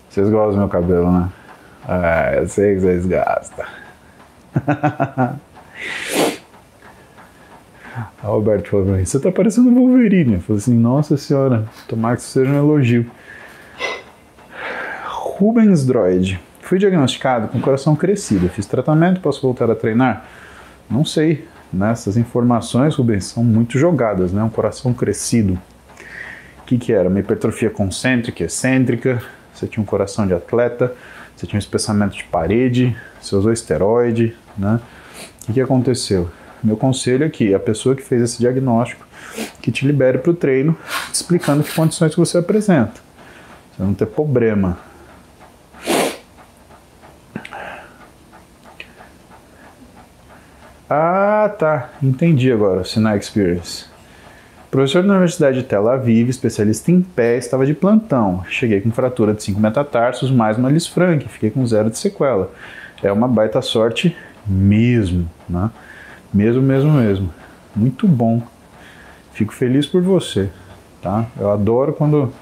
Vocês 0.07 0.29
gostam 0.29 0.51
do 0.51 0.57
meu 0.59 0.67
cabelo, 0.67 1.11
né? 1.11 1.29
Ah, 1.87 2.33
eu 2.35 2.47
sei 2.47 2.75
que 2.75 2.81
vocês 2.81 3.07
gostam. 3.07 3.65
A 8.23 8.27
Roberto 8.27 8.69
falou 8.69 8.85
mim, 8.85 9.03
você 9.03 9.19
tá 9.19 9.31
parecendo 9.31 9.69
um 9.69 9.73
Wolverine. 9.73 10.35
Eu 10.35 10.41
falei 10.41 10.61
assim, 10.61 10.77
nossa 10.77 11.17
senhora, 11.17 11.65
tomara 11.87 12.17
que 12.17 12.21
isso 12.21 12.29
seja 12.29 12.51
um 12.51 12.55
elogio. 12.55 13.09
Rubens 15.07 15.87
Droid. 15.87 16.39
Fui 16.67 16.77
diagnosticado 16.77 17.47
com 17.47 17.61
coração 17.61 17.95
crescido. 17.95 18.49
Fiz 18.49 18.65
tratamento, 18.65 19.21
posso 19.21 19.41
voltar 19.41 19.71
a 19.71 19.75
treinar? 19.75 20.25
Não 20.89 21.05
sei. 21.05 21.47
Né? 21.71 21.91
Essas 21.91 22.17
informações, 22.17 22.93
Rubens, 22.93 23.23
são 23.23 23.41
muito 23.41 23.79
jogadas, 23.79 24.33
né? 24.33 24.43
Um 24.43 24.49
coração 24.49 24.93
crescido. 24.93 25.53
O 25.53 26.65
que, 26.65 26.77
que 26.77 26.91
era? 26.91 27.07
Uma 27.07 27.21
hipertrofia 27.21 27.69
concêntrica, 27.69 28.43
excêntrica? 28.43 29.23
Você 29.53 29.65
tinha 29.65 29.81
um 29.81 29.85
coração 29.85 30.27
de 30.27 30.33
atleta? 30.33 30.93
Você 31.37 31.47
tinha 31.47 31.55
um 31.55 31.59
espessamento 31.59 32.17
de 32.17 32.25
parede? 32.25 32.93
Você 33.21 33.33
usou 33.33 33.53
esteroide? 33.53 34.35
Né? 34.57 34.81
O 35.43 35.45
que, 35.45 35.53
que 35.53 35.61
aconteceu? 35.61 36.29
Meu 36.61 36.75
conselho 36.75 37.23
é 37.23 37.29
que 37.29 37.53
a 37.53 37.59
pessoa 37.59 37.95
que 37.95 38.01
fez 38.01 38.21
esse 38.21 38.39
diagnóstico 38.39 39.07
que 39.61 39.71
te 39.71 39.87
libere 39.87 40.17
para 40.17 40.31
o 40.31 40.33
treino, 40.33 40.77
explicando 41.13 41.63
que 41.63 41.73
condições 41.73 42.13
que 42.13 42.19
você 42.19 42.37
apresenta. 42.39 42.99
Você 43.71 43.83
não 43.83 43.93
ter 43.93 44.07
problema. 44.07 44.77
Ah, 50.89 51.53
tá. 51.59 51.89
Entendi 52.01 52.49
agora, 52.49 52.85
Sinai 52.85 53.17
Experience. 53.17 53.85
Professor 54.71 55.03
da 55.03 55.09
Universidade 55.09 55.57
de 55.57 55.63
Tel 55.63 55.87
Aviv, 55.89 56.29
especialista 56.29 56.91
em 56.91 57.01
pé, 57.01 57.37
estava 57.37 57.65
de 57.65 57.73
plantão. 57.73 58.45
Cheguei 58.49 58.79
com 58.79 58.91
fratura 58.91 59.33
de 59.33 59.43
5 59.43 59.59
metatarsos, 59.59 60.31
mais 60.31 60.57
uma 60.57 60.69
Lisfranc, 60.69 61.27
fiquei 61.27 61.49
com 61.49 61.65
zero 61.65 61.89
de 61.89 61.97
sequela. 61.97 62.51
É 63.03 63.11
uma 63.11 63.27
baita 63.27 63.61
sorte 63.61 64.15
mesmo, 64.45 65.29
né? 65.49 65.69
Mesmo, 66.33 66.61
mesmo, 66.61 66.91
mesmo. 66.91 67.33
Muito 67.75 68.07
bom. 68.07 68.41
Fico 69.33 69.53
feliz 69.53 69.85
por 69.85 70.01
você, 70.01 70.49
tá? 71.01 71.25
Eu 71.37 71.51
adoro 71.51 71.91
quando 71.91 72.33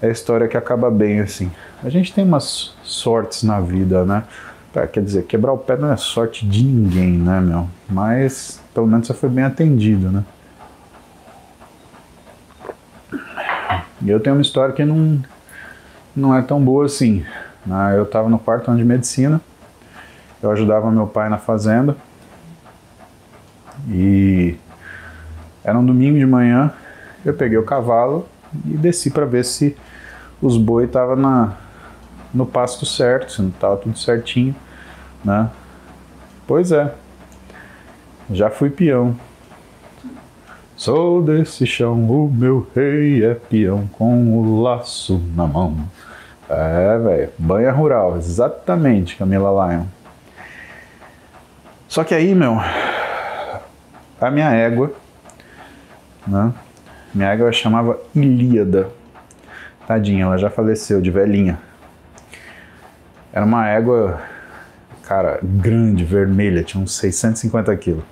é 0.00 0.10
história 0.10 0.48
que 0.48 0.56
acaba 0.56 0.90
bem 0.90 1.20
assim. 1.20 1.50
A 1.82 1.88
gente 1.88 2.12
tem 2.12 2.24
umas 2.24 2.74
sortes 2.82 3.44
na 3.44 3.60
vida, 3.60 4.04
né? 4.04 4.24
Quer 4.72 5.02
dizer, 5.02 5.24
quebrar 5.24 5.52
o 5.52 5.58
pé 5.58 5.76
não 5.76 5.92
é 5.92 5.96
sorte 5.96 6.46
de 6.46 6.64
ninguém, 6.64 7.12
né, 7.12 7.40
meu? 7.40 7.68
Mas 7.88 8.60
pelo 8.72 8.86
menos 8.86 9.06
você 9.06 9.12
foi 9.12 9.28
bem 9.28 9.44
atendido, 9.44 10.10
né? 10.10 10.24
E 14.00 14.10
eu 14.10 14.18
tenho 14.18 14.34
uma 14.34 14.42
história 14.42 14.74
que 14.74 14.84
não, 14.84 15.22
não 16.16 16.34
é 16.34 16.42
tão 16.42 16.60
boa 16.60 16.86
assim. 16.86 17.24
Né? 17.64 17.96
Eu 17.96 18.04
estava 18.04 18.28
no 18.28 18.38
quarto 18.38 18.70
ano 18.70 18.78
de 18.78 18.84
medicina, 18.84 19.40
eu 20.42 20.50
ajudava 20.50 20.90
meu 20.90 21.06
pai 21.06 21.28
na 21.28 21.38
fazenda 21.38 21.96
e 23.88 24.56
era 25.62 25.78
um 25.78 25.84
domingo 25.84 26.18
de 26.18 26.26
manhã, 26.26 26.72
eu 27.24 27.34
peguei 27.34 27.58
o 27.58 27.64
cavalo 27.64 28.26
e 28.66 28.76
desci 28.76 29.10
para 29.10 29.24
ver 29.24 29.44
se 29.44 29.76
os 30.40 30.56
boi 30.56 30.86
estavam 30.86 31.14
na 31.14 31.52
no 32.32 32.46
pasto 32.46 32.86
certo, 32.86 33.32
se 33.32 33.42
não 33.42 33.50
estava 33.50 33.76
tudo 33.76 33.98
certinho, 33.98 34.54
né? 35.24 35.50
Pois 36.46 36.72
é, 36.72 36.92
já 38.30 38.50
fui 38.50 38.70
peão. 38.70 39.16
Sou 40.76 41.22
desse 41.22 41.66
chão, 41.66 42.10
o 42.10 42.30
meu 42.30 42.66
rei 42.74 43.24
é 43.24 43.34
peão 43.34 43.86
com 43.92 44.36
o 44.38 44.62
laço 44.62 45.22
na 45.34 45.46
mão. 45.46 45.76
É, 46.48 46.98
velho, 46.98 47.30
banha 47.38 47.70
rural, 47.70 48.16
exatamente, 48.16 49.16
Camila 49.16 49.68
Lion. 49.68 49.84
Só 51.88 52.02
que 52.04 52.14
aí, 52.14 52.34
meu, 52.34 52.58
a 54.20 54.30
minha 54.30 54.50
égua, 54.50 54.92
né? 56.26 56.52
Minha 57.14 57.28
égua 57.28 57.52
chamava 57.52 58.00
Ilíada. 58.14 58.88
Tadinha, 59.86 60.24
ela 60.24 60.38
já 60.38 60.48
faleceu 60.48 61.00
de 61.00 61.10
velhinha. 61.10 61.58
Era 63.32 63.46
uma 63.46 63.66
égua, 63.66 64.20
cara, 65.02 65.40
grande, 65.42 66.04
vermelha, 66.04 66.62
tinha 66.62 66.82
uns 66.82 66.94
650 66.96 67.74
quilos. 67.76 68.04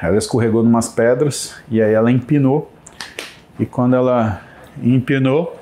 Ela 0.00 0.16
escorregou 0.16 0.62
numas 0.62 0.88
pedras 0.88 1.56
e 1.68 1.82
aí 1.82 1.92
ela 1.92 2.10
empinou. 2.10 2.72
E 3.58 3.66
quando 3.66 3.96
ela 3.96 4.40
empinou, 4.80 5.58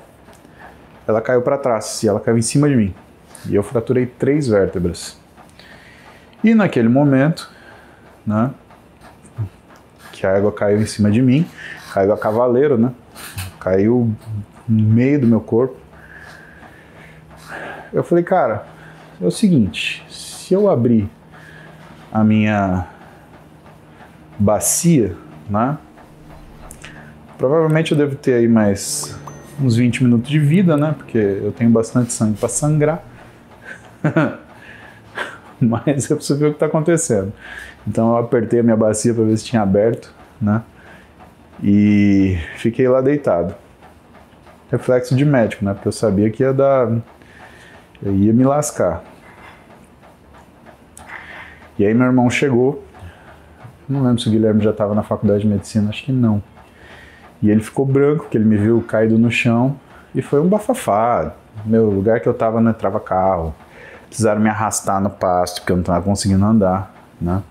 ela 1.07 1.21
caiu 1.21 1.41
para 1.41 1.57
trás 1.57 2.03
e 2.03 2.07
ela 2.07 2.19
caiu 2.19 2.37
em 2.37 2.41
cima 2.41 2.69
de 2.69 2.75
mim. 2.75 2.93
E 3.47 3.55
eu 3.55 3.63
fraturei 3.63 4.05
três 4.05 4.47
vértebras. 4.47 5.19
E 6.43 6.53
naquele 6.53 6.89
momento, 6.89 7.49
né, 8.25 8.51
que 10.11 10.27
a 10.27 10.35
água 10.35 10.51
caiu 10.51 10.79
em 10.79 10.85
cima 10.85 11.09
de 11.09 11.21
mim, 11.21 11.47
caiu 11.91 12.13
a 12.13 12.17
cavaleiro, 12.17 12.77
né? 12.77 12.91
Caiu 13.59 14.13
no 14.67 14.83
meio 14.83 15.21
do 15.21 15.27
meu 15.27 15.41
corpo. 15.41 15.84
Eu 17.95 18.03
falei, 18.03 18.25
cara, 18.25 18.65
é 19.21 19.25
o 19.25 19.31
seguinte, 19.31 20.05
se 20.09 20.53
eu 20.53 20.69
abrir 20.69 21.09
a 22.11 22.25
minha 22.25 22.85
bacia, 24.37 25.15
né? 25.49 25.77
Provavelmente 27.37 27.93
eu 27.93 27.97
devo 27.97 28.17
ter 28.17 28.33
aí 28.33 28.49
mais 28.49 29.17
uns 29.61 29.77
20 29.77 30.03
minutos 30.03 30.29
de 30.29 30.37
vida, 30.37 30.75
né? 30.75 30.93
Porque 30.97 31.17
eu 31.17 31.53
tenho 31.53 31.69
bastante 31.69 32.11
sangue 32.11 32.37
para 32.37 32.49
sangrar. 32.49 33.01
Mas 35.57 36.09
eu 36.09 36.17
preciso 36.17 36.37
ver 36.37 36.47
o 36.47 36.49
que 36.49 36.57
está 36.57 36.65
acontecendo. 36.65 37.31
Então 37.87 38.09
eu 38.09 38.17
apertei 38.17 38.59
a 38.59 38.63
minha 38.63 38.75
bacia 38.75 39.13
para 39.13 39.23
ver 39.23 39.37
se 39.37 39.45
tinha 39.45 39.61
aberto, 39.61 40.13
né? 40.41 40.63
E 41.63 42.37
fiquei 42.57 42.89
lá 42.89 42.99
deitado. 42.99 43.55
Reflexo 44.69 45.15
de 45.15 45.23
médico, 45.23 45.63
né? 45.63 45.73
Porque 45.73 45.87
eu 45.87 45.93
sabia 45.93 46.29
que 46.29 46.43
ia 46.43 46.51
dar. 46.51 46.91
Eu 48.01 48.15
ia 48.15 48.33
me 48.33 48.43
lascar. 48.43 49.03
E 51.77 51.85
aí 51.85 51.93
meu 51.93 52.07
irmão 52.07 52.29
chegou. 52.29 52.83
Não 53.87 54.03
lembro 54.03 54.19
se 54.21 54.27
o 54.27 54.31
Guilherme 54.31 54.63
já 54.63 54.71
estava 54.71 54.95
na 54.95 55.03
faculdade 55.03 55.41
de 55.41 55.47
medicina, 55.47 55.89
acho 55.89 56.03
que 56.03 56.11
não. 56.11 56.41
E 57.41 57.49
ele 57.49 57.61
ficou 57.61 57.85
branco, 57.85 58.27
que 58.29 58.37
ele 58.37 58.45
me 58.45 58.57
viu 58.57 58.81
caído 58.81 59.17
no 59.17 59.29
chão. 59.29 59.79
E 60.13 60.21
foi 60.21 60.41
um 60.41 60.47
bafafá. 60.47 61.33
Meu 61.65 61.89
lugar 61.89 62.19
que 62.19 62.27
eu 62.27 62.31
estava 62.31 62.59
não 62.59 62.71
entrava 62.71 62.99
carro. 62.99 63.53
Precisaram 64.07 64.41
me 64.41 64.49
arrastar 64.49 65.01
no 65.01 65.09
pasto, 65.09 65.61
porque 65.61 65.71
eu 65.71 65.75
não 65.75 65.81
estava 65.81 66.01
conseguindo 66.01 66.43
andar, 66.45 66.93
né? 67.21 67.43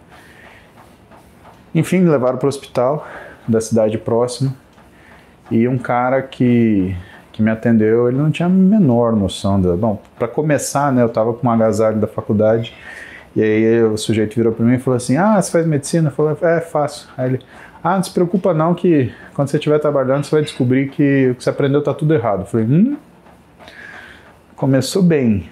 Enfim, 1.75 2.01
me 2.01 2.09
levaram 2.09 2.39
para 2.39 2.47
o 2.47 2.49
hospital 2.49 3.07
da 3.47 3.61
cidade 3.61 3.99
próxima. 3.99 4.55
E 5.51 5.69
um 5.69 5.77
cara 5.77 6.23
que, 6.23 6.97
que 7.35 7.43
me 7.43 7.51
atendeu, 7.51 8.09
ele 8.09 8.17
não 8.17 8.31
tinha 8.31 8.47
a 8.47 8.49
menor 8.49 9.15
noção 9.17 9.61
da. 9.61 9.75
Bom, 9.75 10.01
para 10.17 10.29
começar, 10.29 10.93
né, 10.93 11.03
eu 11.03 11.09
estava 11.09 11.35
com 11.35 11.49
um 11.49 11.51
agasalho 11.51 11.99
da 11.99 12.07
faculdade. 12.07 12.73
E 13.35 13.43
aí 13.43 13.83
o 13.83 13.97
sujeito 13.97 14.37
virou 14.37 14.53
para 14.53 14.65
mim 14.65 14.77
e 14.77 14.79
falou 14.79 14.97
assim: 14.97 15.17
Ah, 15.17 15.43
você 15.43 15.51
faz 15.51 15.67
medicina? 15.67 16.11
Eu 16.11 16.13
falei: 16.13 16.37
É, 16.41 16.61
faço. 16.61 17.13
Aí 17.19 17.31
ele: 17.31 17.41
Ah, 17.83 17.97
não 17.97 18.05
se 18.05 18.13
preocupa 18.13 18.55
não, 18.55 18.73
que 18.73 19.13
quando 19.35 19.49
você 19.49 19.57
estiver 19.57 19.81
trabalhando 19.81 20.23
você 20.23 20.31
vai 20.31 20.43
descobrir 20.43 20.91
que 20.91 21.31
o 21.33 21.35
que 21.35 21.43
você 21.43 21.51
aprendeu 21.51 21.81
está 21.81 21.93
tudo 21.93 22.15
errado. 22.15 22.41
Eu 22.43 22.47
falei: 22.47 22.67
Hum. 22.67 22.97
Começou 24.55 25.03
bem. 25.03 25.51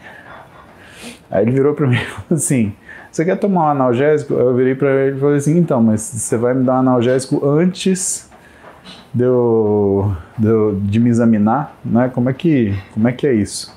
Aí 1.29 1.43
ele 1.43 1.51
virou 1.51 1.75
para 1.75 1.89
mim 1.89 1.97
e 1.97 2.05
falou 2.05 2.25
assim: 2.31 2.73
Você 3.11 3.25
quer 3.25 3.37
tomar 3.41 3.65
um 3.65 3.69
analgésico? 3.71 4.35
Eu 4.35 4.55
virei 4.55 4.77
para 4.77 4.89
ele 5.07 5.17
e 5.17 5.21
falei 5.21 5.39
assim: 5.39 5.59
Então, 5.59 5.83
mas 5.83 6.01
você 6.01 6.37
vai 6.37 6.55
me 6.55 6.63
dar 6.63 6.75
um 6.75 6.79
analgésico 6.79 7.45
antes 7.45 8.31
de, 9.13 9.25
eu, 9.25 10.17
de, 10.39 10.47
eu, 10.47 10.81
de 10.81 11.01
me 11.01 11.11
examinar? 11.11 11.77
Né? 11.85 12.09
Como, 12.09 12.31
é 12.31 12.33
que, 12.33 12.75
como 12.93 13.09
é 13.09 13.13
que 13.13 13.27
é 13.27 13.35
isso? 13.35 13.77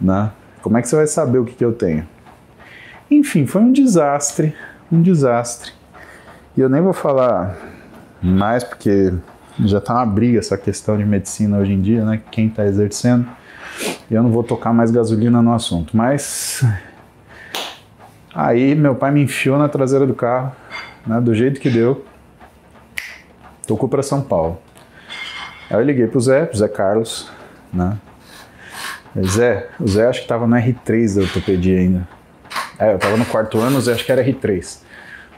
Né? 0.00 0.30
Como 0.62 0.76
é 0.76 0.82
que 0.82 0.88
você 0.88 0.96
vai 0.96 1.06
saber 1.06 1.38
o 1.38 1.44
que, 1.44 1.54
que 1.54 1.64
eu 1.64 1.72
tenho? 1.72 2.06
Enfim, 3.10 3.46
foi 3.46 3.62
um 3.62 3.72
desastre, 3.72 4.54
um 4.92 5.00
desastre. 5.00 5.72
E 6.56 6.60
eu 6.60 6.68
nem 6.68 6.82
vou 6.82 6.92
falar 6.92 7.56
mais 8.22 8.64
porque 8.64 9.14
já 9.60 9.78
está 9.78 9.94
uma 9.94 10.06
briga 10.06 10.38
essa 10.38 10.58
questão 10.58 10.96
de 10.96 11.04
medicina 11.04 11.58
hoje 11.58 11.72
em 11.72 11.80
dia, 11.80 12.04
né? 12.04 12.20
Quem 12.30 12.48
está 12.48 12.66
exercendo. 12.66 13.26
Eu 14.10 14.22
não 14.22 14.30
vou 14.30 14.42
tocar 14.42 14.72
mais 14.72 14.90
gasolina 14.90 15.40
no 15.40 15.52
assunto. 15.54 15.96
Mas 15.96 16.64
aí 18.34 18.74
meu 18.74 18.94
pai 18.94 19.10
me 19.10 19.22
enfiou 19.22 19.58
na 19.58 19.68
traseira 19.68 20.06
do 20.06 20.14
carro, 20.14 20.52
né? 21.06 21.20
Do 21.20 21.34
jeito 21.34 21.60
que 21.60 21.70
deu. 21.70 22.04
Tocou 23.68 23.86
para 23.86 24.02
São 24.02 24.22
Paulo. 24.22 24.58
Aí 25.68 25.76
eu 25.76 25.82
liguei 25.82 26.06
pro 26.06 26.18
Zé, 26.18 26.46
pro 26.46 26.56
Zé 26.56 26.66
Carlos, 26.68 27.30
né? 27.70 27.98
Zé, 29.22 29.68
o 29.78 29.86
Zé 29.86 30.06
acho 30.06 30.20
que 30.20 30.24
estava 30.24 30.46
no 30.46 30.56
R3 30.56 31.16
da 31.16 31.22
ortopedia 31.22 31.78
ainda. 31.78 32.08
É, 32.78 32.92
eu 32.92 32.96
estava 32.96 33.16
no 33.18 33.26
quarto 33.26 33.58
ano, 33.58 33.76
o 33.76 33.80
Zé 33.80 33.92
acho 33.92 34.06
que 34.06 34.10
era 34.10 34.24
R3. 34.24 34.78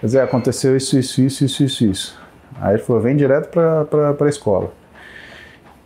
Zé, 0.06 0.22
aconteceu 0.22 0.76
isso, 0.76 0.96
isso, 0.96 1.20
isso, 1.20 1.44
isso, 1.44 1.64
isso, 1.64 1.84
isso. 1.84 2.22
Aí 2.60 2.74
ele 2.74 2.82
falou, 2.82 3.02
vem 3.02 3.16
direto 3.16 3.50
para 3.50 4.24
a 4.24 4.28
escola. 4.28 4.72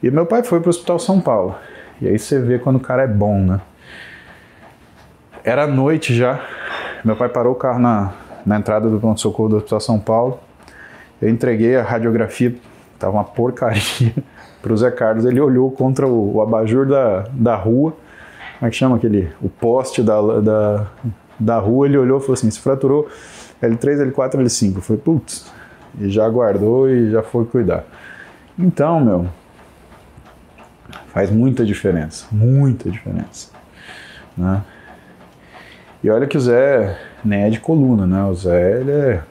E 0.03 0.11
meu 0.11 0.27
pai 0.27 0.43
foi 0.43 0.61
para 0.61 0.69
o 0.69 0.71
Hospital 0.71 0.99
São 0.99 1.23
Paulo. 1.23 1.57
E 1.99 2.07
aí 2.07 2.19
você 2.19 2.39
vê 2.39 2.59
quando 2.59 2.77
o 2.77 2.81
cara 2.81 3.05
é 3.05 3.09
bom, 3.09 3.39
né? 3.39 3.61
Era 5.43 5.67
noite 5.67 6.15
já. 6.15 6.45
Meu 7.03 7.17
pai 7.17 7.31
parou 7.31 7.53
o 7.55 7.57
carro 7.57 7.79
na, 7.79 8.13
na 8.45 8.59
entrada 8.59 8.91
do 8.91 9.01
pronto-socorro 9.01 9.49
do 9.49 9.57
Hospital 9.57 9.81
São 9.81 9.99
Paulo. 9.99 10.41
Eu 11.21 11.29
entreguei 11.29 11.77
a 11.77 11.83
radiografia, 11.83 12.55
tava 12.99 13.15
uma 13.15 13.25
porcaria, 13.25 14.15
para 14.61 14.73
o 14.73 14.77
Zé 14.77 14.91
Carlos. 14.91 15.25
Ele 15.25 15.41
olhou 15.41 15.71
contra 15.71 16.07
o, 16.07 16.37
o 16.37 16.43
abajur 16.43 16.87
da, 16.87 17.25
da 17.33 17.55
rua. 17.55 17.93
Como 18.59 18.69
é 18.69 18.71
que 18.71 18.77
chama 18.77 18.97
aquele? 18.97 19.31
O 19.43 19.49
poste 19.49 20.03
da, 20.03 20.21
da, 20.41 20.87
da 21.39 21.59
rua. 21.59 21.87
Ele 21.87 21.99
olhou 21.99 22.19
e 22.19 22.21
falou 22.21 22.35
assim: 22.35 22.51
se 22.51 22.61
fraturou 22.61 23.09
L3, 23.63 24.11
L4, 24.13 24.37
L5. 24.37 24.77
Eu 24.77 24.83
falei, 24.83 25.03
putz. 25.03 25.53
E 26.01 26.09
já 26.09 26.29
guardou 26.29 26.91
e 26.91 27.11
já 27.11 27.23
foi 27.23 27.45
cuidar. 27.45 27.85
Então, 28.59 29.01
meu, 29.01 29.27
faz 31.09 31.31
muita 31.31 31.65
diferença, 31.65 32.27
muita 32.31 32.91
diferença, 32.91 33.51
né? 34.37 34.63
E 36.03 36.11
olha 36.11 36.27
que 36.27 36.37
o 36.37 36.41
Zé 36.41 36.99
nem 37.25 37.45
é 37.45 37.51
de 37.51 37.61
coluna, 37.61 38.07
né? 38.07 38.25
O 38.25 38.35
Zé, 38.35 38.81
ele 38.81 38.91
é 38.91 39.23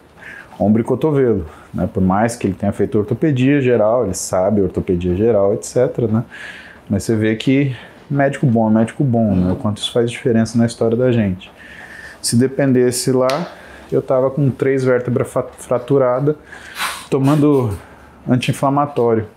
ombro 0.60 0.82
e 0.82 0.86
cotovelo, 0.86 1.46
né? 1.74 1.90
Por 1.92 2.02
mais 2.02 2.36
que 2.36 2.48
ele 2.48 2.54
tenha 2.54 2.72
feito 2.72 2.98
ortopedia 2.98 3.60
geral, 3.62 4.06
ele 4.06 4.14
sabe 4.14 4.62
ortopedia 4.62 5.16
geral, 5.16 5.54
etc, 5.54 6.00
né? 6.10 6.24
Mas 6.90 7.04
você 7.04 7.16
vê 7.16 7.36
que 7.36 7.76
médico 8.10 8.46
bom 8.46 8.70
é 8.70 8.74
médico 8.74 9.04
bom, 9.04 9.36
né? 9.36 9.52
O 9.54 9.56
quanto 9.56 9.78
isso 9.78 9.92
faz 9.92 10.12
diferença 10.12 10.58
na 10.58 10.66
história 10.66 10.96
da 10.96 11.12
gente. 11.12 11.52
Se 12.22 12.36
dependesse 12.36 13.12
lá, 13.12 13.52
eu 13.92 14.02
tava 14.02 14.30
com 14.30 14.50
três 14.50 14.84
vértebras 14.84 15.28
fraturadas, 15.58 16.36
tomando 17.10 17.78
anti-inflamatório. 18.28 19.28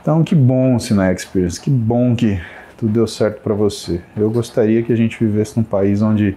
Então, 0.00 0.24
que 0.24 0.34
bom, 0.34 0.78
Sina 0.78 1.12
Experience, 1.12 1.60
que 1.60 1.68
bom 1.68 2.16
que 2.16 2.40
tudo 2.78 2.92
deu 2.92 3.06
certo 3.06 3.42
para 3.42 3.52
você. 3.52 4.00
Eu 4.16 4.30
gostaria 4.30 4.82
que 4.82 4.92
a 4.92 4.96
gente 4.96 5.22
vivesse 5.22 5.56
num 5.56 5.62
país 5.62 6.00
onde 6.00 6.36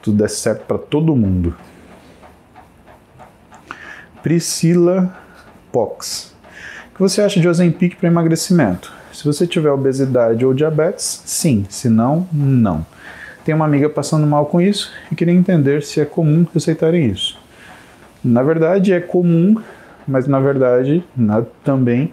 tudo 0.00 0.18
desse 0.18 0.36
certo 0.36 0.64
para 0.66 0.78
todo 0.78 1.16
mundo. 1.16 1.54
Priscila 4.26 5.16
Pox. 5.70 6.34
O 6.90 6.94
que 6.96 7.00
você 7.00 7.22
acha 7.22 7.38
de 7.38 7.46
Ozempic 7.46 7.94
para 7.94 8.08
emagrecimento? 8.08 8.92
Se 9.12 9.24
você 9.24 9.46
tiver 9.46 9.70
obesidade 9.70 10.44
ou 10.44 10.52
diabetes, 10.52 11.22
sim. 11.24 11.64
Se 11.68 11.88
não, 11.88 12.26
não. 12.32 12.84
Tem 13.44 13.54
uma 13.54 13.66
amiga 13.66 13.88
passando 13.88 14.26
mal 14.26 14.46
com 14.46 14.60
isso 14.60 14.92
e 15.12 15.14
queria 15.14 15.32
entender 15.32 15.84
se 15.84 16.00
é 16.00 16.04
comum 16.04 16.44
receitarem 16.52 17.06
isso. 17.06 17.38
Na 18.24 18.42
verdade, 18.42 18.92
é 18.92 18.98
comum, 18.98 19.62
mas 20.08 20.26
na 20.26 20.40
verdade 20.40 21.04
também 21.62 22.12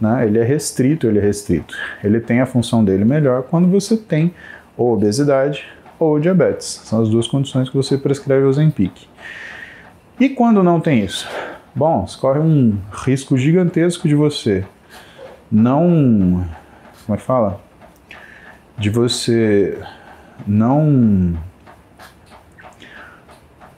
né, 0.00 0.26
ele 0.26 0.38
é 0.38 0.44
restrito, 0.44 1.06
ele 1.06 1.18
é 1.18 1.22
restrito. 1.22 1.76
Ele 2.02 2.18
tem 2.18 2.40
a 2.40 2.46
função 2.46 2.82
dele 2.82 3.04
melhor 3.04 3.42
quando 3.42 3.68
você 3.68 3.94
tem 3.94 4.32
ou 4.74 4.94
obesidade 4.94 5.66
ou 5.98 6.18
diabetes. 6.18 6.80
São 6.86 7.02
as 7.02 7.10
duas 7.10 7.28
condições 7.28 7.68
que 7.68 7.76
você 7.76 7.98
prescreve 7.98 8.46
Ozempic. 8.46 9.06
E 10.22 10.28
quando 10.28 10.62
não 10.62 10.80
tem 10.80 11.04
isso? 11.04 11.28
Bom, 11.74 12.06
você 12.06 12.16
corre 12.16 12.38
um 12.38 12.78
risco 12.92 13.36
gigantesco 13.36 14.06
de 14.06 14.14
você 14.14 14.64
não. 15.50 16.46
Como 17.04 17.16
é 17.16 17.16
que 17.16 17.24
fala? 17.24 17.60
De 18.78 18.88
você 18.88 19.76
não. 20.46 21.36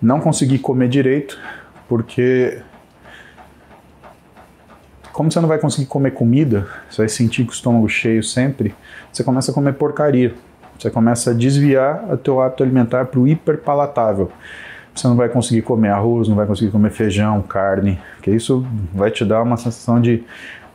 Não 0.02 0.20
conseguir 0.20 0.58
comer 0.58 0.90
direito 0.90 1.40
Porque 1.88 2.60
como 5.14 5.32
você 5.32 5.40
não 5.40 5.48
vai 5.48 5.58
conseguir 5.58 5.86
comer 5.86 6.10
comida, 6.10 6.68
você 6.90 6.98
vai 6.98 7.08
sentir 7.08 7.44
com 7.44 7.52
o 7.52 7.54
estômago 7.54 7.88
cheio 7.88 8.22
sempre, 8.22 8.74
você 9.10 9.24
começa 9.24 9.50
a 9.50 9.54
comer 9.54 9.72
porcaria. 9.72 10.34
Você 10.78 10.90
começa 10.90 11.30
a 11.30 11.32
desviar 11.32 12.12
o 12.12 12.18
teu 12.18 12.38
hábito 12.38 12.62
alimentar 12.62 13.06
para 13.06 13.18
o 13.18 13.26
hiperpalatável. 13.26 14.30
Você 14.94 15.08
não 15.08 15.16
vai 15.16 15.28
conseguir 15.28 15.62
comer 15.62 15.88
arroz, 15.88 16.28
não 16.28 16.36
vai 16.36 16.46
conseguir 16.46 16.70
comer 16.70 16.90
feijão, 16.90 17.42
carne, 17.42 17.98
porque 18.14 18.30
isso 18.30 18.64
vai 18.92 19.10
te 19.10 19.24
dar 19.24 19.42
uma 19.42 19.56
sensação 19.56 20.00
de 20.00 20.24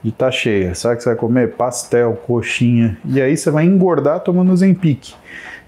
de 0.03 0.11
tá 0.11 0.32
cheia. 0.32 0.74
Sabe 0.76 0.97
que 0.97 1.03
você 1.03 1.09
vai 1.09 1.17
comer 1.17 1.55
pastel, 1.55 2.13
coxinha, 2.26 2.97
e 3.05 3.22
aí 3.22 3.36
você 3.36 3.51
vai 3.51 3.65
engordar 3.65 4.22
tomando 4.22 4.55
Zempic, 4.55 5.13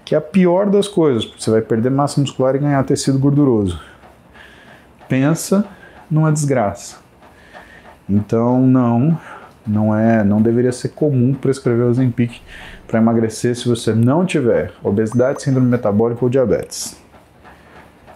que 0.04 0.14
é 0.14 0.18
a 0.18 0.20
pior 0.20 0.70
das 0.70 0.88
coisas, 0.88 1.24
você 1.38 1.50
vai 1.50 1.60
perder 1.60 1.90
massa 1.90 2.20
muscular 2.20 2.54
e 2.54 2.58
ganhar 2.58 2.82
tecido 2.84 3.18
gorduroso. 3.18 3.80
Pensa 5.08 5.66
numa 6.10 6.32
desgraça. 6.32 6.96
Então 8.08 8.66
não, 8.66 9.18
não 9.66 9.96
é, 9.96 10.24
não 10.24 10.42
deveria 10.42 10.72
ser 10.72 10.88
comum 10.88 11.34
prescrever 11.34 11.86
o 11.86 11.94
Zempic 11.94 12.40
para 12.86 12.98
emagrecer 12.98 13.54
se 13.54 13.68
você 13.68 13.94
não 13.94 14.26
tiver 14.26 14.72
obesidade, 14.82 15.42
síndrome 15.42 15.68
metabólica 15.68 16.24
ou 16.24 16.30
diabetes. 16.30 17.01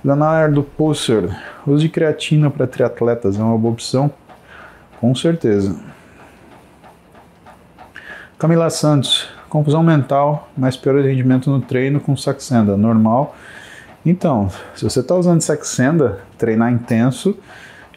Leonardo 0.06 0.62
Posser, 0.62 1.36
uso 1.66 1.82
de 1.82 1.88
creatina 1.88 2.48
para 2.48 2.64
triatletas 2.64 3.36
é 3.36 3.42
uma 3.42 3.58
boa 3.58 3.72
opção? 3.72 4.08
Com 5.00 5.12
certeza. 5.16 5.76
Camila 8.38 8.70
Santos, 8.70 9.28
confusão 9.48 9.82
mental, 9.82 10.48
mas 10.56 10.76
pior 10.76 11.02
rendimento 11.02 11.50
no 11.50 11.60
treino 11.60 11.98
com 11.98 12.16
Saxenda, 12.16 12.76
normal. 12.76 13.34
Então, 14.04 14.48
se 14.76 14.84
você 14.84 15.00
está 15.00 15.12
usando 15.16 15.40
Saxenda, 15.40 16.20
treinar 16.38 16.72
intenso 16.72 17.36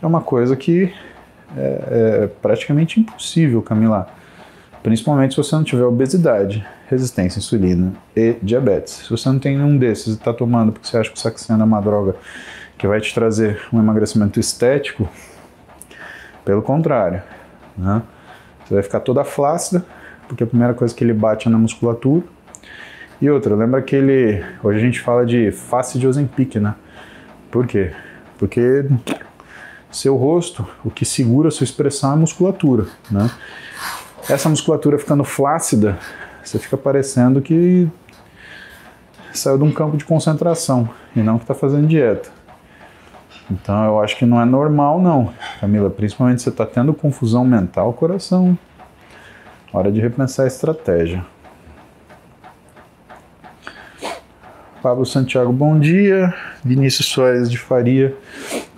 é 0.01 0.07
uma 0.07 0.21
coisa 0.21 0.55
que 0.55 0.91
é, 1.55 2.23
é 2.23 2.27
praticamente 2.41 2.99
impossível, 2.99 3.61
Camila. 3.61 4.07
Principalmente 4.81 5.35
se 5.35 5.37
você 5.37 5.55
não 5.55 5.63
tiver 5.63 5.83
obesidade, 5.83 6.65
resistência 6.89 7.37
à 7.37 7.39
insulina 7.39 7.93
e 8.15 8.35
diabetes. 8.41 8.93
Se 8.93 9.09
você 9.09 9.29
não 9.29 9.37
tem 9.37 9.55
nenhum 9.55 9.77
desses 9.77 10.07
e 10.07 10.11
está 10.13 10.33
tomando 10.33 10.71
porque 10.71 10.87
você 10.87 10.97
acha 10.97 11.09
que 11.09 11.15
o 11.15 11.19
Saxenda 11.19 11.63
é 11.63 11.65
uma 11.65 11.79
droga 11.79 12.15
que 12.77 12.87
vai 12.87 12.99
te 12.99 13.13
trazer 13.13 13.61
um 13.71 13.79
emagrecimento 13.79 14.39
estético, 14.39 15.07
pelo 16.43 16.63
contrário, 16.63 17.21
né? 17.77 18.01
você 18.65 18.73
vai 18.73 18.83
ficar 18.83 19.01
toda 19.01 19.23
flácida, 19.23 19.85
porque 20.27 20.43
a 20.43 20.47
primeira 20.47 20.73
coisa 20.73 20.93
que 20.93 21.03
ele 21.03 21.13
bate 21.13 21.47
é 21.47 21.51
na 21.51 21.57
musculatura. 21.57 22.23
E 23.21 23.29
outra, 23.29 23.53
lembra 23.55 23.81
que 23.81 23.95
ele. 23.95 24.43
Hoje 24.63 24.79
a 24.79 24.81
gente 24.81 24.99
fala 24.99 25.25
de 25.25 25.51
face 25.51 25.99
de 25.99 26.07
Ozempic, 26.07 26.55
né? 26.55 26.73
Por 27.51 27.67
quê? 27.67 27.91
Porque 28.37 28.85
seu 29.91 30.15
rosto, 30.15 30.65
o 30.85 30.89
que 30.89 31.03
segura 31.03 31.49
a 31.49 31.51
sua 31.51 31.65
expressão 31.65 32.11
é 32.11 32.13
a 32.13 32.15
musculatura, 32.15 32.85
né? 33.11 33.29
Essa 34.29 34.47
musculatura 34.47 34.97
ficando 34.97 35.23
flácida, 35.23 35.97
você 36.49 36.57
fica 36.57 36.75
parecendo 36.75 37.41
que 37.41 37.87
saiu 39.31 39.57
de 39.57 39.63
um 39.63 39.71
campo 39.71 39.95
de 39.95 40.03
concentração 40.03 40.89
e 41.15 41.19
não 41.19 41.37
que 41.37 41.43
está 41.43 41.53
fazendo 41.53 41.87
dieta. 41.87 42.29
Então 43.51 43.85
eu 43.85 43.99
acho 43.99 44.17
que 44.17 44.25
não 44.25 44.41
é 44.41 44.45
normal 44.45 44.99
não, 44.99 45.31
Camila, 45.59 45.89
principalmente 45.89 46.41
você 46.41 46.49
está 46.49 46.65
tendo 46.65 46.93
confusão 46.93 47.45
mental, 47.45 47.93
coração 47.93 48.57
Hora 49.71 49.91
de 49.91 50.01
repensar 50.01 50.45
a 50.45 50.47
estratégia. 50.47 51.23
Pablo 54.81 55.05
Santiago, 55.05 55.53
bom 55.53 55.77
dia. 55.77 56.33
Vinícius 56.63 57.07
Soares 57.07 57.51
de 57.51 57.57
Faria. 57.59 58.15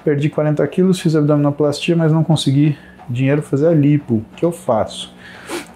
Perdi 0.04 0.30
40 0.30 0.68
quilos, 0.68 1.00
fiz 1.00 1.16
abdominoplastia, 1.16 1.96
mas 1.96 2.12
não 2.12 2.26
consegui 2.26 2.78
dinheiro 3.08 3.42
fazer 3.42 3.68
a 3.68 3.74
lipo. 3.74 4.16
O 4.16 4.26
que 4.36 4.44
eu 4.44 4.52
faço? 4.52 5.16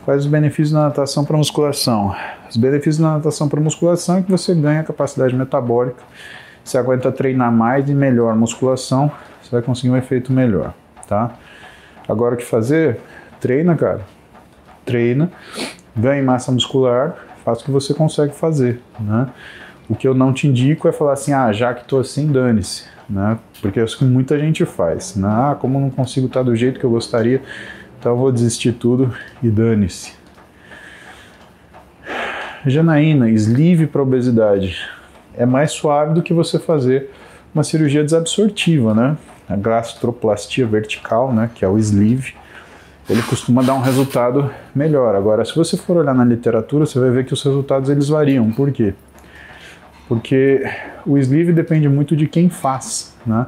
Quais 0.06 0.22
os 0.22 0.28
benefícios 0.28 0.72
da 0.72 0.84
natação 0.84 1.26
para 1.26 1.36
musculação? 1.36 2.16
Os 2.50 2.56
benefícios 2.56 3.00
da 3.00 3.14
natação 3.14 3.50
para 3.50 3.60
musculação 3.60 4.18
é 4.18 4.22
que 4.22 4.32
você 4.32 4.56
ganha 4.56 4.84
capacidade 4.84 5.36
metabólica, 5.36 6.02
você 6.64 6.78
aguenta 6.78 7.12
treinar 7.12 7.52
mais 7.52 7.90
e 7.90 7.94
melhor 7.94 8.36
musculação, 8.36 9.12
você 9.42 9.52
vai 9.52 9.62
conseguir 9.62 9.90
um 9.90 9.98
efeito 9.98 10.32
melhor, 10.32 10.74
tá? 11.08 11.34
Agora 12.08 12.36
o 12.36 12.38
que 12.38 12.46
fazer? 12.46 13.00
Treina, 13.42 13.76
cara 13.76 14.16
treina, 14.86 15.32
ganhe 15.96 16.22
massa 16.22 16.52
muscular, 16.52 17.16
faça 17.44 17.62
o 17.62 17.66
que 17.66 17.72
você 17.72 17.94
consegue 17.94 18.34
fazer, 18.34 18.82
né? 19.00 19.28
O 19.90 19.96
que 19.96 20.08
eu 20.08 20.14
não 20.14 20.34
te 20.34 20.48
indico 20.48 20.88
é 20.88 20.92
falar 20.92 21.14
assim, 21.14 21.34
ah, 21.34 21.52
já 21.52 21.74
que 21.74 21.82
estou 21.82 22.00
assim, 22.00 22.32
dane-se, 22.32 22.86
né? 23.10 23.38
Porque 23.62 23.80
é 23.80 23.84
isso 23.84 23.98
que 23.98 24.06
muita 24.06 24.40
gente 24.40 24.66
faz, 24.66 25.16
né? 25.16 25.28
Ah, 25.28 25.58
como 25.60 25.80
não 25.80 25.90
consigo 25.90 26.28
estar 26.28 26.44
do 26.44 26.56
jeito 26.56 26.80
que 26.80 26.86
eu 26.86 26.90
gostaria, 26.90 27.42
então 28.06 28.16
vou 28.16 28.32
desistir 28.32 28.74
tudo 28.74 29.12
e 29.42 29.50
dane-se. 29.50 30.14
Janaína, 32.64 33.32
sleeve 33.32 33.88
para 33.88 34.00
obesidade. 34.00 34.78
É 35.36 35.44
mais 35.44 35.72
suave 35.72 36.14
do 36.14 36.22
que 36.22 36.32
você 36.32 36.60
fazer 36.60 37.10
uma 37.52 37.64
cirurgia 37.64 38.04
desabsortiva, 38.04 38.94
né? 38.94 39.18
A 39.50 39.56
gastroplastia 39.56 40.68
vertical, 40.68 41.34
né, 41.34 41.50
que 41.56 41.66
é 41.66 41.68
o 41.68 41.80
sleeve 41.80 42.36
ele 43.10 43.24
costuma 43.24 43.64
dar 43.64 43.74
um 43.74 43.82
resultado 43.82 44.52
melhor. 44.74 45.16
Agora, 45.16 45.44
se 45.44 45.56
você 45.56 45.76
for 45.76 45.98
olhar 45.98 46.14
na 46.14 46.26
literatura, 46.26 46.86
você 46.86 47.00
vai 47.00 47.10
ver 47.10 47.26
que 47.26 47.34
os 47.34 47.42
resultados 47.42 47.90
eles 47.90 48.10
variam. 48.10 48.52
Por 48.52 48.72
quê? 48.72 48.94
Porque 50.08 50.64
o 51.08 51.18
sleeve 51.18 51.54
depende 51.54 51.90
muito 51.90 52.16
de 52.16 52.28
quem 52.28 52.50
faz, 52.50 53.16
né? 53.26 53.48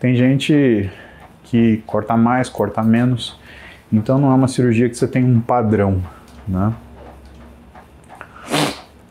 Tem 0.00 0.16
gente 0.16 0.90
que 1.44 1.82
corta 1.86 2.16
mais, 2.16 2.48
corta 2.48 2.82
menos, 2.82 3.40
então 3.92 4.18
não 4.18 4.30
é 4.30 4.34
uma 4.34 4.48
cirurgia 4.48 4.88
que 4.88 4.96
você 4.96 5.06
tem 5.06 5.24
um 5.24 5.40
padrão, 5.40 6.02
né? 6.48 6.72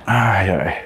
Ai, 0.05 0.49
ai. 0.49 0.83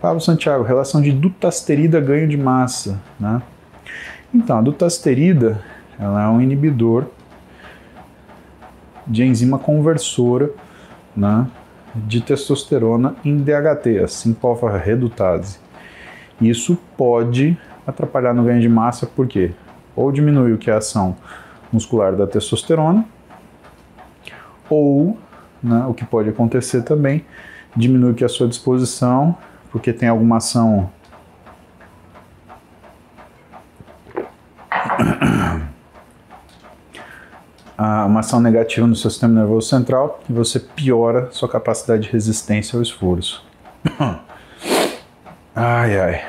Pablo 0.00 0.20
Santiago, 0.20 0.62
relação 0.62 1.00
de 1.00 1.12
dutasterida 1.12 2.00
ganho 2.00 2.28
de 2.28 2.36
massa, 2.36 3.00
né? 3.18 3.42
Então, 4.32 4.58
a 4.58 4.62
dutasterida 4.62 5.60
ela 5.98 6.22
é 6.22 6.28
um 6.28 6.40
inibidor 6.40 7.06
de 9.06 9.24
enzima 9.24 9.58
conversora 9.58 10.50
né, 11.16 11.46
de 11.94 12.20
testosterona 12.20 13.14
em 13.24 13.36
DHT, 13.36 14.00
a 14.02 14.06
5-alfa-redutase. 14.06 15.58
Isso 16.40 16.76
pode 16.96 17.56
atrapalhar 17.86 18.34
no 18.34 18.44
ganho 18.44 18.60
de 18.60 18.68
massa, 18.68 19.06
porque 19.06 19.52
ou 19.96 20.10
diminui 20.12 20.52
o 20.52 20.58
que 20.58 20.70
é 20.70 20.74
a 20.74 20.78
ação 20.78 21.16
muscular 21.72 22.14
da 22.14 22.26
testosterona, 22.26 23.04
ou, 24.68 25.18
né, 25.62 25.84
o 25.88 25.94
que 25.94 26.04
pode 26.04 26.28
acontecer 26.28 26.82
também, 26.82 27.24
diminui 27.76 28.12
o 28.12 28.14
que 28.14 28.24
é 28.24 28.26
a 28.26 28.30
sua 28.30 28.48
disposição, 28.48 29.36
porque 29.70 29.92
tem 29.92 30.08
alguma 30.08 30.36
ação 30.38 30.90
uma 37.76 38.20
ação 38.20 38.40
negativa 38.40 38.86
no 38.86 38.94
seu 38.94 39.10
sistema 39.10 39.34
nervoso 39.34 39.68
central 39.68 40.22
e 40.28 40.32
você 40.32 40.60
piora 40.60 41.28
sua 41.32 41.48
capacidade 41.48 42.04
de 42.04 42.10
resistência 42.10 42.76
ao 42.76 42.82
esforço. 42.82 43.44
ai 45.54 45.98
ai. 45.98 46.22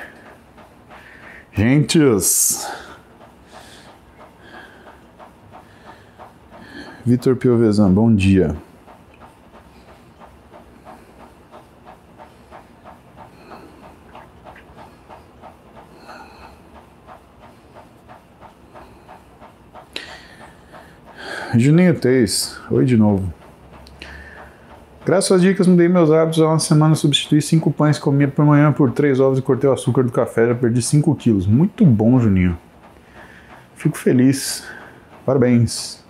Gentes. 1.54 2.68
Vitor 7.06 7.36
Piovesan, 7.36 7.92
bom 7.92 8.14
dia. 8.14 8.56
Juninho 21.54 21.94
Teis, 21.94 22.60
oi 22.72 22.86
de 22.86 22.98
novo. 22.98 23.32
Graças 25.06 25.32
às 25.32 25.42
dicas, 25.44 25.68
mudei 25.68 25.88
meus 25.88 26.10
hábitos. 26.10 26.42
Há 26.42 26.48
uma 26.48 26.58
semana 26.58 26.96
substituí 26.96 27.40
cinco 27.40 27.72
pães 27.72 28.00
que 28.00 28.04
comia 28.04 28.28
por 28.28 28.44
manhã 28.44 28.74
por 28.74 28.92
três 28.92 29.20
ovos 29.20 29.38
e 29.38 29.44
cortei 29.44 29.70
o 29.70 29.74
açúcar 29.74 30.02
do 30.02 30.12
café. 30.12 30.48
Já 30.48 30.56
perdi 30.56 30.82
5 30.82 31.16
quilos. 31.16 31.46
Muito 31.46 31.86
bom, 31.86 32.20
Juninho. 32.20 32.58
Fico 33.76 33.96
feliz. 33.96 34.68
Parabéns. 35.24 36.05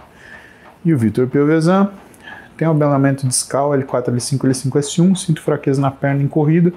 E 0.86 0.94
o 0.94 0.98
Vitor 1.00 1.26
Piovesan 1.26 1.90
tem 2.56 2.68
abelamento 2.68 3.28
discal 3.28 3.72
L4, 3.72 4.14
L5, 4.14 4.38
L5, 4.38 4.70
S1. 4.70 5.16
Sinto 5.18 5.42
fraqueza 5.42 5.82
na 5.82 5.90
perna 5.90 6.22
em 6.22 6.28
corrida, 6.28 6.72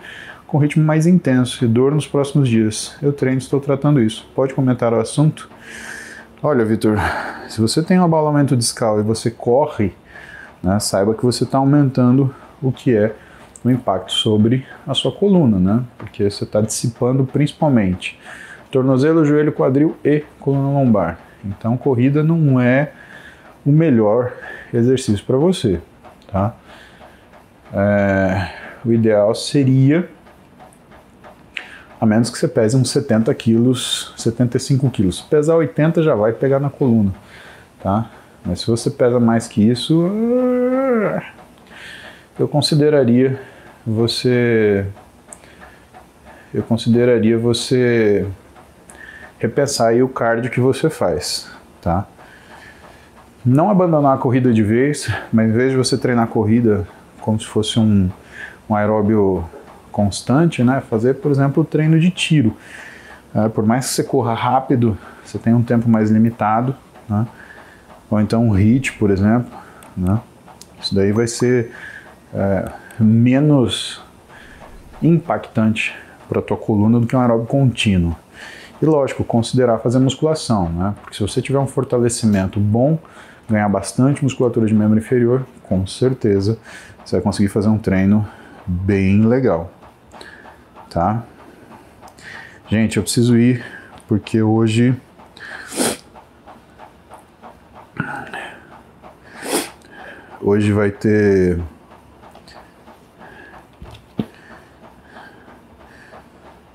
com 0.46 0.56
ritmo 0.56 0.82
mais 0.82 1.06
intenso 1.06 1.62
e 1.62 1.68
dor 1.68 1.94
nos 1.94 2.06
próximos 2.06 2.48
dias. 2.48 2.96
Eu 3.02 3.12
treino, 3.12 3.36
estou 3.36 3.60
tratando 3.60 4.00
isso. 4.00 4.26
Pode 4.34 4.54
comentar 4.54 4.94
o 4.94 4.98
assunto? 4.98 5.50
Olha, 6.42 6.64
Vitor, 6.64 6.96
se 7.50 7.60
você 7.60 7.82
tem 7.82 8.00
um 8.00 8.04
abalamento 8.04 8.56
discal 8.56 8.98
e 8.98 9.02
você 9.02 9.30
corre, 9.30 9.92
né, 10.62 10.80
saiba 10.80 11.12
que 11.12 11.24
você 11.24 11.44
está 11.44 11.58
aumentando 11.58 12.34
o 12.62 12.72
que 12.72 12.96
é 12.96 13.14
o 13.62 13.70
impacto 13.70 14.12
sobre 14.12 14.66
a 14.86 14.94
sua 14.94 15.12
coluna, 15.12 15.58
né? 15.58 15.84
Porque 15.98 16.30
você 16.30 16.44
está 16.44 16.62
dissipando 16.62 17.24
principalmente 17.24 18.18
tornozelo, 18.70 19.24
joelho, 19.24 19.52
quadril 19.52 19.96
e 20.02 20.24
coluna 20.40 20.68
lombar. 20.78 21.18
Então, 21.44 21.76
corrida 21.76 22.22
não 22.22 22.58
é 22.58 22.92
o 23.68 23.72
melhor 23.72 24.32
exercício 24.72 25.24
para 25.26 25.36
você, 25.36 25.78
tá? 26.32 26.54
É, 27.72 28.48
o 28.82 28.90
ideal 28.90 29.34
seria, 29.34 30.08
a 32.00 32.06
menos 32.06 32.30
que 32.30 32.38
você 32.38 32.48
pese 32.48 32.76
uns 32.76 32.90
70 32.90 33.32
quilos, 33.34 34.14
75 34.16 34.88
quilos. 34.90 35.18
Se 35.18 35.24
pesar 35.24 35.56
80 35.56 36.02
já 36.02 36.14
vai 36.14 36.32
pegar 36.32 36.58
na 36.58 36.70
coluna, 36.70 37.12
tá? 37.82 38.10
Mas 38.42 38.60
se 38.60 38.66
você 38.66 38.90
pesa 38.90 39.20
mais 39.20 39.46
que 39.46 39.68
isso, 39.68 40.10
eu 42.38 42.48
consideraria 42.48 43.38
você 43.86 44.86
eu 46.54 46.62
consideraria 46.62 47.36
você 47.36 48.26
repensar 49.38 49.88
aí 49.88 50.02
o 50.02 50.08
cardio 50.08 50.50
que 50.50 50.60
você 50.60 50.88
faz, 50.88 51.50
tá? 51.82 52.06
Não 53.44 53.70
abandonar 53.70 54.14
a 54.14 54.18
corrida 54.18 54.52
de 54.52 54.62
vez, 54.62 55.08
mas 55.32 55.48
em 55.48 55.52
vez 55.52 55.70
de 55.70 55.76
você 55.76 55.96
treinar 55.96 56.24
a 56.24 56.28
corrida 56.28 56.86
como 57.20 57.38
se 57.38 57.46
fosse 57.46 57.78
um, 57.78 58.10
um 58.68 58.74
aeróbio 58.74 59.44
constante, 59.92 60.62
né? 60.62 60.80
Fazer, 60.88 61.14
por 61.14 61.30
exemplo, 61.30 61.62
o 61.62 61.66
treino 61.66 61.98
de 61.98 62.10
tiro. 62.10 62.56
É, 63.34 63.48
por 63.48 63.64
mais 63.64 63.86
que 63.86 63.92
você 63.92 64.04
corra 64.04 64.34
rápido, 64.34 64.96
você 65.24 65.38
tem 65.38 65.54
um 65.54 65.62
tempo 65.62 65.88
mais 65.88 66.10
limitado, 66.10 66.74
né? 67.08 67.26
Ou 68.10 68.20
então 68.20 68.48
um 68.48 68.52
HIIT, 68.52 68.94
por 68.94 69.10
exemplo, 69.10 69.50
né? 69.96 70.20
Isso 70.80 70.94
daí 70.94 71.12
vai 71.12 71.26
ser 71.26 71.72
é, 72.32 72.70
menos 72.98 74.02
impactante 75.02 75.94
para 76.28 76.40
a 76.40 76.42
tua 76.42 76.56
coluna 76.56 76.98
do 77.00 77.06
que 77.06 77.14
um 77.14 77.20
aeróbio 77.20 77.46
contínuo. 77.46 78.16
E 78.80 78.86
lógico, 78.86 79.24
considerar 79.24 79.78
fazer 79.78 79.98
musculação, 79.98 80.68
né? 80.68 80.94
Porque 81.00 81.16
se 81.16 81.22
você 81.22 81.42
tiver 81.42 81.58
um 81.58 81.66
fortalecimento 81.66 82.60
bom, 82.60 82.98
ganhar 83.48 83.68
bastante 83.68 84.22
musculatura 84.22 84.66
de 84.66 84.74
membro 84.74 84.98
inferior, 84.98 85.44
com 85.62 85.86
certeza 85.86 86.58
você 87.04 87.16
vai 87.16 87.22
conseguir 87.22 87.48
fazer 87.48 87.68
um 87.68 87.78
treino 87.78 88.26
bem 88.66 89.24
legal, 89.26 89.72
tá? 90.90 91.24
Gente, 92.68 92.98
eu 92.98 93.02
preciso 93.02 93.36
ir 93.36 93.64
porque 94.06 94.42
hoje 94.42 94.94
hoje 100.40 100.72
vai 100.72 100.90
ter 100.90 101.58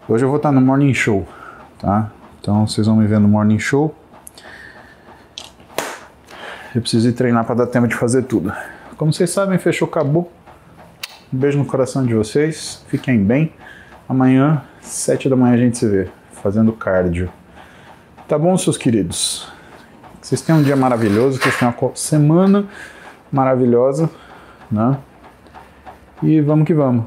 Hoje 0.10 0.26
eu 0.26 0.30
vou 0.30 0.38
estar 0.38 0.52
no 0.52 0.60
Morning 0.60 0.94
Show, 0.94 1.26
tá? 1.84 2.10
Então 2.40 2.66
vocês 2.66 2.88
vão 2.88 2.96
me 2.96 3.06
ver 3.06 3.20
no 3.20 3.28
Morning 3.28 3.60
Show. 3.60 3.94
Eu 6.74 6.82
preciso 6.82 7.10
ir 7.10 7.12
treinar 7.12 7.46
para 7.46 7.56
dar 7.56 7.68
tempo 7.68 7.88
de 7.88 7.96
fazer 7.96 8.24
tudo. 8.24 8.54
Como 8.98 9.12
vocês 9.12 9.30
sabem, 9.30 9.60
fechou, 9.60 9.88
acabou. 9.88 10.32
Um 11.32 11.38
beijo 11.38 11.58
no 11.58 11.66
coração 11.66 12.06
de 12.06 12.14
vocês. 12.14 12.84
Fiquem 12.88 13.22
bem. 13.22 13.54
Amanhã, 14.08 14.64
sete 14.82 15.28
da 15.28 15.36
manhã, 15.36 15.56
a 15.56 15.58
gente 15.58 15.78
se 15.78 15.88
vê 15.88 16.10
fazendo 16.32 16.72
cardio. 16.72 17.30
Tá 18.28 18.40
bom, 18.40 18.58
seus 18.58 18.78
queridos? 18.78 19.52
Que 20.22 20.28
vocês 20.28 20.42
tenham 20.42 20.62
um 20.62 20.64
dia 20.64 20.78
maravilhoso, 20.78 21.38
que 21.38 21.44
vocês 21.44 21.60
tenham 21.60 21.76
uma 21.80 21.96
semana 21.96 22.66
maravilhosa, 23.30 24.10
né? 24.72 24.98
E 26.22 26.40
vamos 26.40 26.66
que 26.66 26.74
vamos. 26.74 27.06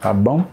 Tá 0.00 0.12
bom? 0.12 0.46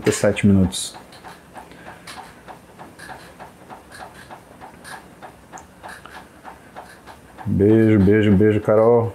57 0.00 0.46
minutos. 0.46 0.96
Beijo, 7.46 8.00
beijo, 8.00 8.32
beijo, 8.32 8.60
Carol. 8.60 9.12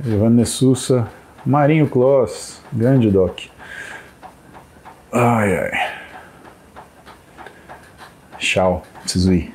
Giovanni 0.00 0.46
Sussa, 0.46 1.10
Marinho 1.44 1.88
Kloss, 1.88 2.60
grande 2.72 3.10
doc. 3.10 3.50
Ai, 5.12 5.56
ai. 5.56 5.94
Tchau, 8.38 8.82
preciso 9.02 9.32
ir. 9.32 9.52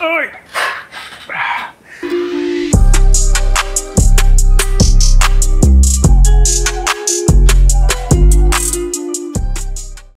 Ai. 0.00 0.43